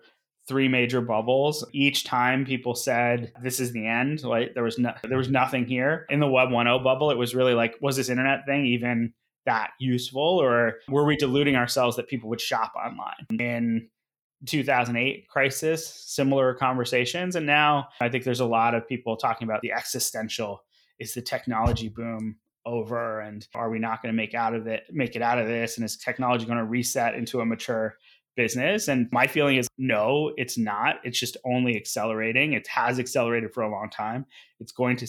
three 0.49 0.67
major 0.67 1.01
bubbles. 1.01 1.65
Each 1.73 2.05
time 2.05 2.45
people 2.45 2.75
said 2.75 3.33
this 3.43 3.61
is 3.61 3.73
the 3.73 3.87
end, 3.87 4.25
like 4.25 4.55
there 4.55 4.65
was 4.65 4.79
no, 4.79 4.93
there 5.05 5.19
was 5.19 5.29
nothing 5.29 5.67
here. 5.67 6.07
In 6.09 6.21
the 6.21 6.27
web 6.27 6.49
1.0 6.49 6.83
bubble, 6.83 7.11
it 7.11 7.19
was 7.19 7.35
really 7.35 7.55
like 7.55 7.77
was 7.81 7.97
this 7.97 8.09
internet 8.09 8.47
thing 8.47 8.67
even 8.67 9.13
that 9.47 9.71
useful 9.79 10.23
or 10.23 10.75
were 10.89 11.05
we 11.05 11.17
deluding 11.17 11.57
ourselves 11.57 11.97
that 11.97 12.09
people 12.09 12.29
would 12.29 12.41
shop 12.41 12.73
online? 12.75 13.39
In 13.39 13.89
2008 14.47 15.29
crisis, 15.29 15.87
similar 16.07 16.55
conversations 16.55 17.37
and 17.37 17.47
now 17.47 17.89
I 18.01 18.09
think 18.09 18.25
there's 18.25 18.41
a 18.41 18.47
lot 18.47 18.75
of 18.75 18.89
people 18.89 19.17
talking 19.17 19.47
about 19.47 19.63
the 19.63 19.73
existential 19.73 20.63
is 20.99 21.15
the 21.15 21.23
technology 21.23 21.89
boom 21.89 22.37
over 22.67 23.21
and 23.21 23.49
are 23.55 23.71
we 23.71 23.79
not 23.79 24.03
going 24.03 24.13
to 24.13 24.17
make 24.17 24.35
out 24.35 24.55
of 24.55 24.67
it 24.67 24.85
make 24.91 25.17
it 25.17 25.23
out 25.23 25.39
of 25.39 25.47
this 25.47 25.77
and 25.77 25.85
is 25.85 25.97
technology 25.97 26.45
going 26.45 26.59
to 26.59 26.65
reset 26.65 27.15
into 27.15 27.41
a 27.41 27.47
mature 27.47 27.97
business. 28.39 28.87
And 28.87 29.09
my 29.11 29.27
feeling 29.27 29.57
is 29.57 29.67
no, 29.79 30.33
it's 30.37 30.57
not. 30.57 31.01
It's 31.03 31.19
just 31.19 31.37
only 31.45 31.77
accelerating. 31.77 32.53
It 32.53 32.69
has 32.69 33.01
accelerated 33.01 33.53
for 33.53 33.65
a 33.65 33.71
long 33.71 33.91
time. 33.91 34.25
It's 34.61 34.71
going 34.71 34.97
to 34.97 35.07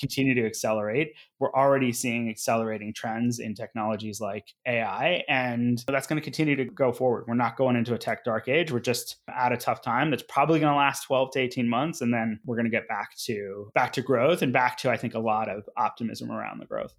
continue 0.00 0.34
to 0.34 0.44
accelerate. 0.44 1.12
We're 1.38 1.52
already 1.52 1.92
seeing 1.92 2.28
accelerating 2.28 2.92
trends 2.92 3.38
in 3.38 3.54
technologies 3.54 4.20
like 4.20 4.52
AI, 4.66 5.22
and 5.28 5.82
that's 5.86 6.08
going 6.08 6.20
to 6.20 6.22
continue 6.22 6.56
to 6.56 6.64
go 6.64 6.92
forward. 6.92 7.24
We're 7.28 7.34
not 7.34 7.56
going 7.56 7.76
into 7.76 7.94
a 7.94 7.98
tech 7.98 8.24
dark 8.24 8.48
age. 8.48 8.72
We're 8.72 8.80
just 8.80 9.16
at 9.28 9.52
a 9.52 9.56
tough 9.56 9.80
time 9.80 10.10
that's 10.10 10.24
probably 10.28 10.58
going 10.58 10.72
to 10.72 10.76
last 10.76 11.04
12 11.04 11.30
to 11.32 11.40
18 11.40 11.68
months, 11.68 12.00
and 12.00 12.12
then 12.12 12.40
we're 12.44 12.56
going 12.56 12.66
to 12.66 12.70
get 12.70 12.88
back 12.88 13.16
to 13.26 13.70
back 13.74 13.92
to 13.92 14.02
growth 14.02 14.42
and 14.42 14.52
back 14.52 14.78
to 14.78 14.90
I 14.90 14.96
think 14.96 15.14
a 15.14 15.20
lot 15.20 15.48
of 15.48 15.68
optimism 15.76 16.32
around 16.32 16.60
the 16.60 16.66
growth. 16.66 16.94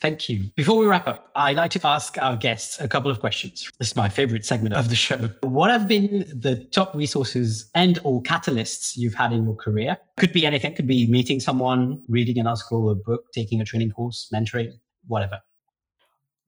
Thank 0.00 0.28
you. 0.28 0.50
Before 0.54 0.78
we 0.78 0.86
wrap 0.86 1.08
up, 1.08 1.30
I'd 1.34 1.56
like 1.56 1.72
to 1.72 1.86
ask 1.86 2.16
our 2.18 2.36
guests 2.36 2.80
a 2.80 2.86
couple 2.86 3.10
of 3.10 3.18
questions. 3.18 3.68
This 3.78 3.88
is 3.88 3.96
my 3.96 4.08
favorite 4.08 4.44
segment 4.44 4.74
of 4.74 4.88
the 4.90 4.94
show. 4.94 5.30
What 5.42 5.70
have 5.70 5.88
been 5.88 6.24
the 6.32 6.64
top 6.66 6.94
resources 6.94 7.68
and 7.74 7.98
or 8.04 8.22
catalysts 8.22 8.96
you've 8.96 9.14
had 9.14 9.32
in 9.32 9.44
your 9.44 9.56
career? 9.56 9.98
Could 10.16 10.32
be 10.32 10.46
anything, 10.46 10.74
could 10.74 10.86
be 10.86 11.08
meeting 11.08 11.40
someone, 11.40 12.00
reading 12.08 12.38
an 12.38 12.46
article, 12.46 12.90
a 12.90 12.94
book, 12.94 13.24
taking 13.32 13.60
a 13.60 13.64
training 13.64 13.90
course, 13.90 14.30
mentoring, 14.32 14.72
whatever. 15.08 15.40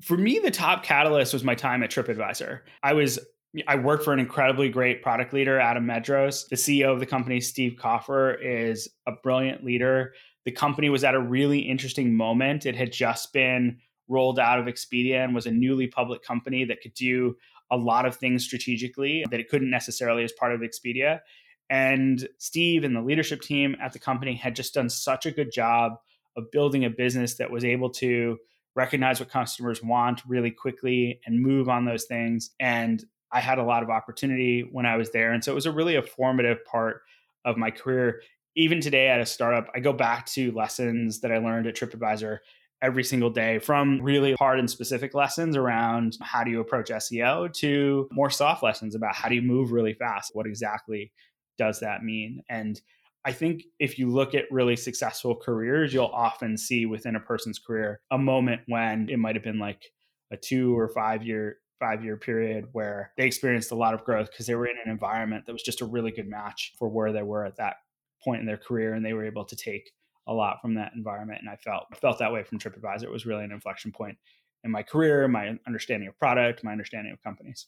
For 0.01 0.17
me, 0.17 0.39
the 0.39 0.51
top 0.51 0.85
catalyst 0.85 1.33
was 1.33 1.43
my 1.43 1.55
time 1.55 1.83
at 1.83 1.91
TripAdvisor. 1.91 2.61
I 2.83 2.93
was 2.93 3.19
I 3.67 3.75
worked 3.75 4.05
for 4.05 4.13
an 4.13 4.21
incredibly 4.21 4.69
great 4.69 5.03
product 5.03 5.33
leader, 5.33 5.59
Adam 5.59 5.85
Medros. 5.85 6.49
The 6.49 6.57
CEO 6.57 6.93
of 6.93 7.01
the 7.01 7.07
company, 7.07 7.41
Steve 7.41 7.77
Kaufer, 7.77 8.37
is 8.41 8.89
a 9.09 9.13
brilliant 9.25 9.65
leader 9.65 10.13
the 10.45 10.53
company 10.53 10.88
was 10.88 11.05
at 11.05 11.14
a 11.14 11.20
really 11.20 11.61
interesting 11.61 12.14
moment. 12.14 12.66
It 12.66 12.76
had 12.76 12.93
just 12.93 13.32
been 13.32 13.78
rolled 14.09 14.38
out 14.38 14.59
of 14.59 14.66
Expedia 14.66 15.22
and 15.22 15.34
was 15.34 15.47
a 15.47 15.51
newly 15.51 15.86
public 15.86 16.22
company 16.22 16.64
that 16.64 16.80
could 16.80 16.95
do 16.95 17.36
a 17.70 17.76
lot 17.76 18.07
of 18.07 18.16
things 18.16 18.45
strategically 18.45 19.24
that 19.30 19.38
it 19.38 19.49
couldn't 19.49 19.70
necessarily 19.70 20.24
as 20.24 20.32
part 20.32 20.53
of 20.53 20.61
Expedia. 20.61 21.20
And 21.68 22.28
Steve 22.38 22.82
and 22.82 22.97
the 22.97 23.01
leadership 23.01 23.43
team 23.43 23.76
at 23.80 23.93
the 23.93 24.01
company 24.01 24.34
had 24.34 24.57
just 24.57 24.74
done 24.74 24.88
such 24.88 25.24
a 25.24 25.30
good 25.30 25.53
job 25.53 25.93
of 26.36 26.51
building 26.51 26.84
a 26.84 26.91
business 26.91 27.34
that 27.34 27.51
was 27.51 27.64
able 27.64 27.91
to 27.91 28.38
recognize 28.74 29.20
what 29.20 29.30
customers 29.30 29.82
want 29.82 30.22
really 30.26 30.51
quickly 30.51 31.20
and 31.26 31.41
move 31.41 31.68
on 31.68 31.84
those 31.84 32.05
things. 32.05 32.51
And 32.59 33.05
I 33.32 33.41
had 33.41 33.59
a 33.59 33.64
lot 33.64 33.82
of 33.82 33.91
opportunity 33.91 34.68
when 34.72 34.86
I 34.86 34.97
was 34.97 35.11
there. 35.11 35.32
And 35.32 35.45
so 35.45 35.53
it 35.53 35.55
was 35.55 35.66
a 35.66 35.72
really 35.72 35.95
a 35.95 36.03
formative 36.03 36.64
part 36.64 37.03
of 37.45 37.57
my 37.57 37.70
career 37.70 38.22
even 38.57 38.81
today 38.81 39.09
at 39.09 39.21
a 39.21 39.27
startup, 39.27 39.69
I 39.75 39.81
go 39.81 39.93
back 39.93 40.27
to 40.27 40.53
lessons 40.53 41.21
that 41.21 41.33
I 41.33 41.39
learned 41.39 41.67
at 41.67 41.77
TripAdvisor 41.77 42.39
every 42.83 43.05
single 43.05 43.31
day 43.31 43.59
from 43.59 44.01
really 44.01 44.35
hard 44.39 44.59
and 44.59 44.71
specific 44.71 45.15
lessons 45.15 45.57
around 45.57 46.17
how 46.23 46.43
do 46.43 46.51
you 46.51 46.61
approach 46.61 46.89
SEO 46.89 47.53
to 47.53 48.09
more 48.11 48.31
soft 48.31 48.63
lessons 48.63 48.95
about 48.95 49.15
how 49.15 49.29
do 49.29 49.35
you 49.35 49.43
move 49.43 49.71
really 49.71 49.93
fast? 49.93 50.31
What 50.35 50.47
exactly 50.47 51.13
does 51.59 51.81
that 51.81 52.03
mean? 52.03 52.43
And 52.49 52.81
I 53.25 53.33
think 53.33 53.65
if 53.79 53.99
you 53.99 54.09
look 54.09 54.35
at 54.35 54.51
really 54.51 54.77
successful 54.77 55.37
careers, 55.37 55.93
you'll 55.93 56.07
often 56.07 56.57
see 56.57 56.87
within 56.87 57.17
a 57.17 57.21
person's 57.21 57.59
career 57.59 58.01
a 58.11 58.17
moment 58.17 58.63
when 58.67 59.11
it 59.11 59.19
might 59.19 59.37
have 59.37 59.45
been 59.45 59.59
like 59.59 59.93
a 60.33 60.37
two 60.39 60.79
or 60.79 60.89
five 60.89 61.23
year 61.23 61.59
five 61.79 62.05
year 62.05 62.17
period 62.17 62.67
where 62.73 63.11
they 63.17 63.27
experienced 63.27 63.73
a 63.73 63.75
lot 63.75 63.95
of 63.95 64.05
growth 64.05 64.31
because 64.31 64.47
they 64.47 64.55
were 64.55 64.67
in 64.67 64.77
an 64.85 64.91
environment 64.91 65.47
that 65.47 65.53
was 65.53 65.63
just 65.63 65.81
a 65.81 65.87
really 65.87 66.11
good 66.11 66.29
match 66.29 66.75
for 66.79 66.89
where 66.89 67.11
they 67.11 67.23
were 67.23 67.47
at 67.47 67.57
that 67.57 67.77
point 68.23 68.41
in 68.41 68.47
their 68.47 68.57
career 68.57 68.95
and 68.95 69.05
they 69.05 69.12
were 69.12 69.25
able 69.25 69.45
to 69.45 69.57
take 69.57 69.93
a 70.27 70.33
lot 70.33 70.61
from 70.61 70.75
that 70.75 70.93
environment 70.95 71.41
and 71.41 71.49
I 71.49 71.57
felt 71.57 71.85
felt 72.01 72.18
that 72.18 72.33
way 72.33 72.43
from 72.43 72.59
TripAdvisor. 72.59 73.05
It 73.05 73.11
was 73.11 73.27
really 73.27 73.45
an 73.45 73.53
inflection 73.53 73.91
point 73.91 74.16
in 74.64 74.71
my 74.71 74.83
career 74.83 75.27
my 75.27 75.59
understanding 75.66 76.09
of 76.09 76.18
product 76.18 76.62
my 76.62 76.73
understanding 76.73 77.12
of 77.12 77.23
companies. 77.23 77.66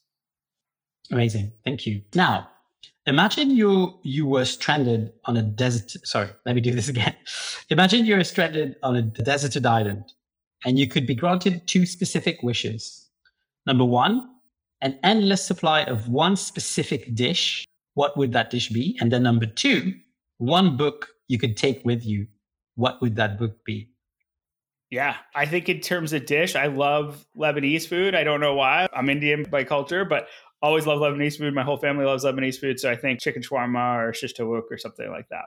Amazing. 1.11 1.53
Thank 1.64 1.86
you. 1.86 2.03
Now 2.14 2.48
imagine 3.07 3.50
you 3.50 3.98
you 4.03 4.26
were 4.26 4.44
stranded 4.44 5.12
on 5.24 5.36
a 5.36 5.42
desert 5.42 5.90
sorry 6.05 6.28
let 6.46 6.55
me 6.55 6.61
do 6.61 6.72
this 6.72 6.88
again. 6.94 7.16
Imagine 7.70 8.05
you're 8.05 8.24
stranded 8.24 8.76
on 8.82 8.96
a 8.96 9.03
deserted 9.03 9.66
island 9.66 10.05
and 10.64 10.78
you 10.78 10.86
could 10.86 11.07
be 11.07 11.14
granted 11.14 11.66
two 11.66 11.86
specific 11.86 12.42
wishes. 12.42 13.09
Number 13.66 13.84
one 13.84 14.28
an 14.82 14.98
endless 15.05 15.44
supply 15.44 15.82
of 15.84 16.09
one 16.09 16.36
specific 16.36 17.14
dish. 17.14 17.64
What 17.94 18.16
would 18.16 18.32
that 18.32 18.50
dish 18.50 18.68
be? 18.68 18.98
And 19.00 19.12
then 19.12 19.22
number 19.22 19.46
two 19.46 19.94
one 20.39 20.76
book 20.76 21.09
you 21.28 21.39
could 21.39 21.57
take 21.57 21.80
with 21.85 22.05
you 22.05 22.26
what 22.74 23.01
would 23.01 23.16
that 23.16 23.39
book 23.39 23.64
be 23.64 23.93
yeah, 24.93 25.16
I 25.35 25.47
think 25.47 25.70
in 25.70 25.80
terms 25.80 26.12
of 26.12 26.26
dish, 26.26 26.55
I 26.55 26.66
love 26.66 27.24
Lebanese 27.35 27.89
food. 27.89 28.14
I 28.14 28.24
don't 28.24 28.41
know 28.41 28.55
why. 28.55 28.87
I'm 28.93 29.09
Indian 29.09 29.43
by 29.51 29.64
culture, 29.64 30.05
but 30.05 30.28
always 30.61 30.87
love 30.87 30.99
Lebanese 30.99 31.39
food. 31.39 31.55
My 31.55 31.62
whole 31.62 31.78
family 31.78 32.05
loves 32.05 32.26
Lebanese 32.26 32.57
food, 32.61 32.78
so 32.78 32.91
I 32.91 32.97
think 32.97 33.18
chicken 33.18 33.41
shawarma 33.41 34.09
or 34.09 34.12
shish 34.12 34.35
tawuk 34.35 34.64
or 34.70 34.76
something 34.76 35.11
like 35.11 35.30
that 35.30 35.47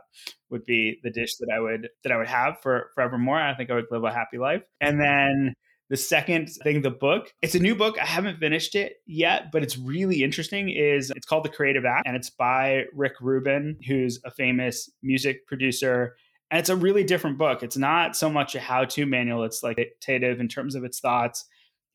would 0.49 0.65
be 0.65 0.99
the 1.03 1.11
dish 1.11 1.35
that 1.35 1.49
I 1.55 1.59
would 1.59 1.89
that 2.03 2.11
I 2.11 2.17
would 2.17 2.27
have 2.27 2.59
for 2.63 2.89
forevermore. 2.95 3.39
I 3.39 3.53
think 3.53 3.69
I 3.69 3.75
would 3.75 3.85
live 3.91 4.03
a 4.03 4.11
happy 4.11 4.39
life. 4.39 4.63
And 4.81 4.99
then 4.99 5.53
the 5.89 5.97
second 5.97 6.49
thing, 6.63 6.81
the 6.81 6.91
book, 6.91 7.31
it's 7.41 7.55
a 7.55 7.59
new 7.59 7.75
book. 7.75 7.97
I 7.99 8.05
haven't 8.05 8.39
finished 8.39 8.75
it 8.75 8.97
yet, 9.05 9.51
but 9.51 9.63
it's 9.63 9.77
really 9.77 10.23
interesting. 10.23 10.69
Is 10.69 11.11
it's 11.15 11.25
called 11.25 11.45
The 11.45 11.49
Creative 11.49 11.85
Act, 11.85 12.07
and 12.07 12.15
it's 12.15 12.29
by 12.29 12.85
Rick 12.93 13.13
Rubin, 13.21 13.77
who's 13.87 14.19
a 14.25 14.31
famous 14.31 14.89
music 15.03 15.45
producer. 15.47 16.15
And 16.51 16.59
it's 16.59 16.69
a 16.69 16.75
really 16.75 17.03
different 17.03 17.37
book. 17.37 17.63
It's 17.63 17.77
not 17.77 18.15
so 18.15 18.29
much 18.29 18.55
a 18.55 18.59
how-to 18.59 19.05
manual. 19.05 19.43
It's 19.43 19.63
like 19.63 19.77
dictative 19.77 20.39
in 20.39 20.47
terms 20.47 20.75
of 20.75 20.83
its 20.83 20.99
thoughts 20.99 21.45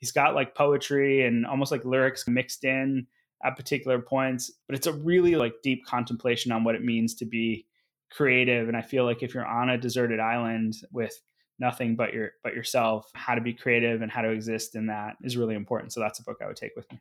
he's 0.00 0.12
got 0.12 0.34
like 0.34 0.54
poetry 0.54 1.24
and 1.24 1.46
almost 1.46 1.70
like 1.70 1.84
lyrics 1.84 2.26
mixed 2.26 2.64
in 2.64 3.06
at 3.44 3.56
particular 3.56 4.00
points 4.00 4.50
but 4.66 4.76
it's 4.76 4.86
a 4.86 4.92
really 4.92 5.36
like 5.36 5.54
deep 5.62 5.84
contemplation 5.86 6.50
on 6.50 6.64
what 6.64 6.74
it 6.74 6.84
means 6.84 7.14
to 7.14 7.24
be 7.24 7.66
creative 8.10 8.66
and 8.66 8.76
i 8.76 8.82
feel 8.82 9.04
like 9.04 9.22
if 9.22 9.32
you're 9.32 9.46
on 9.46 9.70
a 9.70 9.78
deserted 9.78 10.18
island 10.18 10.74
with 10.90 11.14
nothing 11.60 11.94
but 11.94 12.12
your 12.12 12.32
but 12.42 12.54
yourself 12.54 13.10
how 13.14 13.34
to 13.34 13.40
be 13.40 13.52
creative 13.52 14.02
and 14.02 14.10
how 14.10 14.22
to 14.22 14.30
exist 14.30 14.74
in 14.74 14.86
that 14.86 15.16
is 15.22 15.36
really 15.36 15.54
important 15.54 15.92
so 15.92 16.00
that's 16.00 16.18
a 16.18 16.22
book 16.22 16.38
i 16.42 16.46
would 16.46 16.56
take 16.56 16.74
with 16.76 16.90
me 16.90 16.98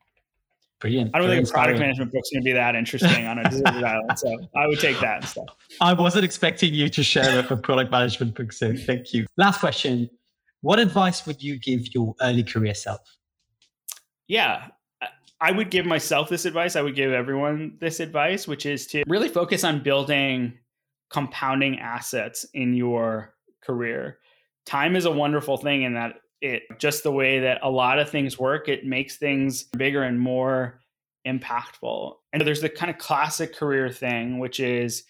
Brilliant. 0.80 1.12
I 1.14 1.20
don't 1.20 1.28
Very 1.28 1.40
think 1.40 1.50
a 1.50 1.52
product 1.52 1.80
management 1.80 2.14
book's 2.14 2.30
going 2.30 2.42
to 2.42 2.46
be 2.46 2.54
that 2.54 2.74
interesting 2.74 3.28
on 3.28 3.38
a 3.38 3.44
deserted 3.50 3.84
island, 3.84 4.18
so 4.18 4.38
I 4.56 4.66
would 4.66 4.80
take 4.80 4.98
that 5.02 5.24
instead. 5.24 5.44
I 5.82 5.92
wasn't 5.92 6.24
expecting 6.24 6.74
you 6.74 6.88
to 6.88 7.04
share 7.04 7.46
a 7.50 7.58
product 7.58 7.92
management 7.92 8.34
book, 8.36 8.54
so 8.54 8.74
thank 8.74 9.14
you. 9.14 9.26
Last 9.36 9.60
question: 9.60 10.10
what 10.62 10.80
advice 10.80 11.26
would 11.26 11.44
you 11.44 11.60
give 11.60 11.94
your 11.94 12.16
early 12.22 12.44
career 12.44 12.74
self? 12.74 13.02
Yeah, 14.30 14.68
I 15.42 15.52
would 15.52 15.70
give 15.70 15.86
myself 15.86 16.30
this 16.30 16.46
advice. 16.46 16.78
I 16.78 16.82
would 16.82 16.96
give 16.96 17.12
everyone 17.12 17.78
this 17.80 18.00
advice, 18.00 18.48
which 18.48 18.66
is 18.66 18.88
to 18.88 19.04
really 19.06 19.28
focus 19.28 19.66
on 19.66 19.84
building 19.84 20.58
compounding 21.10 21.80
assets 21.80 22.46
in 22.54 22.74
your 22.74 23.34
career. 23.62 24.20
Time 24.70 24.96
is 24.96 25.06
a 25.06 25.12
wonderful 25.12 25.58
thing 25.58 25.82
in 25.82 25.96
that 25.96 26.22
it 26.42 26.62
just 26.78 27.02
the 27.02 27.12
way 27.12 27.40
that 27.40 27.58
a 27.64 27.72
lot 27.72 27.98
of 27.98 28.08
things 28.08 28.38
work, 28.38 28.70
it 28.70 28.86
makes 28.86 29.18
things 29.18 29.64
bigger 29.64 30.04
and 30.04 30.20
more 30.20 30.80
impactful. 31.28 32.14
And 32.32 32.44
there's 32.46 32.62
the 32.62 32.70
kind 32.70 32.92
of 32.92 33.00
classic 33.00 33.56
career 33.56 33.90
thing, 33.90 34.38
which 34.38 34.60
is 34.60 35.06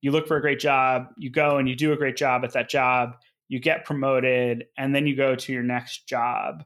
you 0.00 0.12
look 0.12 0.28
for 0.28 0.36
a 0.36 0.40
great 0.40 0.60
job, 0.60 1.08
you 1.18 1.28
go 1.28 1.56
and 1.56 1.68
you 1.68 1.74
do 1.74 1.92
a 1.92 1.96
great 1.96 2.16
job 2.16 2.44
at 2.44 2.52
that 2.52 2.70
job, 2.70 3.16
you 3.48 3.58
get 3.58 3.84
promoted, 3.84 4.66
and 4.78 4.94
then 4.94 5.08
you 5.08 5.16
go 5.16 5.34
to 5.34 5.52
your 5.52 5.64
next 5.64 6.06
job. 6.06 6.62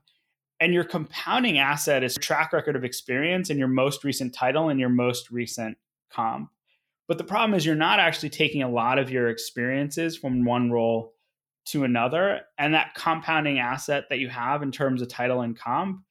And 0.59 0.71
your 0.71 0.83
compounding 0.83 1.57
asset 1.57 2.03
is 2.03 2.13
track 2.13 2.53
record 2.53 2.75
of 2.75 2.83
experience 2.83 3.49
and 3.49 3.57
your 3.57 3.69
most 3.69 4.03
recent 4.03 4.35
title 4.35 4.69
and 4.69 4.79
your 4.79 4.89
most 4.89 5.31
recent 5.31 5.79
comp. 6.11 6.51
But 7.07 7.17
the 7.17 7.23
problem 7.23 7.55
is 7.55 7.65
you're 7.65 7.73
not 7.73 7.99
actually 7.99 8.29
taking 8.29 8.61
a 8.61 8.69
lot 8.69 8.99
of 8.99 9.09
your 9.09 9.29
experiences 9.29 10.15
from 10.15 10.45
one 10.45 10.69
role 10.69 11.14
to 11.65 11.83
another. 11.83 12.41
And 12.57 12.73
that 12.73 12.93
compounding 12.95 13.59
asset 13.59 14.05
that 14.09 14.19
you 14.19 14.29
have 14.29 14.63
in 14.63 14.71
terms 14.71 15.01
of 15.01 15.07
title 15.07 15.41
and 15.41 15.57
comp 15.57 16.03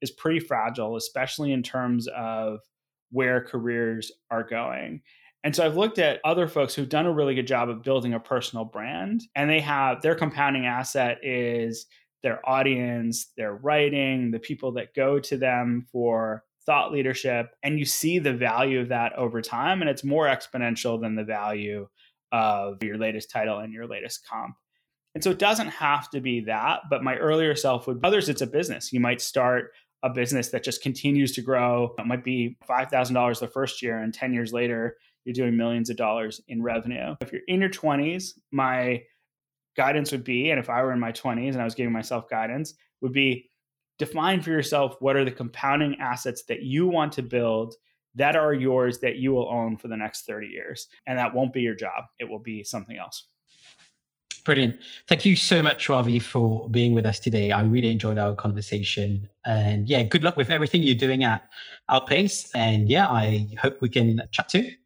is 0.00 0.10
pretty 0.10 0.40
fragile, 0.40 0.96
especially 0.96 1.52
in 1.52 1.62
terms 1.62 2.08
of 2.08 2.60
where 3.10 3.42
careers 3.42 4.10
are 4.30 4.42
going. 4.42 5.02
And 5.44 5.54
so 5.54 5.66
I've 5.66 5.76
looked 5.76 5.98
at 5.98 6.20
other 6.24 6.46
folks 6.46 6.74
who've 6.74 6.88
done 6.88 7.06
a 7.06 7.12
really 7.12 7.34
good 7.34 7.46
job 7.46 7.68
of 7.68 7.82
building 7.82 8.14
a 8.14 8.20
personal 8.20 8.64
brand, 8.64 9.22
and 9.34 9.50
they 9.50 9.60
have 9.60 10.00
their 10.00 10.14
compounding 10.14 10.66
asset 10.66 11.18
is 11.22 11.86
their 12.22 12.40
audience, 12.48 13.32
their 13.36 13.54
writing, 13.54 14.30
the 14.30 14.38
people 14.38 14.72
that 14.72 14.94
go 14.94 15.18
to 15.18 15.36
them 15.36 15.84
for 15.90 16.44
thought 16.64 16.92
leadership. 16.92 17.56
And 17.64 17.78
you 17.78 17.84
see 17.84 18.20
the 18.20 18.32
value 18.32 18.80
of 18.80 18.88
that 18.88 19.14
over 19.14 19.42
time, 19.42 19.80
and 19.80 19.90
it's 19.90 20.04
more 20.04 20.26
exponential 20.26 21.00
than 21.00 21.16
the 21.16 21.24
value 21.24 21.88
of 22.30 22.82
your 22.82 22.96
latest 22.96 23.30
title 23.30 23.58
and 23.58 23.72
your 23.72 23.88
latest 23.88 24.24
comp. 24.26 24.54
And 25.14 25.22
so 25.22 25.30
it 25.30 25.38
doesn't 25.38 25.68
have 25.68 26.08
to 26.10 26.20
be 26.20 26.40
that, 26.40 26.80
but 26.88 27.04
my 27.04 27.16
earlier 27.16 27.54
self 27.54 27.86
would, 27.86 28.00
others, 28.02 28.28
it's 28.28 28.40
a 28.40 28.46
business. 28.46 28.92
You 28.92 29.00
might 29.00 29.20
start 29.20 29.72
a 30.02 30.10
business 30.10 30.48
that 30.48 30.64
just 30.64 30.82
continues 30.82 31.32
to 31.32 31.42
grow. 31.42 31.94
It 31.98 32.06
might 32.06 32.24
be 32.24 32.56
$5,000 32.68 33.40
the 33.40 33.46
first 33.46 33.82
year, 33.82 33.98
and 33.98 34.12
10 34.12 34.32
years 34.32 34.52
later, 34.52 34.96
you're 35.24 35.34
doing 35.34 35.56
millions 35.56 35.90
of 35.90 35.96
dollars 35.96 36.40
in 36.48 36.62
revenue. 36.62 37.14
If 37.20 37.30
you're 37.30 37.42
in 37.46 37.60
your 37.60 37.70
20s, 37.70 38.32
my 38.50 39.02
guidance 39.76 40.12
would 40.12 40.24
be, 40.24 40.50
and 40.50 40.58
if 40.58 40.68
I 40.68 40.82
were 40.82 40.92
in 40.92 41.00
my 41.00 41.12
20s 41.12 41.52
and 41.52 41.60
I 41.60 41.64
was 41.64 41.74
giving 41.74 41.92
myself 41.92 42.28
guidance, 42.28 42.74
would 43.00 43.12
be 43.12 43.50
define 43.98 44.40
for 44.40 44.50
yourself 44.50 44.96
what 45.00 45.16
are 45.16 45.24
the 45.24 45.30
compounding 45.30 45.96
assets 46.00 46.44
that 46.48 46.62
you 46.62 46.88
want 46.88 47.12
to 47.12 47.22
build 47.22 47.74
that 48.14 48.36
are 48.36 48.52
yours 48.52 48.98
that 48.98 49.16
you 49.16 49.32
will 49.32 49.48
own 49.48 49.76
for 49.76 49.88
the 49.88 49.96
next 49.96 50.26
30 50.26 50.48
years. 50.48 50.88
And 51.06 51.18
that 51.18 51.34
won't 51.34 51.52
be 51.52 51.62
your 51.62 51.74
job, 51.74 52.04
it 52.18 52.28
will 52.28 52.38
be 52.38 52.64
something 52.64 52.96
else. 52.96 53.28
Brilliant. 54.44 54.76
Thank 55.08 55.24
you 55.24 55.36
so 55.36 55.62
much, 55.62 55.88
Ravi, 55.88 56.18
for 56.18 56.68
being 56.68 56.94
with 56.94 57.06
us 57.06 57.20
today. 57.20 57.52
I 57.52 57.62
really 57.62 57.90
enjoyed 57.90 58.18
our 58.18 58.34
conversation. 58.34 59.28
And 59.46 59.88
yeah, 59.88 60.02
good 60.02 60.24
luck 60.24 60.36
with 60.36 60.50
everything 60.50 60.82
you're 60.82 60.96
doing 60.96 61.22
at 61.22 61.48
Outpace. 61.88 62.50
And 62.54 62.88
yeah, 62.88 63.08
I 63.08 63.48
hope 63.60 63.80
we 63.80 63.88
can 63.88 64.20
chat 64.32 64.50
soon. 64.50 64.76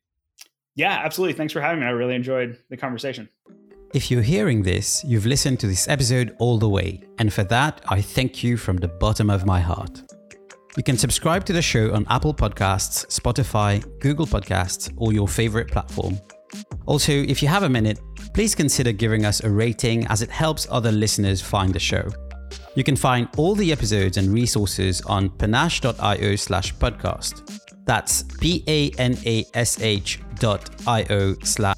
Yeah, 0.75 1.01
absolutely. 1.03 1.33
Thanks 1.33 1.55
for 1.55 1.63
having 1.63 1.81
me. 1.81 1.87
I 1.87 1.91
really 1.91 2.15
enjoyed 2.15 2.59
the 2.69 2.77
conversation. 2.77 3.31
If 3.95 4.11
you're 4.11 4.21
hearing 4.21 4.63
this, 4.63 5.03
you've 5.05 5.25
listened 5.25 5.59
to 5.61 5.67
this 5.67 5.89
episode 5.89 6.37
all 6.39 6.59
the 6.59 6.69
way. 6.69 7.03
And 7.19 7.33
for 7.33 7.45
that, 7.45 7.81
I 7.89 8.03
thank 8.03 8.45
you 8.45 8.59
from 8.59 8.77
the 8.77 8.89
bottom 8.89 9.31
of 9.31 9.47
my 9.47 9.61
heart. 9.61 10.03
You 10.77 10.83
can 10.83 10.99
subscribe 10.99 11.47
to 11.47 11.55
the 11.55 11.63
show 11.63 11.95
on 11.95 12.05
Apple 12.11 12.35
Podcasts, 12.35 13.07
Spotify, 13.07 13.83
Google 14.01 14.27
Podcasts, 14.27 14.93
or 14.99 15.15
your 15.15 15.27
favorite 15.27 15.69
platform. 15.69 16.21
Also, 16.87 17.13
if 17.13 17.43
you 17.43 17.49
have 17.49 17.63
a 17.63 17.69
minute, 17.69 18.01
please 18.35 18.55
consider 18.55 18.93
giving 18.93 19.25
us 19.25 19.43
a 19.43 19.51
rating 19.51 20.07
as 20.07 20.23
it 20.23 20.31
helps 20.31 20.67
other 20.71 20.93
listeners 20.93 21.41
find 21.41 21.73
the 21.73 21.81
show. 21.81 22.09
You 22.75 22.85
can 22.85 22.97
find 22.97 23.29
all 23.37 23.55
the 23.55 23.73
episodes 23.73 24.19
and 24.19 24.33
resources 24.33 25.01
on 25.03 25.31
panache.io 25.31 26.37
slash 26.37 26.75
podcast. 26.75 27.61
That's 27.87 28.23
P 28.23 28.63
A 28.67 28.91
N 28.99 29.17
A 29.25 29.45
S 29.55 29.81
H 29.81 30.21
dot 30.39 30.69
I 30.87 31.05
O 31.11 31.35
slash 31.43 31.77